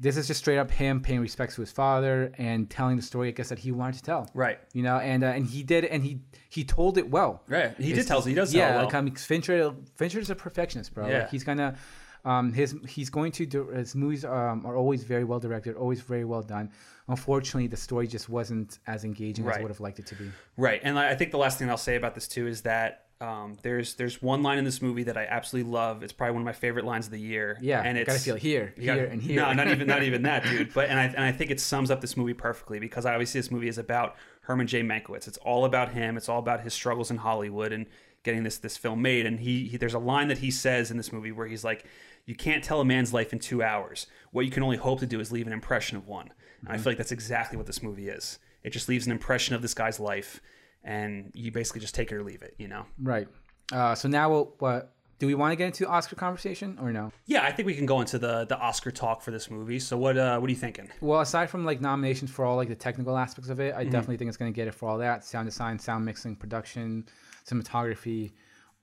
this 0.01 0.17
is 0.17 0.25
just 0.27 0.39
straight 0.39 0.57
up 0.57 0.71
him 0.71 0.99
paying 0.99 1.21
respects 1.21 1.55
to 1.55 1.61
his 1.61 1.71
father 1.71 2.33
and 2.39 2.69
telling 2.69 2.95
the 2.97 3.03
story, 3.03 3.27
I 3.27 3.31
guess, 3.31 3.49
that 3.49 3.59
he 3.59 3.71
wanted 3.71 3.95
to 3.97 4.03
tell. 4.03 4.29
Right. 4.33 4.59
You 4.73 4.81
know, 4.83 4.97
and 4.97 5.23
uh, 5.23 5.27
and 5.27 5.45
he 5.45 5.61
did, 5.63 5.85
and 5.85 6.03
he 6.03 6.19
he 6.49 6.63
told 6.63 6.97
it 6.97 7.09
well. 7.09 7.43
Right. 7.47 7.73
He 7.77 7.83
did 7.89 7.91
It's- 7.99 8.07
tell 8.07 8.21
he 8.21 8.33
does 8.33 8.51
tell 8.51 8.59
Yeah, 8.59 8.75
well. 8.75 8.85
like 8.85 8.95
I 8.95 9.01
mean, 9.01 9.15
Fincher 9.15 9.73
Fincher's 9.95 10.29
a 10.29 10.35
perfectionist, 10.35 10.93
bro. 10.93 11.07
Yeah. 11.07 11.19
Like, 11.19 11.29
he's 11.29 11.43
gonna. 11.43 11.75
Um, 12.23 12.53
his 12.53 12.75
he's 12.87 13.09
going 13.09 13.31
to 13.33 13.67
his 13.69 13.95
movies 13.95 14.23
um, 14.25 14.63
are 14.65 14.75
always 14.75 15.03
very 15.03 15.23
well 15.23 15.39
directed, 15.39 15.75
always 15.75 16.01
very 16.01 16.23
well 16.25 16.43
done. 16.43 16.69
Unfortunately, 17.07 17.67
the 17.67 17.77
story 17.77 18.07
just 18.07 18.29
wasn't 18.29 18.77
as 18.85 19.03
engaging 19.03 19.47
as 19.49 19.57
I 19.57 19.61
would 19.61 19.71
have 19.71 19.79
liked 19.79 19.97
it 19.99 20.05
to 20.07 20.15
be. 20.15 20.31
Right, 20.55 20.79
and 20.83 20.99
I 20.99 21.15
think 21.15 21.31
the 21.31 21.39
last 21.39 21.57
thing 21.57 21.69
I'll 21.69 21.77
say 21.77 21.95
about 21.95 22.13
this 22.13 22.27
too 22.27 22.45
is 22.47 22.61
that 22.61 23.05
um, 23.21 23.57
there's 23.61 23.93
there's 23.95 24.21
one 24.21 24.41
line 24.43 24.57
in 24.57 24.65
this 24.65 24.81
movie 24.81 25.03
that 25.03 25.15
I 25.17 25.25
absolutely 25.25 25.71
love. 25.71 26.03
It's 26.03 26.11
probably 26.11 26.33
one 26.33 26.41
of 26.41 26.45
my 26.45 26.53
favorite 26.53 26.85
lines 26.85 27.05
of 27.05 27.11
the 27.11 27.19
year. 27.19 27.57
Yeah, 27.61 27.81
and 27.81 27.97
it's 27.97 28.07
gotta 28.07 28.19
feel 28.19 28.35
here, 28.35 28.73
you 28.77 28.85
gotta- 28.87 29.01
here, 29.01 29.09
and 29.09 29.21
here. 29.21 29.35
No, 29.41 29.53
not 29.53 29.67
even 29.67 29.87
not 29.87 30.03
even 30.03 30.23
that, 30.23 30.43
dude. 30.43 30.73
But 30.73 30.89
and 30.89 30.99
I 30.99 31.03
and 31.05 31.23
I 31.23 31.31
think 31.31 31.51
it 31.51 31.59
sums 31.59 31.91
up 31.91 32.01
this 32.01 32.17
movie 32.17 32.33
perfectly 32.33 32.79
because 32.79 33.05
obviously 33.05 33.39
this 33.39 33.51
movie 33.51 33.67
is 33.67 33.77
about 33.77 34.15
Herman 34.41 34.67
J. 34.67 34.81
Mankiewicz. 34.81 35.27
It's 35.27 35.37
all 35.37 35.65
about 35.65 35.91
him. 35.93 36.17
It's 36.17 36.27
all 36.29 36.39
about 36.39 36.61
his 36.61 36.73
struggles 36.73 37.11
in 37.11 37.17
Hollywood 37.17 37.71
and 37.71 37.85
getting 38.23 38.43
this 38.43 38.57
this 38.57 38.77
film 38.77 39.01
made. 39.01 39.25
And 39.25 39.39
he, 39.39 39.65
he 39.67 39.77
there's 39.77 39.93
a 39.93 39.99
line 39.99 40.27
that 40.29 40.39
he 40.39 40.51
says 40.51 40.91
in 40.91 40.97
this 40.97 41.11
movie 41.13 41.31
where 41.31 41.47
he's 41.47 41.63
like, 41.63 41.85
"You 42.25 42.35
can't 42.35 42.63
tell 42.63 42.81
a 42.81 42.85
man's 42.85 43.13
life 43.13 43.33
in 43.33 43.39
two 43.39 43.61
hours. 43.63 44.07
What 44.31 44.45
you 44.45 44.51
can 44.51 44.63
only 44.63 44.77
hope 44.77 44.99
to 44.99 45.05
do 45.05 45.19
is 45.19 45.31
leave 45.31 45.47
an 45.47 45.53
impression 45.53 45.97
of 45.97 46.07
one." 46.07 46.31
And 46.61 46.69
I 46.69 46.77
feel 46.77 46.91
like 46.91 46.97
that's 46.97 47.11
exactly 47.11 47.57
what 47.57 47.65
this 47.65 47.81
movie 47.81 48.07
is. 48.09 48.37
It 48.63 48.69
just 48.69 48.87
leaves 48.87 49.05
an 49.07 49.11
impression 49.11 49.55
of 49.55 49.63
this 49.63 49.73
guy's 49.73 49.99
life, 49.99 50.39
and 50.83 51.31
you 51.33 51.51
basically 51.51 51.81
just 51.81 51.95
take 51.95 52.11
it 52.11 52.15
or 52.15 52.23
leave 52.23 52.41
it. 52.41 52.55
You 52.57 52.67
know. 52.67 52.85
Right. 53.01 53.27
Uh, 53.71 53.95
so 53.95 54.07
now, 54.09 54.29
we'll, 54.29 54.53
what 54.59 54.93
do 55.19 55.27
we 55.27 55.35
want 55.35 55.51
to 55.51 55.55
get 55.55 55.67
into 55.67 55.87
Oscar 55.87 56.15
conversation 56.15 56.77
or 56.81 56.91
no? 56.91 57.11
Yeah, 57.25 57.43
I 57.43 57.51
think 57.51 57.65
we 57.67 57.75
can 57.75 57.85
go 57.85 58.01
into 58.01 58.17
the 58.19 58.45
the 58.45 58.57
Oscar 58.57 58.91
talk 58.91 59.21
for 59.21 59.31
this 59.31 59.49
movie. 59.51 59.79
So 59.79 59.97
what 59.97 60.17
uh, 60.17 60.37
what 60.39 60.47
are 60.47 60.51
you 60.51 60.57
thinking? 60.57 60.89
Well, 60.99 61.21
aside 61.21 61.49
from 61.49 61.63
like 61.65 61.79
nominations 61.81 62.31
for 62.31 62.43
all 62.45 62.55
like 62.57 62.67
the 62.69 62.75
technical 62.75 63.17
aspects 63.17 63.49
of 63.49 63.59
it, 63.59 63.73
I 63.75 63.85
Mhm. 63.85 63.91
definitely 63.91 64.17
think 64.17 64.29
it's 64.29 64.37
going 64.37 64.51
to 64.51 64.55
get 64.55 64.67
it 64.67 64.73
for 64.73 64.89
all 64.89 64.97
that 64.97 65.23
sound 65.23 65.47
design, 65.47 65.77
sound 65.79 66.03
mixing, 66.05 66.35
production, 66.35 67.05
cinematography, 67.47 68.31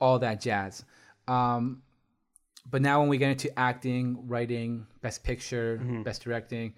all 0.00 0.18
that 0.20 0.40
jazz. 0.40 0.84
Um, 1.26 1.82
but 2.70 2.82
now 2.82 3.00
when 3.00 3.08
we 3.08 3.18
get 3.18 3.30
into 3.30 3.58
acting, 3.58 4.26
writing, 4.28 4.86
best 5.02 5.24
picture, 5.24 5.78
Mhm. 5.82 6.04
best 6.04 6.22
directing, 6.22 6.74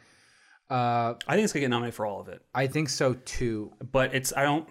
uh, 0.70 1.14
I 1.26 1.34
think 1.34 1.44
it's 1.44 1.52
gonna 1.52 1.60
get 1.62 1.70
nominated 1.70 1.94
for 1.94 2.06
all 2.06 2.20
of 2.20 2.28
it. 2.28 2.42
I 2.54 2.66
think 2.66 2.88
so 2.88 3.14
too. 3.14 3.72
But 3.92 4.14
it's 4.14 4.32
I 4.36 4.42
don't. 4.42 4.68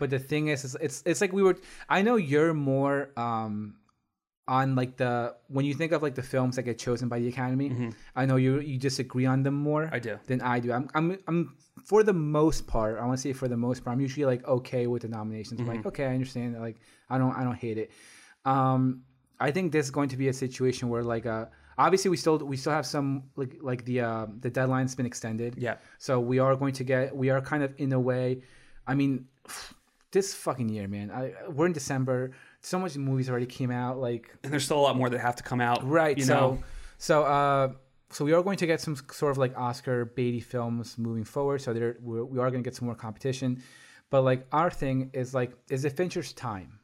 But 0.00 0.10
the 0.10 0.18
thing 0.18 0.48
is, 0.48 0.64
is 0.64 0.76
it's 0.80 1.02
it's 1.06 1.20
like 1.20 1.32
we 1.32 1.42
were. 1.42 1.56
I 1.88 2.02
know 2.02 2.16
you're 2.16 2.54
more 2.54 3.10
um, 3.16 3.76
on 4.48 4.74
like 4.74 4.96
the 4.96 5.36
when 5.46 5.64
you 5.64 5.74
think 5.74 5.92
of 5.92 6.02
like 6.02 6.16
the 6.16 6.22
films 6.22 6.56
that 6.56 6.62
get 6.62 6.78
chosen 6.78 7.08
by 7.08 7.20
the 7.20 7.28
Academy. 7.28 7.92
I 8.16 8.26
know 8.26 8.36
you 8.36 8.58
you 8.58 8.78
disagree 8.78 9.26
on 9.26 9.44
them 9.44 9.54
more. 9.54 9.84
Mm-hmm. 9.84 9.94
I 9.94 9.98
do. 10.00 10.18
Than 10.26 10.40
I 10.40 10.58
do. 10.58 10.72
I'm 10.72 10.88
I'm 10.94 11.18
I'm 11.28 11.56
for 11.84 12.02
the 12.02 12.12
most 12.12 12.66
part. 12.66 12.98
I 12.98 13.04
want 13.04 13.18
to 13.18 13.22
say 13.22 13.32
for 13.32 13.46
the 13.46 13.56
most 13.56 13.84
part. 13.84 13.94
I'm 13.94 14.00
usually 14.00 14.26
like 14.26 14.44
okay 14.48 14.88
with 14.88 15.02
the 15.02 15.08
nominations. 15.08 15.60
I'm 15.60 15.68
like 15.68 15.86
okay, 15.86 16.06
I 16.06 16.14
understand. 16.14 16.58
Like 16.60 16.80
I 17.08 17.18
don't 17.18 17.32
I 17.32 17.44
don't 17.44 17.54
hate 17.54 17.78
it. 17.78 17.92
Um, 18.44 19.02
I 19.38 19.50
think 19.52 19.70
this 19.70 19.86
is 19.86 19.90
going 19.90 20.08
to 20.08 20.16
be 20.16 20.28
a 20.28 20.32
situation 20.32 20.88
where 20.88 21.04
like 21.04 21.26
uh 21.26 21.46
obviously 21.80 22.10
we 22.10 22.16
still 22.16 22.38
we 22.38 22.56
still 22.56 22.72
have 22.72 22.86
some 22.86 23.24
like 23.36 23.56
like 23.60 23.84
the 23.84 24.00
uh, 24.00 24.26
the 24.40 24.50
deadline's 24.50 24.94
been 24.94 25.06
extended. 25.06 25.54
Yeah. 25.58 25.76
So 25.98 26.20
we 26.20 26.38
are 26.38 26.54
going 26.56 26.74
to 26.74 26.84
get 26.84 27.16
we 27.16 27.30
are 27.30 27.40
kind 27.40 27.62
of 27.62 27.74
in 27.78 27.92
a 27.92 28.00
way. 28.00 28.42
I 28.86 28.94
mean, 28.94 29.26
this 30.12 30.34
fucking 30.34 30.68
year, 30.68 30.88
man. 30.88 31.10
I 31.10 31.32
we're 31.48 31.66
in 31.66 31.72
December. 31.72 32.32
So 32.62 32.78
much 32.78 32.96
movies 32.96 33.30
already 33.30 33.46
came 33.46 33.70
out. 33.70 33.98
Like 33.98 34.34
And 34.42 34.52
there's 34.52 34.64
still 34.64 34.78
a 34.78 34.82
lot 34.82 34.96
more 34.96 35.08
that 35.08 35.18
have 35.20 35.36
to 35.36 35.42
come 35.42 35.60
out. 35.60 35.88
right. 35.88 36.16
You 36.16 36.24
so 36.24 36.34
know. 36.34 36.62
so 36.98 37.22
uh 37.24 37.72
so 38.10 38.24
we 38.24 38.32
are 38.32 38.42
going 38.42 38.56
to 38.56 38.66
get 38.66 38.80
some 38.80 38.96
sort 39.12 39.30
of 39.30 39.38
like 39.38 39.56
Oscar 39.56 40.04
baity 40.04 40.42
films 40.42 40.98
moving 40.98 41.24
forward. 41.24 41.60
So 41.60 41.72
there 41.72 41.96
we're, 42.00 42.24
we 42.24 42.38
are 42.40 42.50
going 42.50 42.62
to 42.62 42.66
get 42.68 42.74
some 42.74 42.86
more 42.86 42.96
competition. 42.96 43.62
But 44.10 44.22
like 44.22 44.46
our 44.50 44.70
thing 44.70 45.10
is 45.12 45.32
like, 45.32 45.52
is 45.70 45.84
it 45.84 45.96
Fincher's 45.96 46.32
time? 46.32 46.80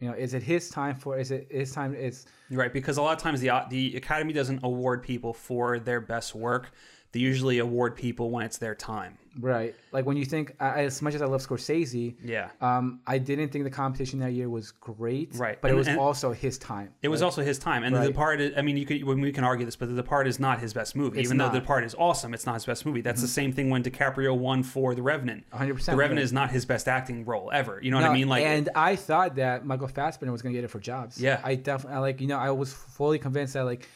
You 0.00 0.08
know, 0.08 0.14
is 0.14 0.34
it 0.34 0.42
his 0.42 0.68
time 0.68 0.94
for? 0.94 1.18
Is 1.18 1.30
it 1.32 1.48
his 1.50 1.72
time? 1.72 1.94
Is 1.94 2.26
Right, 2.50 2.72
because 2.72 2.98
a 2.98 3.02
lot 3.02 3.16
of 3.16 3.22
times 3.22 3.40
the 3.40 3.50
the 3.68 3.96
Academy 3.96 4.32
doesn't 4.32 4.60
award 4.62 5.02
people 5.02 5.32
for 5.32 5.80
their 5.80 6.00
best 6.00 6.34
work. 6.34 6.70
They 7.12 7.20
usually 7.20 7.58
award 7.58 7.96
people 7.96 8.30
when 8.30 8.44
it's 8.44 8.58
their 8.58 8.74
time. 8.74 9.16
Right. 9.40 9.74
Like 9.92 10.04
when 10.04 10.16
you 10.16 10.24
think, 10.24 10.54
as 10.58 11.00
much 11.00 11.14
as 11.14 11.22
I 11.22 11.26
love 11.26 11.46
Scorsese, 11.46 12.16
Yeah. 12.24 12.48
um, 12.60 13.00
I 13.06 13.18
didn't 13.18 13.50
think 13.50 13.64
the 13.64 13.70
competition 13.70 14.18
that 14.18 14.32
year 14.32 14.50
was 14.50 14.72
great. 14.72 15.30
Right. 15.36 15.60
But 15.60 15.70
it 15.70 15.74
was 15.74 15.88
also 15.88 16.32
his 16.32 16.58
time. 16.58 16.92
It 17.02 17.08
was 17.08 17.22
also 17.22 17.42
his 17.42 17.58
time, 17.58 17.84
and 17.84 17.94
The 17.94 18.00
Right. 18.00 18.06
Departed. 18.08 18.58
I 18.58 18.62
mean, 18.62 18.76
you 18.76 18.84
could 18.84 19.04
when 19.04 19.20
we 19.20 19.30
can 19.32 19.44
argue 19.44 19.64
this, 19.64 19.76
but 19.76 19.88
The 19.88 19.94
Departed 19.94 20.28
is 20.28 20.40
not 20.40 20.58
his 20.58 20.74
best 20.74 20.96
movie. 20.96 21.20
It's 21.20 21.28
Even 21.28 21.38
though 21.38 21.44
not. 21.44 21.50
Mm-hmm. 21.50 21.54
The 21.54 21.60
Departed 21.60 21.86
is 21.86 21.94
awesome, 21.94 22.34
it's 22.34 22.46
not 22.46 22.54
his 22.54 22.66
best 22.66 22.84
movie. 22.84 23.00
That's 23.00 23.20
the 23.22 23.28
same 23.28 23.52
thing 23.52 23.70
when 23.70 23.82
DiCaprio 23.82 24.36
won 24.36 24.62
for 24.62 24.94
The 24.94 25.02
Revenant. 25.02 25.44
100%, 25.52 25.92
The 25.92 25.96
Revenant 25.96 26.18
right. 26.18 26.24
is 26.24 26.32
not 26.32 26.50
his 26.50 26.66
best 26.66 26.88
acting 26.88 27.24
role 27.24 27.50
ever. 27.52 27.78
You 27.80 27.90
know 27.92 27.98
what 27.98 28.10
I 28.10 28.12
mean? 28.12 28.28
Like, 28.28 28.44
and 28.44 28.68
I 28.74 28.96
thought 28.96 29.36
that 29.36 29.64
Michael 29.64 29.88
Fassbender 29.88 30.32
was 30.32 30.42
going 30.42 30.52
to 30.52 30.58
get 30.60 30.64
it 30.64 30.68
for 30.68 30.80
Jobs. 30.80 31.20
Yeah. 31.20 31.40
I 31.44 31.54
definitely 31.54 32.00
like. 32.00 32.20
You 32.20 32.26
know, 32.26 32.38
I 32.38 32.50
was 32.50 32.72
fully 32.72 33.18
convinced 33.18 33.54
that 33.54 33.62
like. 33.64 33.88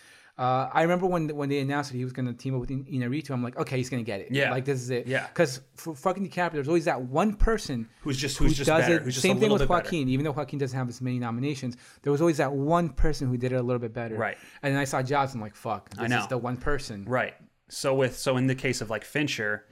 Uh, 0.43 0.69
I 0.73 0.83
remember 0.83 1.07
when 1.07 1.29
when 1.37 1.49
they 1.49 1.61
announced 1.61 1.93
that 1.93 1.97
he 1.97 2.03
was 2.05 2.13
going 2.13 2.27
to 2.27 2.33
team 2.33 2.55
up 2.55 2.61
with 2.61 2.71
In- 2.73 2.85
Inarritu, 2.87 3.31
I'm 3.31 3.45
like, 3.45 3.57
okay, 3.59 3.77
he's 3.77 3.89
going 3.89 4.03
to 4.03 4.07
get 4.07 4.21
it. 4.21 4.29
Yeah. 4.33 4.51
like 4.51 4.65
this 4.65 4.81
is 4.81 4.91
it. 4.91 5.07
Yeah. 5.07 5.29
because 5.29 5.61
for 5.77 5.95
fucking 5.95 6.29
DiCaprio, 6.29 6.53
there's 6.55 6.67
always 6.69 6.87
that 6.87 7.01
one 7.01 7.35
person 7.35 7.89
Who's 8.01 8.17
just- 8.17 8.39
who 8.39 8.49
just 8.49 8.67
does 8.67 8.83
better, 8.83 8.97
it. 8.97 9.03
who's 9.03 9.17
Same 9.19 9.39
thing 9.39 9.51
with 9.53 9.61
bit 9.61 9.69
better. 9.69 9.85
Joaquin. 9.85 10.09
Even 10.09 10.25
though 10.25 10.33
Joaquin 10.33 10.59
doesn't 10.59 10.77
have 10.77 10.89
as 10.89 11.01
many 11.01 11.21
nominations, 11.21 11.77
there 12.03 12.11
was 12.11 12.21
always 12.21 12.39
that 12.39 12.53
one 12.53 12.89
person 12.89 13.29
who 13.29 13.37
did 13.37 13.53
it 13.53 13.57
a 13.57 13.63
little 13.63 13.79
bit 13.81 13.95
better. 13.95 14.17
Right. 14.17 14.37
And 14.65 14.75
then 14.75 14.81
I 14.81 14.85
saw 14.85 15.01
Jobs, 15.03 15.33
I'm 15.35 15.41
like, 15.41 15.55
fuck, 15.55 15.91
this 15.91 16.01
I 16.01 16.07
know 16.09 16.21
is 16.23 16.27
the 16.27 16.39
one 16.39 16.57
person. 16.57 17.05
Right. 17.07 17.35
So 17.69 17.95
with 17.95 18.19
so 18.19 18.37
in 18.37 18.49
the 18.49 18.55
case 18.57 18.81
of 18.81 18.91
like 18.91 19.05
Fincher, 19.05 19.65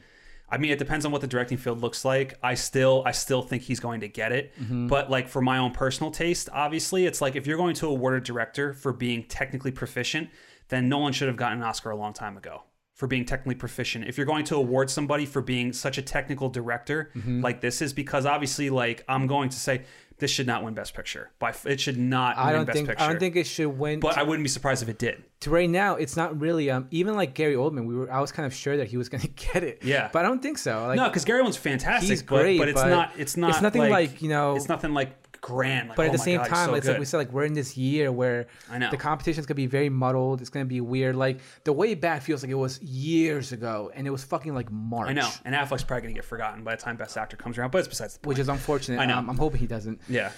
I 0.48 0.56
mean 0.58 0.70
it 0.70 0.78
depends 0.78 1.04
on 1.04 1.12
what 1.12 1.20
the 1.20 1.26
directing 1.26 1.58
field 1.58 1.80
looks 1.80 2.04
like. 2.04 2.38
I 2.44 2.54
still 2.54 3.02
I 3.04 3.10
still 3.10 3.42
think 3.42 3.62
he's 3.64 3.80
going 3.80 4.00
to 4.02 4.08
get 4.08 4.30
it. 4.32 4.52
Mhm. 4.60 4.88
But 4.88 5.10
like 5.10 5.26
for 5.28 5.42
my 5.42 5.58
own 5.58 5.72
personal 5.72 6.10
taste, 6.12 6.48
obviously 6.52 7.06
it's 7.06 7.20
like 7.20 7.34
if 7.34 7.46
you're 7.46 7.56
going 7.58 7.74
to 7.74 7.88
award 7.88 8.14
a 8.14 8.20
director 8.20 8.72
for 8.72 8.92
being 8.92 9.24
technically 9.24 9.72
proficient, 9.72 10.30
then 10.70 10.88
Nolan 10.88 11.12
should 11.12 11.28
have 11.28 11.36
gotten 11.36 11.58
an 11.58 11.64
Oscar 11.64 11.90
a 11.90 11.96
long 11.96 12.12
time 12.14 12.36
ago 12.36 12.62
for 12.94 13.06
being 13.06 13.24
technically 13.24 13.54
proficient. 13.54 14.06
If 14.06 14.16
you're 14.18 14.26
going 14.26 14.44
to 14.46 14.56
award 14.56 14.90
somebody 14.90 15.24
for 15.26 15.40
being 15.40 15.72
such 15.72 15.96
a 15.98 16.02
technical 16.02 16.48
director 16.48 17.10
Mhm. 17.16 17.42
like 17.42 17.60
this 17.60 17.80
is 17.82 17.92
because 17.92 18.26
obviously 18.26 18.68
like 18.70 19.04
I'm 19.08 19.26
going 19.26 19.48
to 19.50 19.56
say 19.58 19.82
this 20.18 20.30
should 20.30 20.46
not 20.46 20.62
win 20.62 20.74
best 20.74 20.92
picture. 20.92 21.30
By 21.38 21.54
it 21.64 21.80
should 21.80 21.96
not 21.98 22.36
I 22.36 22.48
win 22.48 22.54
don't 22.56 22.66
best 22.66 22.76
think 22.76 22.88
picture. 22.88 23.02
I 23.04 23.08
don't 23.08 23.18
think 23.18 23.36
it 23.36 23.46
should 23.46 23.68
win. 23.78 24.00
but 24.00 24.18
I 24.18 24.22
wouldn't 24.22 24.44
be 24.44 24.50
surprised 24.50 24.82
if 24.82 24.90
it 24.90 24.98
did. 24.98 25.24
to 25.40 25.48
right 25.50 25.70
now, 25.70 25.94
it's 25.94 26.14
not 26.14 26.38
really 26.38 26.70
um 26.70 26.88
even 26.90 27.14
like 27.16 27.32
Gary 27.32 27.54
Oldman. 27.54 27.86
We 27.86 27.94
were 27.94 28.12
I 28.12 28.20
was 28.20 28.30
kind 28.32 28.44
of 28.46 28.52
sure 28.52 28.76
that 28.76 28.88
he 28.88 28.98
was 28.98 29.08
going 29.08 29.22
to 29.28 29.28
get 29.28 29.64
it. 29.64 29.78
Yeah. 29.82 30.10
but 30.12 30.26
I 30.26 30.28
don't 30.28 30.42
think 30.42 30.58
so. 30.58 30.86
Like, 30.88 30.96
no, 30.98 31.08
because 31.08 31.24
Gary 31.24 31.42
Oldman's 31.42 31.56
fantastic, 31.56 32.10
he's 32.10 32.22
but, 32.22 32.42
great, 32.42 32.58
but 32.58 32.68
it's 32.68 32.82
but 32.82 32.90
not. 32.90 33.12
It's 33.16 33.36
not. 33.38 33.50
it's 33.50 33.62
nothing 33.62 33.88
like, 33.88 34.20
you 34.20 34.28
know- 34.28 34.56
It's 34.56 34.68
nothing 34.68 34.92
like 34.92 35.29
grand. 35.40 35.88
Like, 35.88 35.96
but 35.96 36.06
at 36.06 36.08
oh 36.10 36.12
the 36.12 36.18
same 36.18 36.38
God, 36.38 36.48
time, 36.48 36.68
so 36.68 36.74
it's 36.74 36.86
like 36.86 36.98
we 36.98 37.04
said, 37.04 37.18
like 37.18 37.32
we're 37.32 37.44
in 37.44 37.52
this 37.52 37.76
year 37.76 38.12
where 38.12 38.46
I 38.70 38.78
know. 38.78 38.90
the 38.90 38.96
competition's 38.96 39.46
gonna 39.46 39.56
be 39.56 39.66
very 39.66 39.88
muddled. 39.88 40.40
It's 40.40 40.50
gonna 40.50 40.64
be 40.64 40.80
weird. 40.80 41.16
Like 41.16 41.40
the 41.64 41.72
way 41.72 41.94
back 41.94 42.22
feels 42.22 42.42
like 42.42 42.50
it 42.50 42.54
was 42.54 42.80
years 42.82 43.52
ago, 43.52 43.90
and 43.94 44.06
it 44.06 44.10
was 44.10 44.24
fucking 44.24 44.54
like 44.54 44.70
March. 44.70 45.10
I 45.10 45.12
know, 45.12 45.30
and 45.44 45.54
Affleck's 45.54 45.84
probably 45.84 46.02
gonna 46.02 46.14
get 46.14 46.24
forgotten 46.24 46.64
by 46.64 46.76
the 46.76 46.82
time 46.82 46.96
Best 46.96 47.16
Actor 47.16 47.36
comes 47.36 47.58
around. 47.58 47.70
But 47.70 47.78
it's 47.78 47.88
besides 47.88 48.14
the 48.14 48.20
point. 48.20 48.28
which 48.28 48.38
is 48.38 48.48
unfortunate. 48.48 48.98
I 49.00 49.06
know. 49.06 49.18
Um, 49.18 49.30
I'm 49.30 49.38
hoping 49.38 49.60
he 49.60 49.66
doesn't. 49.66 50.00
Yeah. 50.08 50.32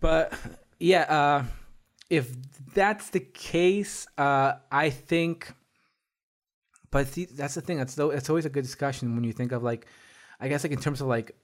But 0.00 0.32
yeah, 0.78 1.02
uh, 1.02 1.44
if 2.10 2.30
that's 2.74 3.10
the 3.10 3.20
case, 3.20 4.06
uh, 4.16 4.54
I 4.70 4.90
think. 4.90 5.52
But 6.90 7.08
see, 7.08 7.26
that's 7.26 7.54
the 7.54 7.60
thing. 7.60 7.76
That's 7.76 7.98
it's 7.98 8.30
always 8.30 8.46
a 8.46 8.50
good 8.50 8.64
discussion 8.64 9.14
when 9.14 9.24
you 9.24 9.32
think 9.32 9.52
of 9.52 9.62
like, 9.62 9.86
I 10.40 10.48
guess 10.48 10.64
like 10.64 10.72
in 10.72 10.80
terms 10.80 11.02
of 11.02 11.06
like, 11.06 11.36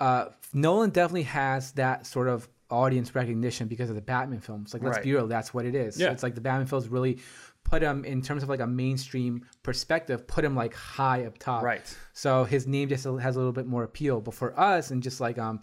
uh, 0.00 0.26
Nolan 0.52 0.90
definitely 0.90 1.24
has 1.24 1.72
that 1.72 2.06
sort 2.06 2.28
of 2.28 2.48
audience 2.70 3.14
recognition 3.14 3.68
because 3.68 3.88
of 3.90 3.96
the 3.96 4.02
Batman 4.02 4.40
films. 4.40 4.74
Like, 4.74 4.82
let's 4.82 4.96
Right. 4.98 5.04
be 5.04 5.14
real, 5.14 5.26
that's 5.26 5.52
what 5.54 5.64
it 5.64 5.74
is. 5.74 5.98
Yeah. 5.98 6.10
It's 6.12 6.22
like 6.22 6.34
the 6.34 6.40
Batman 6.40 6.66
films 6.66 6.88
really 6.88 7.18
put 7.64 7.82
him 7.82 8.04
in 8.04 8.22
terms 8.22 8.42
of 8.42 8.48
like 8.48 8.60
a 8.60 8.66
mainstream 8.66 9.46
perspective, 9.62 10.26
put 10.26 10.44
him 10.44 10.54
like 10.54 10.74
high 10.74 11.24
up 11.24 11.38
top. 11.38 11.62
Right. 11.62 11.96
So 12.12 12.44
his 12.44 12.66
name 12.66 12.88
just 12.88 13.04
has 13.04 13.36
a 13.36 13.38
little 13.38 13.52
bit 13.52 13.66
more 13.66 13.84
appeal. 13.84 14.20
But 14.20 14.34
for 14.34 14.58
us, 14.58 14.90
and 14.90 15.02
just 15.02 15.20
like 15.20 15.38
um, 15.38 15.60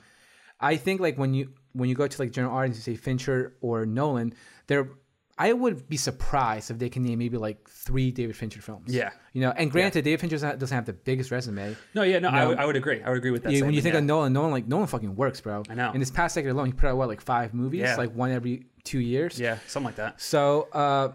I 0.59 0.75
think 0.77 1.01
like 1.01 1.17
when 1.17 1.33
you 1.33 1.49
when 1.73 1.89
you 1.89 1.95
go 1.95 2.07
to 2.07 2.21
like 2.21 2.31
general 2.31 2.55
audience, 2.55 2.77
you 2.77 2.93
say 2.93 2.97
Fincher 2.97 3.55
or 3.61 3.85
Nolan, 3.85 4.33
there. 4.67 4.89
I 5.37 5.51
would 5.51 5.89
be 5.89 5.97
surprised 5.97 6.71
if 6.71 6.79
they 6.79 6.87
can 6.89 7.03
name 7.03 7.19
maybe 7.19 7.37
like 7.37 7.67
three 7.69 8.09
David 8.11 8.37
Fincher 8.37 8.61
films. 8.61 8.93
Yeah. 8.93 9.09
you 9.33 9.41
know. 9.41 9.51
And 9.51 9.69
granted, 9.69 10.05
David 10.05 10.21
Fincher 10.21 10.37
doesn't 10.37 10.69
have 10.75 10.85
the 10.85 10.93
biggest 10.93 11.29
resume. 11.29 11.75
No, 11.93 12.03
yeah, 12.03 12.19
no, 12.19 12.29
You 12.29 12.35
I 12.35 12.39
know? 12.41 12.47
would, 12.49 12.57
I 12.59 12.65
would 12.65 12.75
agree. 12.77 13.01
I 13.03 13.09
would 13.09 13.17
agree 13.17 13.31
with 13.31 13.43
that. 13.43 13.51
Yeah, 13.51 13.63
when 13.65 13.73
you 13.73 13.81
think 13.81 13.93
yeah. 13.93 13.99
of 13.99 14.05
Nolan, 14.05 14.31
Nolan 14.31 14.51
like 14.51 14.65
Nolan 14.67 14.87
fucking 14.87 15.13
works, 15.15 15.41
bro. 15.41 15.63
I 15.69 15.73
know. 15.75 15.91
In 15.91 15.99
this 15.99 16.09
past 16.11 16.35
decade 16.35 16.51
alone, 16.51 16.67
he 16.67 16.71
put 16.73 16.87
out 16.89 16.95
what 16.95 17.09
like 17.09 17.19
five 17.21 17.53
movies, 17.53 17.81
Yeah. 17.81 17.95
like 17.97 18.15
one 18.15 18.31
every 18.31 18.67
two 18.85 18.99
years. 18.99 19.37
yeah, 19.37 19.57
something 19.67 19.87
like 19.87 19.95
that. 19.97 20.21
So, 20.21 20.69
uh, 20.71 21.11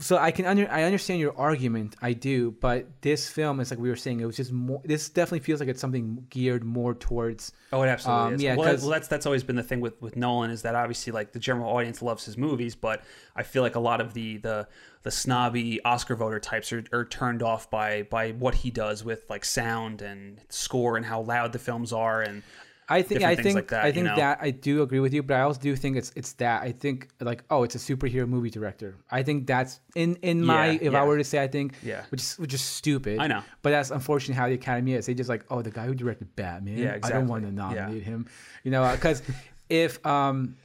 so 0.00 0.16
I 0.16 0.30
can 0.30 0.46
under 0.46 0.68
I 0.70 0.84
understand 0.84 1.20
your 1.20 1.36
argument, 1.38 1.94
I 2.00 2.14
do, 2.14 2.52
but 2.52 2.86
this 3.02 3.28
film 3.28 3.60
is 3.60 3.70
like 3.70 3.78
we 3.78 3.90
were 3.90 3.96
saying, 3.96 4.20
it 4.20 4.24
was 4.24 4.36
just 4.36 4.50
more. 4.50 4.80
This 4.84 5.10
definitely 5.10 5.40
feels 5.40 5.60
like 5.60 5.68
it's 5.68 5.80
something 5.80 6.26
geared 6.30 6.64
more 6.64 6.94
towards. 6.94 7.52
Oh, 7.72 7.82
it 7.82 7.88
absolutely 7.88 8.26
um, 8.26 8.34
is. 8.34 8.42
Yeah, 8.42 8.56
well, 8.56 8.76
well, 8.76 8.88
that's 8.88 9.08
that's 9.08 9.26
always 9.26 9.44
been 9.44 9.56
the 9.56 9.62
thing 9.62 9.80
with 9.80 10.00
with 10.00 10.16
Nolan 10.16 10.50
is 10.50 10.62
that 10.62 10.74
obviously 10.74 11.12
like 11.12 11.32
the 11.32 11.38
general 11.38 11.70
audience 11.70 12.00
loves 12.00 12.24
his 12.24 12.38
movies, 12.38 12.74
but 12.74 13.04
I 13.36 13.42
feel 13.42 13.62
like 13.62 13.74
a 13.76 13.80
lot 13.80 14.00
of 14.00 14.14
the 14.14 14.38
the 14.38 14.68
the 15.02 15.10
snobby 15.10 15.82
Oscar 15.84 16.16
voter 16.16 16.40
types 16.40 16.72
are, 16.72 16.82
are 16.92 17.04
turned 17.04 17.42
off 17.42 17.70
by 17.70 18.02
by 18.04 18.30
what 18.32 18.54
he 18.54 18.70
does 18.70 19.04
with 19.04 19.28
like 19.28 19.44
sound 19.44 20.00
and 20.00 20.40
score 20.48 20.96
and 20.96 21.04
how 21.04 21.20
loud 21.20 21.52
the 21.52 21.58
films 21.58 21.92
are 21.92 22.22
and 22.22 22.42
I 22.90 23.02
think 23.02 23.22
I 23.22 23.36
think 23.36 23.54
like 23.54 23.68
that, 23.68 23.84
I 23.84 23.86
you 23.88 23.92
think 23.94 24.06
know? 24.06 24.16
that 24.16 24.38
I 24.42 24.50
do 24.50 24.82
agree 24.82 24.98
with 25.00 25.14
you, 25.14 25.22
but 25.22 25.34
I 25.36 25.42
also 25.42 25.60
do 25.60 25.74
think 25.76 25.96
it's 25.96 26.10
it's 26.16 26.32
that 26.34 26.62
I 26.62 26.72
think 26.72 27.08
like 27.20 27.44
oh 27.48 27.62
it's 27.62 27.76
a 27.76 27.78
superhero 27.78 28.26
movie 28.28 28.50
director. 28.50 28.96
I 29.10 29.22
think 29.22 29.46
that's 29.46 29.80
in 29.94 30.16
in 30.22 30.44
my 30.44 30.70
Yeah, 30.72 30.78
if 30.88 30.92
yeah. 30.92 31.00
I 31.02 31.06
were 31.06 31.16
to 31.16 31.24
say 31.24 31.42
I 31.42 31.46
think 31.48 31.74
Yeah. 31.82 32.02
which 32.10 32.20
is 32.20 32.38
which 32.38 32.52
is 32.52 32.60
stupid. 32.60 33.18
I 33.20 33.26
know. 33.28 33.42
but 33.62 33.70
that's 33.70 33.90
unfortunately 33.92 34.34
how 34.34 34.48
the 34.48 34.54
Academy 34.54 34.94
is. 34.94 35.06
They 35.06 35.14
just 35.14 35.30
like 35.30 35.44
oh 35.50 35.62
the 35.62 35.70
guy 35.70 35.86
who 35.86 35.94
directed 35.94 36.34
Batman. 36.36 36.76
Yeah, 36.78 36.94
exactly. 36.94 37.12
I 37.12 37.18
don't 37.18 37.28
want 37.28 37.42
to 37.44 37.48
Yeah. 37.50 37.54
nominate 37.84 38.02
him. 38.02 38.26
You 38.64 38.72
know 38.72 38.90
because 38.92 39.22
if 39.68 40.04
um 40.04 40.56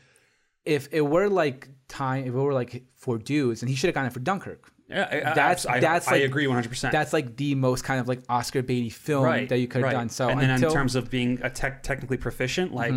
if 0.65 0.89
it 0.91 1.01
were 1.01 1.29
like 1.29 1.69
time 1.87 2.21
if 2.23 2.29
it 2.33 2.41
were 2.47 2.53
like 2.53 2.83
for 2.95 3.17
dudes 3.19 3.61
and 3.61 3.69
he 3.69 3.75
should 3.75 3.87
have 3.89 3.95
gone 3.95 4.07
it 4.07 4.13
for 4.13 4.19
Dunkirk 4.19 4.71
Yeah, 4.87 5.07
I, 5.31 5.33
That's 5.33 5.65
I, 5.65 5.79
that's 5.79 6.07
I, 6.07 6.11
like, 6.11 6.21
I 6.21 6.25
agree 6.25 6.45
100. 6.45 6.69
percent 6.69 6.91
That's 6.91 7.11
like 7.11 7.35
the 7.37 7.55
most 7.55 7.83
kind 7.83 7.99
of 7.99 8.07
like 8.07 8.21
Oscar 8.29 8.61
baity 8.61 8.91
film 8.91 9.23
right 9.23 9.49
that 9.49 9.57
you 9.57 9.67
could 9.67 9.81
have 9.81 9.85
right. 9.85 9.97
done. 9.97 10.09
So 10.09 10.29
and 10.29 10.39
then 10.39 10.51
until, 10.51 10.69
in 10.69 10.75
terms 10.75 10.95
of 10.95 11.09
being 11.09 11.39
a 11.41 11.49
tech, 11.49 11.81
technically 11.81 12.17
proficient, 12.17 12.71
like 12.71 12.93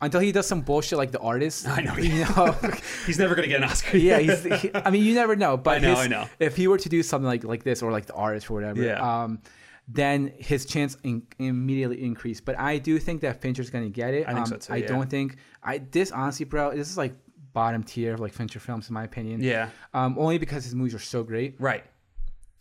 until 0.00 0.20
he 0.20 0.30
does 0.30 0.46
some 0.46 0.60
bullshit 0.60 0.96
like 0.96 1.10
the 1.10 1.18
artist, 1.18 1.66
I 1.68 1.80
know, 1.80 1.96
you 1.96 2.24
know. 2.24 2.56
he's 3.06 3.18
never 3.18 3.34
gonna 3.34 3.48
get 3.48 3.62
an 3.62 3.68
Oscar. 3.68 3.96
yeah, 3.96 4.18
he's, 4.20 4.44
he- 4.62 4.70
I 4.74 4.90
mean, 4.90 5.04
you 5.04 5.14
never 5.14 5.34
know. 5.34 5.56
But 5.56 5.78
I 5.78 5.78
know, 5.80 5.90
his- 5.90 5.98
I 5.98 6.06
know. 6.06 6.28
If 6.38 6.56
he 6.56 6.68
were 6.68 6.78
to 6.78 6.88
do 6.88 7.02
something 7.02 7.26
like 7.26 7.42
like 7.44 7.64
this 7.64 7.82
or 7.82 7.90
like 7.90 8.06
the 8.06 8.14
artist 8.14 8.48
or 8.48 8.54
whatever, 8.54 8.80
Yeah. 8.82 9.24
um, 9.24 9.40
then 9.88 10.32
his 10.38 10.66
chance 10.66 10.96
in, 11.02 11.22
immediately 11.38 12.04
increase. 12.04 12.40
But 12.40 12.58
I 12.58 12.78
do 12.78 12.98
think 12.98 13.22
that 13.22 13.40
Fincher's 13.40 13.70
gonna 13.70 13.88
get 13.88 14.14
it. 14.14 14.28
I 14.28 14.34
think 14.34 14.40
um, 14.40 14.46
so 14.46 14.56
too, 14.56 14.72
I 14.72 14.76
yeah. 14.76 14.86
don't 14.86 15.10
think 15.10 15.36
I 15.64 15.78
this 15.78 16.12
honestly, 16.12 16.44
bro. 16.44 16.76
This 16.76 16.90
is 16.90 16.96
like 16.98 17.14
bottom 17.52 17.82
tier 17.82 18.14
of 18.14 18.20
like 18.20 18.32
Fincher 18.32 18.60
films 18.60 18.88
in 18.88 18.94
my 18.94 19.04
opinion. 19.04 19.42
Yeah. 19.42 19.70
Um, 19.94 20.16
only 20.18 20.38
because 20.38 20.64
his 20.64 20.74
movies 20.74 20.94
are 20.94 20.98
so 20.98 21.22
great. 21.22 21.56
right. 21.58 21.84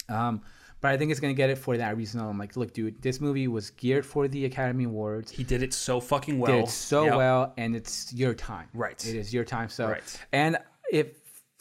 Um, 0.09 0.41
but 0.79 0.91
I 0.91 0.97
think 0.97 1.09
it's 1.11 1.19
gonna 1.19 1.33
get 1.33 1.49
it 1.49 1.57
for 1.57 1.75
that 1.77 1.97
reason. 1.97 2.21
I'm 2.21 2.37
like, 2.37 2.55
look, 2.55 2.71
dude, 2.71 3.01
this 3.01 3.19
movie 3.19 3.47
was 3.47 3.71
geared 3.71 4.05
for 4.05 4.27
the 4.27 4.45
Academy 4.45 4.83
Awards. 4.85 5.31
He 5.31 5.43
did 5.43 5.63
it 5.63 5.73
so 5.73 5.99
fucking 5.99 6.37
well. 6.39 6.51
did 6.51 6.63
it 6.65 6.69
so 6.69 7.05
Yep. 7.05 7.15
well, 7.15 7.53
and 7.57 7.75
it's 7.75 8.13
your 8.13 8.33
time. 8.35 8.67
Right. 8.73 9.03
It 9.05 9.15
is 9.15 9.33
your 9.33 9.43
time. 9.43 9.69
So, 9.69 9.87
Right. 9.89 10.19
and 10.31 10.57
if 10.91 11.07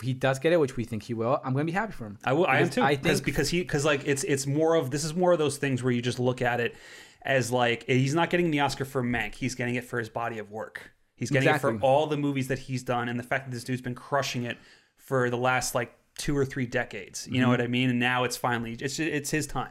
he 0.03 0.13
does 0.13 0.39
get 0.39 0.53
it, 0.53 0.61
which 0.61 0.77
we 0.77 0.85
think 0.85 1.03
he 1.03 1.15
will, 1.15 1.41
I'm 1.43 1.55
gonna 1.55 1.65
be 1.65 1.73
happy 1.73 1.93
for 1.93 2.05
him. 2.07 2.19
I 2.25 2.35
will. 2.35 2.47
I 2.47 2.59
am 2.59 2.69
too. 2.69 2.83
I 2.83 2.95
think 2.95 3.25
because 3.25 3.49
he 3.49 3.61
because 3.63 3.85
like 3.87 4.07
it's 4.07 4.23
it's 4.25 4.47
more 4.47 4.75
of 4.75 4.91
this 4.91 5.03
is 5.03 5.15
more 5.15 5.33
of 5.33 5.39
those 5.39 5.57
things 5.57 5.83
where 5.83 5.93
you 5.93 6.03
just 6.03 6.21
look 6.21 6.43
at 6.43 6.61
it 6.61 6.77
as 7.23 7.51
like 7.51 7.85
he's 7.87 8.15
not 8.15 8.29
getting 8.29 8.51
the 8.51 8.61
Oscar 8.61 8.85
for 8.85 9.03
Mank. 9.03 9.35
He's 9.35 9.55
getting 9.55 9.77
it 9.77 9.85
for 9.85 9.99
his 9.99 10.11
body 10.11 10.39
of 10.39 10.51
work. 10.51 10.93
He's 11.17 11.31
getting 11.31 11.49
it 11.49 11.61
for 11.61 11.79
all 11.81 12.07
the 12.07 12.17
movies 12.17 12.49
that 12.49 12.59
he's 12.59 12.83
done 12.83 13.09
and 13.09 13.19
the 13.19 13.23
fact 13.25 13.47
that 13.47 13.55
this 13.55 13.65
dude's 13.65 13.83
been 13.83 13.95
crushing 13.95 14.45
it 14.45 14.59
for 14.97 15.31
the 15.31 15.39
last 15.39 15.75
like 15.75 15.95
two 16.19 16.37
or 16.37 16.45
three 16.45 16.67
decades. 16.67 17.27
You 17.27 17.35
Mm-hmm. 17.35 17.43
know 17.43 17.49
what 17.49 17.61
I 17.61 17.67
mean? 17.67 17.91
And 17.91 17.99
now 17.99 18.25
it's 18.25 18.37
finally 18.37 18.73
it's 18.81 18.99
it's 18.99 19.31
his 19.31 19.47
time. 19.47 19.71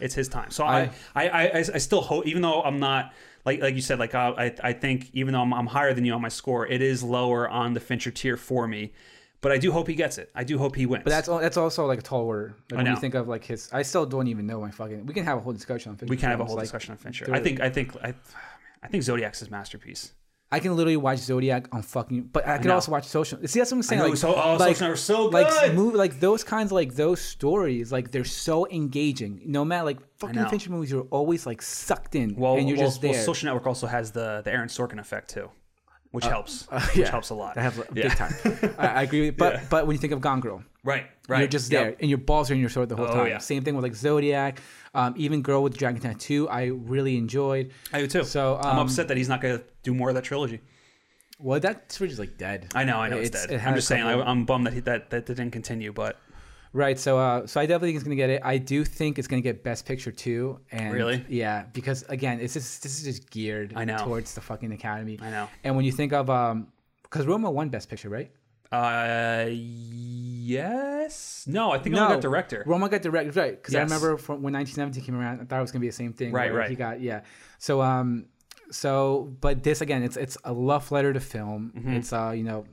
It's 0.00 0.14
his 0.14 0.28
time. 0.28 0.50
So 0.50 0.64
I 0.64 0.90
I 1.14 1.28
I, 1.28 1.42
I, 1.46 1.58
I 1.74 1.78
still 1.78 2.00
hope 2.00 2.26
even 2.26 2.42
though 2.42 2.62
I'm 2.62 2.78
not. 2.78 3.12
Like, 3.46 3.60
like 3.60 3.74
you 3.74 3.82
said, 3.82 3.98
like 3.98 4.14
uh, 4.14 4.32
I, 4.38 4.54
I 4.62 4.72
think 4.72 5.10
even 5.12 5.34
though 5.34 5.42
I'm, 5.42 5.52
I'm 5.52 5.66
higher 5.66 5.92
than 5.92 6.06
you 6.06 6.14
on 6.14 6.22
my 6.22 6.30
score, 6.30 6.66
it 6.66 6.80
is 6.80 7.02
lower 7.02 7.46
on 7.46 7.74
the 7.74 7.80
Fincher 7.80 8.10
tier 8.10 8.38
for 8.38 8.66
me. 8.66 8.94
But 9.42 9.52
I 9.52 9.58
do 9.58 9.70
hope 9.70 9.86
he 9.86 9.94
gets 9.94 10.16
it. 10.16 10.30
I 10.34 10.44
do 10.44 10.56
hope 10.56 10.74
he 10.74 10.86
wins. 10.86 11.04
But 11.04 11.10
that's 11.10 11.28
that's 11.28 11.58
also 11.58 11.84
like 11.84 11.98
a 11.98 12.02
tall 12.02 12.22
order. 12.22 12.56
Like 12.70 12.78
when 12.78 12.84
know. 12.86 12.92
you 12.92 12.96
think 12.96 13.12
of 13.14 13.28
like 13.28 13.44
his, 13.44 13.68
I 13.70 13.82
still 13.82 14.06
don't 14.06 14.28
even 14.28 14.46
know 14.46 14.62
my 14.62 14.70
fucking. 14.70 15.04
We 15.04 15.12
can 15.12 15.26
have 15.26 15.36
a 15.36 15.40
whole 15.42 15.52
discussion 15.52 15.90
on. 15.90 15.98
Fincher 15.98 16.10
we 16.10 16.16
can 16.16 16.30
have 16.30 16.38
a 16.40 16.44
films, 16.44 16.48
whole 16.52 16.56
like, 16.56 16.64
discussion 16.64 16.92
on 16.92 16.96
Fincher. 16.96 17.28
I 17.30 17.40
think 17.40 17.60
I 17.60 17.68
think 17.68 17.94
I, 18.02 18.14
I 18.82 18.88
think 18.88 19.02
Zodiac's 19.02 19.40
his 19.40 19.50
masterpiece. 19.50 20.12
I 20.54 20.60
can 20.60 20.76
literally 20.76 20.96
watch 20.96 21.18
Zodiac 21.18 21.68
on 21.72 21.82
fucking, 21.82 22.30
but 22.32 22.46
I 22.46 22.58
can 22.58 22.68
know. 22.68 22.74
also 22.74 22.92
watch 22.92 23.06
Social. 23.06 23.38
See, 23.46 23.58
that's 23.58 23.72
what 23.72 23.78
I'm 23.78 23.82
saying. 23.82 24.02
know, 24.02 24.08
like, 24.08 24.16
so- 24.16 24.34
oh, 24.34 24.56
like, 24.56 24.76
Social 24.76 24.82
Network's 24.86 25.00
so 25.00 25.26
like, 25.26 25.48
good. 25.50 25.74
Movie, 25.74 25.96
like 25.96 26.20
those 26.20 26.44
kinds, 26.44 26.70
like 26.70 26.94
those 26.94 27.20
stories, 27.20 27.90
like 27.90 28.10
they're 28.12 28.24
so 28.24 28.68
engaging. 28.70 29.42
No 29.46 29.64
matter, 29.64 29.84
like 29.84 29.98
fucking. 30.18 30.44
Fincher 30.46 30.70
movies, 30.70 30.90
you're 30.92 31.08
always 31.10 31.46
like 31.46 31.60
sucked 31.62 32.14
in, 32.14 32.36
Well, 32.36 32.56
and 32.56 32.68
you're 32.68 32.78
well, 32.78 32.86
just 32.86 33.00
there. 33.02 33.12
well, 33.12 33.24
Social 33.24 33.46
Network 33.46 33.66
also 33.66 33.86
has 33.88 34.12
the 34.12 34.42
the 34.44 34.52
Aaron 34.52 34.68
Sorkin 34.68 34.98
effect 35.00 35.30
too, 35.30 35.50
which 36.14 36.24
helps. 36.24 36.66
Uh, 36.70 36.80
which 36.80 36.96
yeah, 36.96 37.10
helps 37.10 37.30
a 37.30 37.34
lot. 37.34 37.54
That 37.56 37.62
has 37.62 37.78
a 37.78 37.86
Yeah. 37.92 38.08
big 38.08 38.12
time. 38.16 38.74
I, 38.78 38.86
I 38.86 39.02
agree. 39.02 39.26
With, 39.26 39.36
but 39.36 39.54
Yeah. 39.54 39.64
but 39.68 39.86
when 39.86 39.94
you 39.94 40.00
think 40.00 40.12
of 40.12 40.20
Gone 40.20 40.40
Girl, 40.40 40.62
Right, 40.84 41.06
right. 41.28 41.40
you're 41.40 41.48
just 41.48 41.70
Yep. 41.72 41.82
there, 41.82 41.96
and 42.00 42.08
your 42.08 42.18
balls 42.18 42.50
are 42.50 42.54
in 42.54 42.60
your 42.60 42.68
throat 42.70 42.88
the 42.88 42.96
whole 42.96 43.06
Oh, 43.06 43.14
time. 43.14 43.26
yeah. 43.28 43.38
Same 43.38 43.62
thing 43.64 43.74
with 43.74 43.82
like 43.82 43.94
Zodiac, 43.94 44.60
um, 44.94 45.14
even 45.16 45.42
Girl 45.42 45.62
with 45.62 45.76
Dragon 45.76 46.00
Tattoo. 46.00 46.48
I 46.48 46.64
really 46.66 47.16
enjoyed. 47.16 47.72
I 47.92 48.00
do 48.00 48.06
too. 48.06 48.24
So 48.24 48.56
I'm 48.56 48.78
um, 48.78 48.86
upset 48.86 49.08
that 49.08 49.16
he's 49.16 49.28
not 49.28 49.40
going 49.40 49.58
to 49.58 49.64
do 49.82 49.92
more 49.94 50.08
of 50.10 50.14
that 50.14 50.24
trilogy. 50.24 50.60
Well, 51.40 51.58
that 51.60 51.88
trilogy 51.90 52.12
is 52.12 52.18
like 52.20 52.38
dead. 52.38 52.68
I 52.74 52.84
know, 52.84 52.98
I 52.98 53.08
know 53.08 53.16
it's, 53.18 53.28
It's- 53.30 53.46
dead. 53.46 53.54
it 53.60 53.66
I'm 53.66 53.74
just 53.74 53.88
saying, 53.88 54.02
I, 54.04 54.12
I'm 54.22 54.44
bummed 54.44 54.66
that 54.66 54.72
he, 54.74 54.80
that 54.80 55.10
that 55.10 55.26
didn't 55.26 55.50
continue. 55.50 55.92
But 55.92 56.18
Right. 56.74 56.98
So, 56.98 57.18
uh, 57.18 57.46
so 57.46 57.60
I 57.60 57.66
definitely 57.66 57.90
think 57.90 57.96
it's 57.96 58.04
gonna 58.04 58.16
get 58.16 58.30
it. 58.30 58.42
I 58.44 58.58
do 58.58 58.84
think 58.84 59.18
it's 59.18 59.28
gonna 59.28 59.40
get 59.40 59.62
Best 59.62 59.86
Picture 59.86 60.10
too. 60.10 60.58
And 60.72 60.92
Really? 60.92 61.24
Yeah, 61.28 61.66
because 61.72 62.02
again, 62.08 62.40
it's 62.40 62.52
just 62.52 62.82
this 62.82 62.98
is 62.98 63.04
just 63.04 63.30
geared 63.30 63.72
I 63.76 63.84
know. 63.84 63.96
towards 63.98 64.34
the 64.34 64.40
fucking 64.40 64.72
Academy. 64.72 65.18
I 65.22 65.30
know. 65.30 65.48
And 65.62 65.76
when 65.76 65.84
you 65.84 65.92
think 65.92 66.12
of 66.12 66.28
um, 66.28 66.66
because 67.04 67.26
Roma 67.26 67.48
won 67.50 67.68
Best 67.68 67.88
Picture, 67.88 68.08
right? 68.08 68.30
uh, 68.72 69.46
yes, 70.36 71.44
no, 71.46 71.70
I 71.70 71.78
think 71.78 71.94
I 71.94 72.00
only 72.00 72.14
got 72.14 72.22
director. 72.22 72.64
Roma 72.66 72.88
got 72.88 73.02
director, 73.02 73.30
right? 73.40 73.52
Because 73.52 73.76
I 73.76 73.82
remember 73.82 74.16
from 74.16 74.42
when 74.42 74.52
1917 74.54 75.04
came 75.04 75.14
around, 75.20 75.40
I 75.40 75.44
thought 75.44 75.58
it 75.58 75.62
was 75.62 75.70
gonna 75.70 75.80
be 75.80 75.88
the 75.88 75.92
same 75.92 76.12
thing. 76.12 76.32
Right, 76.32 76.52
right. 76.52 76.68
He 76.68 76.74
got 76.74 77.00
yeah. 77.00 77.20
So 77.58 77.80
um, 77.82 78.26
so 78.72 79.32
but 79.40 79.62
this 79.62 79.80
again, 79.80 80.02
it's 80.02 80.16
it's 80.16 80.36
a 80.42 80.52
love 80.52 80.90
letter 80.90 81.12
to 81.12 81.20
film. 81.20 81.72
Mm-hmm. 81.76 81.92
It's 81.94 82.12
uh, 82.12 82.32
you 82.34 82.42
know. 82.42 82.64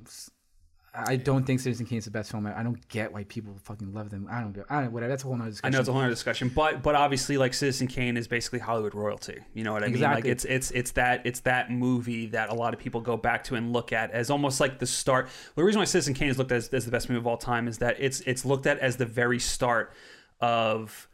I 0.93 1.15
don't 1.15 1.45
think 1.45 1.61
Citizen 1.61 1.85
Kane 1.85 1.99
is 1.99 2.05
the 2.05 2.11
best 2.11 2.31
film. 2.31 2.45
I 2.45 2.63
don't 2.63 2.85
get 2.89 3.13
why 3.13 3.23
people 3.23 3.55
fucking 3.63 3.93
love 3.93 4.09
them. 4.09 4.27
I 4.29 4.41
don't 4.41 4.51
get. 4.51 4.65
I 4.69 4.81
don't. 4.81 4.91
Whatever. 4.91 5.09
That's 5.09 5.23
a 5.23 5.27
whole 5.27 5.37
nother 5.37 5.53
I 5.63 5.69
know 5.69 5.79
it's 5.79 5.87
a 5.87 5.93
whole 5.93 6.01
other 6.01 6.09
discussion, 6.09 6.49
but 6.53 6.83
but 6.83 6.95
obviously, 6.95 7.37
like 7.37 7.53
Citizen 7.53 7.87
Kane 7.87 8.17
is 8.17 8.27
basically 8.27 8.59
Hollywood 8.59 8.93
royalty. 8.93 9.39
You 9.53 9.63
know 9.63 9.71
what 9.71 9.83
I 9.83 9.87
mean? 9.87 10.01
Like 10.01 10.25
Exactly. 10.25 10.31
it's 10.31 10.45
it's 10.45 10.71
it's 10.71 10.91
that 10.91 11.21
it's 11.25 11.39
that 11.41 11.71
movie 11.71 12.25
that 12.27 12.49
a 12.49 12.53
lot 12.53 12.73
of 12.73 12.79
people 12.79 12.99
go 12.99 13.15
back 13.15 13.45
to 13.45 13.55
and 13.55 13.71
look 13.71 13.93
at 13.93 14.11
as 14.11 14.29
almost 14.29 14.59
like 14.59 14.79
the 14.79 14.87
start. 14.87 15.29
The 15.55 15.63
reason 15.63 15.79
why 15.79 15.85
Citizen 15.85 16.13
Kane 16.13 16.29
is 16.29 16.37
looked 16.37 16.51
at 16.51 16.57
as, 16.57 16.67
as 16.69 16.85
the 16.85 16.91
best 16.91 17.07
movie 17.07 17.19
of 17.19 17.27
all 17.27 17.37
time 17.37 17.69
is 17.69 17.77
that 17.77 17.95
it's 17.99 18.19
it's 18.21 18.43
looked 18.43 18.67
at 18.67 18.77
as 18.79 18.97
the 18.97 19.05
very 19.05 19.39
start 19.39 19.93
of 20.41 21.07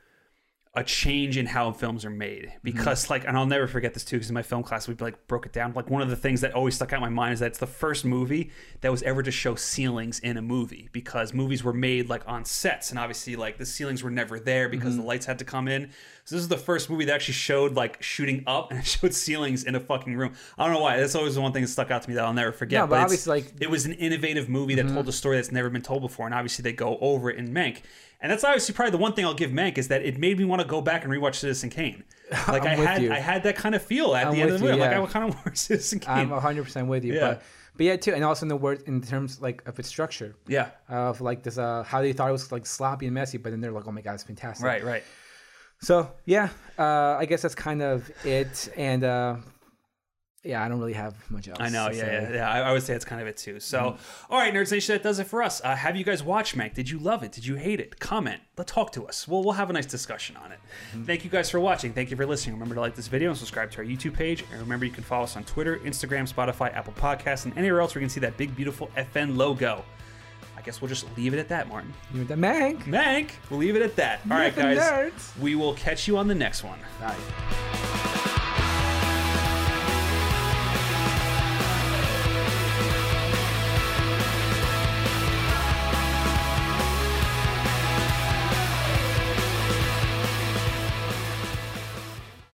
a 0.74 0.84
change 0.84 1.38
in 1.38 1.45
how 1.45 1.72
films 1.72 2.05
are 2.05 2.09
made. 2.09 2.45
Mm-hmm. 2.45 2.59
Because 2.63 3.09
like 3.09 3.26
and 3.26 3.38
I'll 3.38 3.45
never 3.45 3.68
forget 3.68 3.93
this 3.93 4.03
too 4.03 4.18
because 4.18 4.30
in 4.30 4.34
my 4.34 4.41
film 4.41 4.63
class 4.63 4.88
we 4.88 4.95
like 4.95 5.28
broke 5.28 5.45
it 5.45 5.53
down. 5.53 5.74
Like 5.74 5.89
one 5.89 6.01
of 6.01 6.09
the 6.09 6.15
things 6.15 6.41
that 6.41 6.53
always 6.53 6.76
stuck 6.76 6.93
out 6.93 6.97
in 6.97 7.01
my 7.01 7.09
mind 7.09 7.34
is 7.34 7.39
that 7.39 7.47
it's 7.47 7.59
the 7.59 7.68
first 7.68 8.05
movie 8.05 8.51
that 8.82 8.91
was 8.91 9.03
ever 9.03 9.24
to 9.24 9.32
show 9.32 9.55
ceilings 9.55 10.20
in 10.20 10.38
a 10.38 10.41
movie 10.41 10.89
because 10.91 11.34
movies 11.34 11.63
were 11.63 11.74
made 11.74 12.09
like 12.09 12.24
on 12.28 12.45
sets. 12.45 12.89
And 12.89 12.99
obviously 12.99 13.36
like 13.36 13.57
the 13.57 13.65
ceilings 13.65 14.03
were 14.03 14.11
never 14.11 14.39
there 14.39 14.70
because 14.70 14.93
mm-hmm. 14.93 15.01
the 15.01 15.07
lights 15.07 15.26
had 15.26 15.39
to 15.39 15.45
come 15.45 15.68
in 15.68 15.91
so 16.28 16.36
this 16.36 16.42
is 16.42 16.50
the 16.50 16.58
first 16.58 16.90
movie 16.90 17.06
that 17.06 17.16
actually 17.16 17.36
showed 17.36 17.74
like 17.76 18.04
shooting 18.04 18.44
up 18.48 18.70
and 18.72 18.80
it 18.82 18.86
showed 18.96 19.14
ceilings 19.14 19.64
in 19.64 19.76
a 19.76 19.80
fucking 19.80 20.16
room 20.18 20.34
I 20.58 20.66
don't 20.66 20.74
know 20.76 20.82
why 20.82 20.98
that's 20.98 21.16
always 21.16 21.36
the 21.36 21.42
one 21.42 21.54
thing 21.54 21.62
that 21.62 21.70
stuck 21.70 21.90
out 21.90 22.02
to 22.04 22.10
me 22.10 22.16
that 22.16 22.26
I'll 22.26 22.34
never 22.34 22.52
forget 22.52 22.82
No, 22.82 22.88
but 22.88 22.96
it's- 22.96 23.04
obviously, 23.06 23.32
like- 23.42 23.54
it 23.62 23.70
was 23.70 23.86
an 23.86 23.94
innovative 23.94 24.50
movie 24.50 24.76
that 24.76 24.88
told 24.90 25.08
a 25.08 25.12
story 25.14 25.38
that's 25.38 25.52
never 25.52 25.70
been 25.70 25.82
told 25.82 26.02
before, 26.02 26.26
and 26.26 26.36
obviously 26.36 26.64
they 26.64 26.74
go 26.74 26.98
over 27.00 27.30
it 27.30 27.38
in 27.38 27.54
Mank. 27.54 27.82
And 28.20 28.32
that's 28.32 28.44
obviously 28.44 28.74
probably 28.74 28.92
the 28.92 28.98
one 28.98 29.14
thing 29.14 29.26
I'll 29.26 29.34
give 29.36 29.52
Mank 29.52 29.78
is 29.78 29.88
that 29.90 30.02
it 30.04 30.18
made 30.18 30.38
me 30.40 30.44
want 30.44 30.62
to 30.62 30.68
go 30.68 30.82
back 30.82 31.04
and 31.04 31.14
rewatch 31.14 31.36
Citizen 31.36 31.70
Kane. 31.70 32.04
Like 32.48 32.64
I 32.66 32.76
had, 32.76 33.02
you. 33.02 33.12
I 33.12 33.20
had 33.20 33.44
that 33.44 33.56
kind 33.56 33.74
of 33.74 33.82
feel 33.82 34.14
at 34.16 34.28
I'm 34.28 34.34
the 34.34 34.42
end 34.42 34.52
of 34.52 34.60
the 34.60 34.66
movie. 34.66 34.78
you, 34.78 34.84
I'm 34.84 34.92
yeah. 34.92 35.00
like, 35.00 35.10
I 35.10 35.14
kind 35.14 35.30
of 35.30 35.36
want 35.46 35.58
Citizen 35.58 36.00
Kane. 36.00 36.18
I'm 36.18 36.30
100 36.32 36.64
percent 36.64 36.88
with 36.90 37.06
you. 37.06 37.14
Yeah. 37.14 37.20
But 37.22 37.44
but 37.78 37.86
yeah, 37.86 37.96
too, 37.96 38.14
and 38.14 38.24
also 38.24 38.44
in 38.44 38.48
the 38.50 38.56
word 38.58 38.84
in 38.88 39.02
terms 39.02 39.40
like 39.40 39.66
of 39.68 39.78
its 39.80 39.88
structure. 39.88 40.36
yeah, 40.48 40.72
Of 40.90 41.22
like 41.22 41.44
this, 41.44 41.58
uh, 41.58 41.84
how 41.84 42.02
they 42.02 42.12
thought 42.12 42.28
it 42.28 42.32
was 42.34 42.52
like 42.52 42.66
sloppy 42.66 43.06
and 43.06 43.14
messy, 43.16 43.38
but 43.38 43.52
then 43.52 43.62
they're 43.62 43.72
like, 43.72 43.88
oh 43.88 43.92
my 43.92 44.02
god, 44.02 44.16
it's 44.16 44.24
fantastic. 44.24 44.66
right, 44.66 44.84
right. 44.84 45.04
So 45.82 46.12
yeah, 46.26 46.50
uh, 46.78 46.84
I 47.20 47.26
guess 47.26 47.42
that's 47.42 47.56
kind 47.56 47.82
of 47.82 48.10
it. 48.26 48.70
And 48.76 49.04
uh, 49.04 49.36
yeah, 50.44 50.64
I 50.64 50.70
don't 50.70 50.80
really 50.80 50.94
have 50.94 51.14
much 51.30 51.48
else. 51.50 51.58
I 51.60 51.68
know, 51.70 51.90
yeah, 51.92 52.06
yeah, 52.22 52.34
yeah. 52.34 52.50
I, 52.50 52.60
I 52.62 52.72
would 52.72 52.82
say 52.82 52.94
it's 52.94 53.04
kind 53.04 53.20
of 53.22 53.28
it 53.28 53.36
too. 53.36 53.60
So, 53.60 53.80
Mm-hmm. 53.80 54.34
all 54.34 54.40
right, 54.40 54.54
Nerds 54.54 54.72
Nation, 54.72 54.94
that 54.96 55.04
does 55.04 55.20
it 55.20 55.26
for 55.28 55.44
us. 55.44 55.62
Uh, 55.64 55.76
have 55.76 55.98
you 55.98 56.06
guys 56.06 56.24
watched 56.24 56.56
Mank? 56.58 56.74
Did 56.74 56.90
you 56.90 57.00
love 57.00 57.22
it? 57.22 57.34
Did 57.34 57.46
you 57.46 57.56
hate 57.56 57.82
it? 57.82 58.00
Comment. 58.00 58.40
Let's 58.58 58.72
talk 58.72 58.92
to 58.94 59.06
us. 59.08 59.28
We'll, 59.28 59.44
we'll 59.44 59.54
have 59.54 59.70
a 59.70 59.74
nice 59.74 59.86
discussion 59.88 60.38
on 60.38 60.52
it. 60.54 60.60
Mm-hmm. 60.94 61.04
Thank 61.04 61.26
you 61.26 61.30
guys 61.30 61.50
for 61.52 61.60
watching. 61.60 61.92
Thank 61.92 62.12
you 62.12 62.18
for 62.18 62.26
listening. 62.26 62.56
Remember 62.56 62.76
to 62.76 62.82
like 62.82 62.96
this 62.96 63.08
video 63.10 63.30
and 63.30 63.38
subscribe 63.38 63.72
to 63.72 63.80
our 63.80 63.84
YouTube 63.84 64.14
page. 64.14 64.44
And 64.52 64.62
remember, 64.62 64.86
you 64.86 64.92
can 64.92 65.04
follow 65.04 65.26
us 65.26 65.36
on 65.36 65.44
Twitter, 65.44 65.78
Instagram, 65.80 66.32
Spotify, 66.32 66.74
Apple 66.74 66.94
Podcasts, 66.94 67.44
and 67.46 67.58
anywhere 67.58 67.82
else 67.82 67.94
where 67.94 68.02
you 68.02 68.06
can 68.08 68.14
see 68.14 68.22
that 68.22 68.38
big, 68.38 68.56
beautiful 68.56 68.90
FN 68.96 69.36
logo. 69.36 69.84
I 70.68 70.70
guess 70.70 70.82
we'll 70.82 70.89
just 70.89 71.05
leave 71.15 71.34
it 71.34 71.39
at 71.39 71.47
that, 71.47 71.70
Martin. 71.70 71.93
You 72.13 72.20
with 72.20 72.28
the 72.28 72.36
Mank. 72.36 72.84
Mank, 72.84 73.30
we'll 73.49 73.61
leave 73.61 73.78
it 73.78 73.82
at 73.82 73.95
that. 73.95 74.20
All 74.30 74.36
right, 74.36 74.53
guys. 74.53 74.78
nerds. 74.78 75.39
We 75.39 75.55
will 75.55 75.74
catch 75.76 76.09
you 76.09 76.18
on 76.18 76.28
the 76.28 76.36
next 76.36 76.61
one. 76.61 76.80
Bye. 76.99 78.13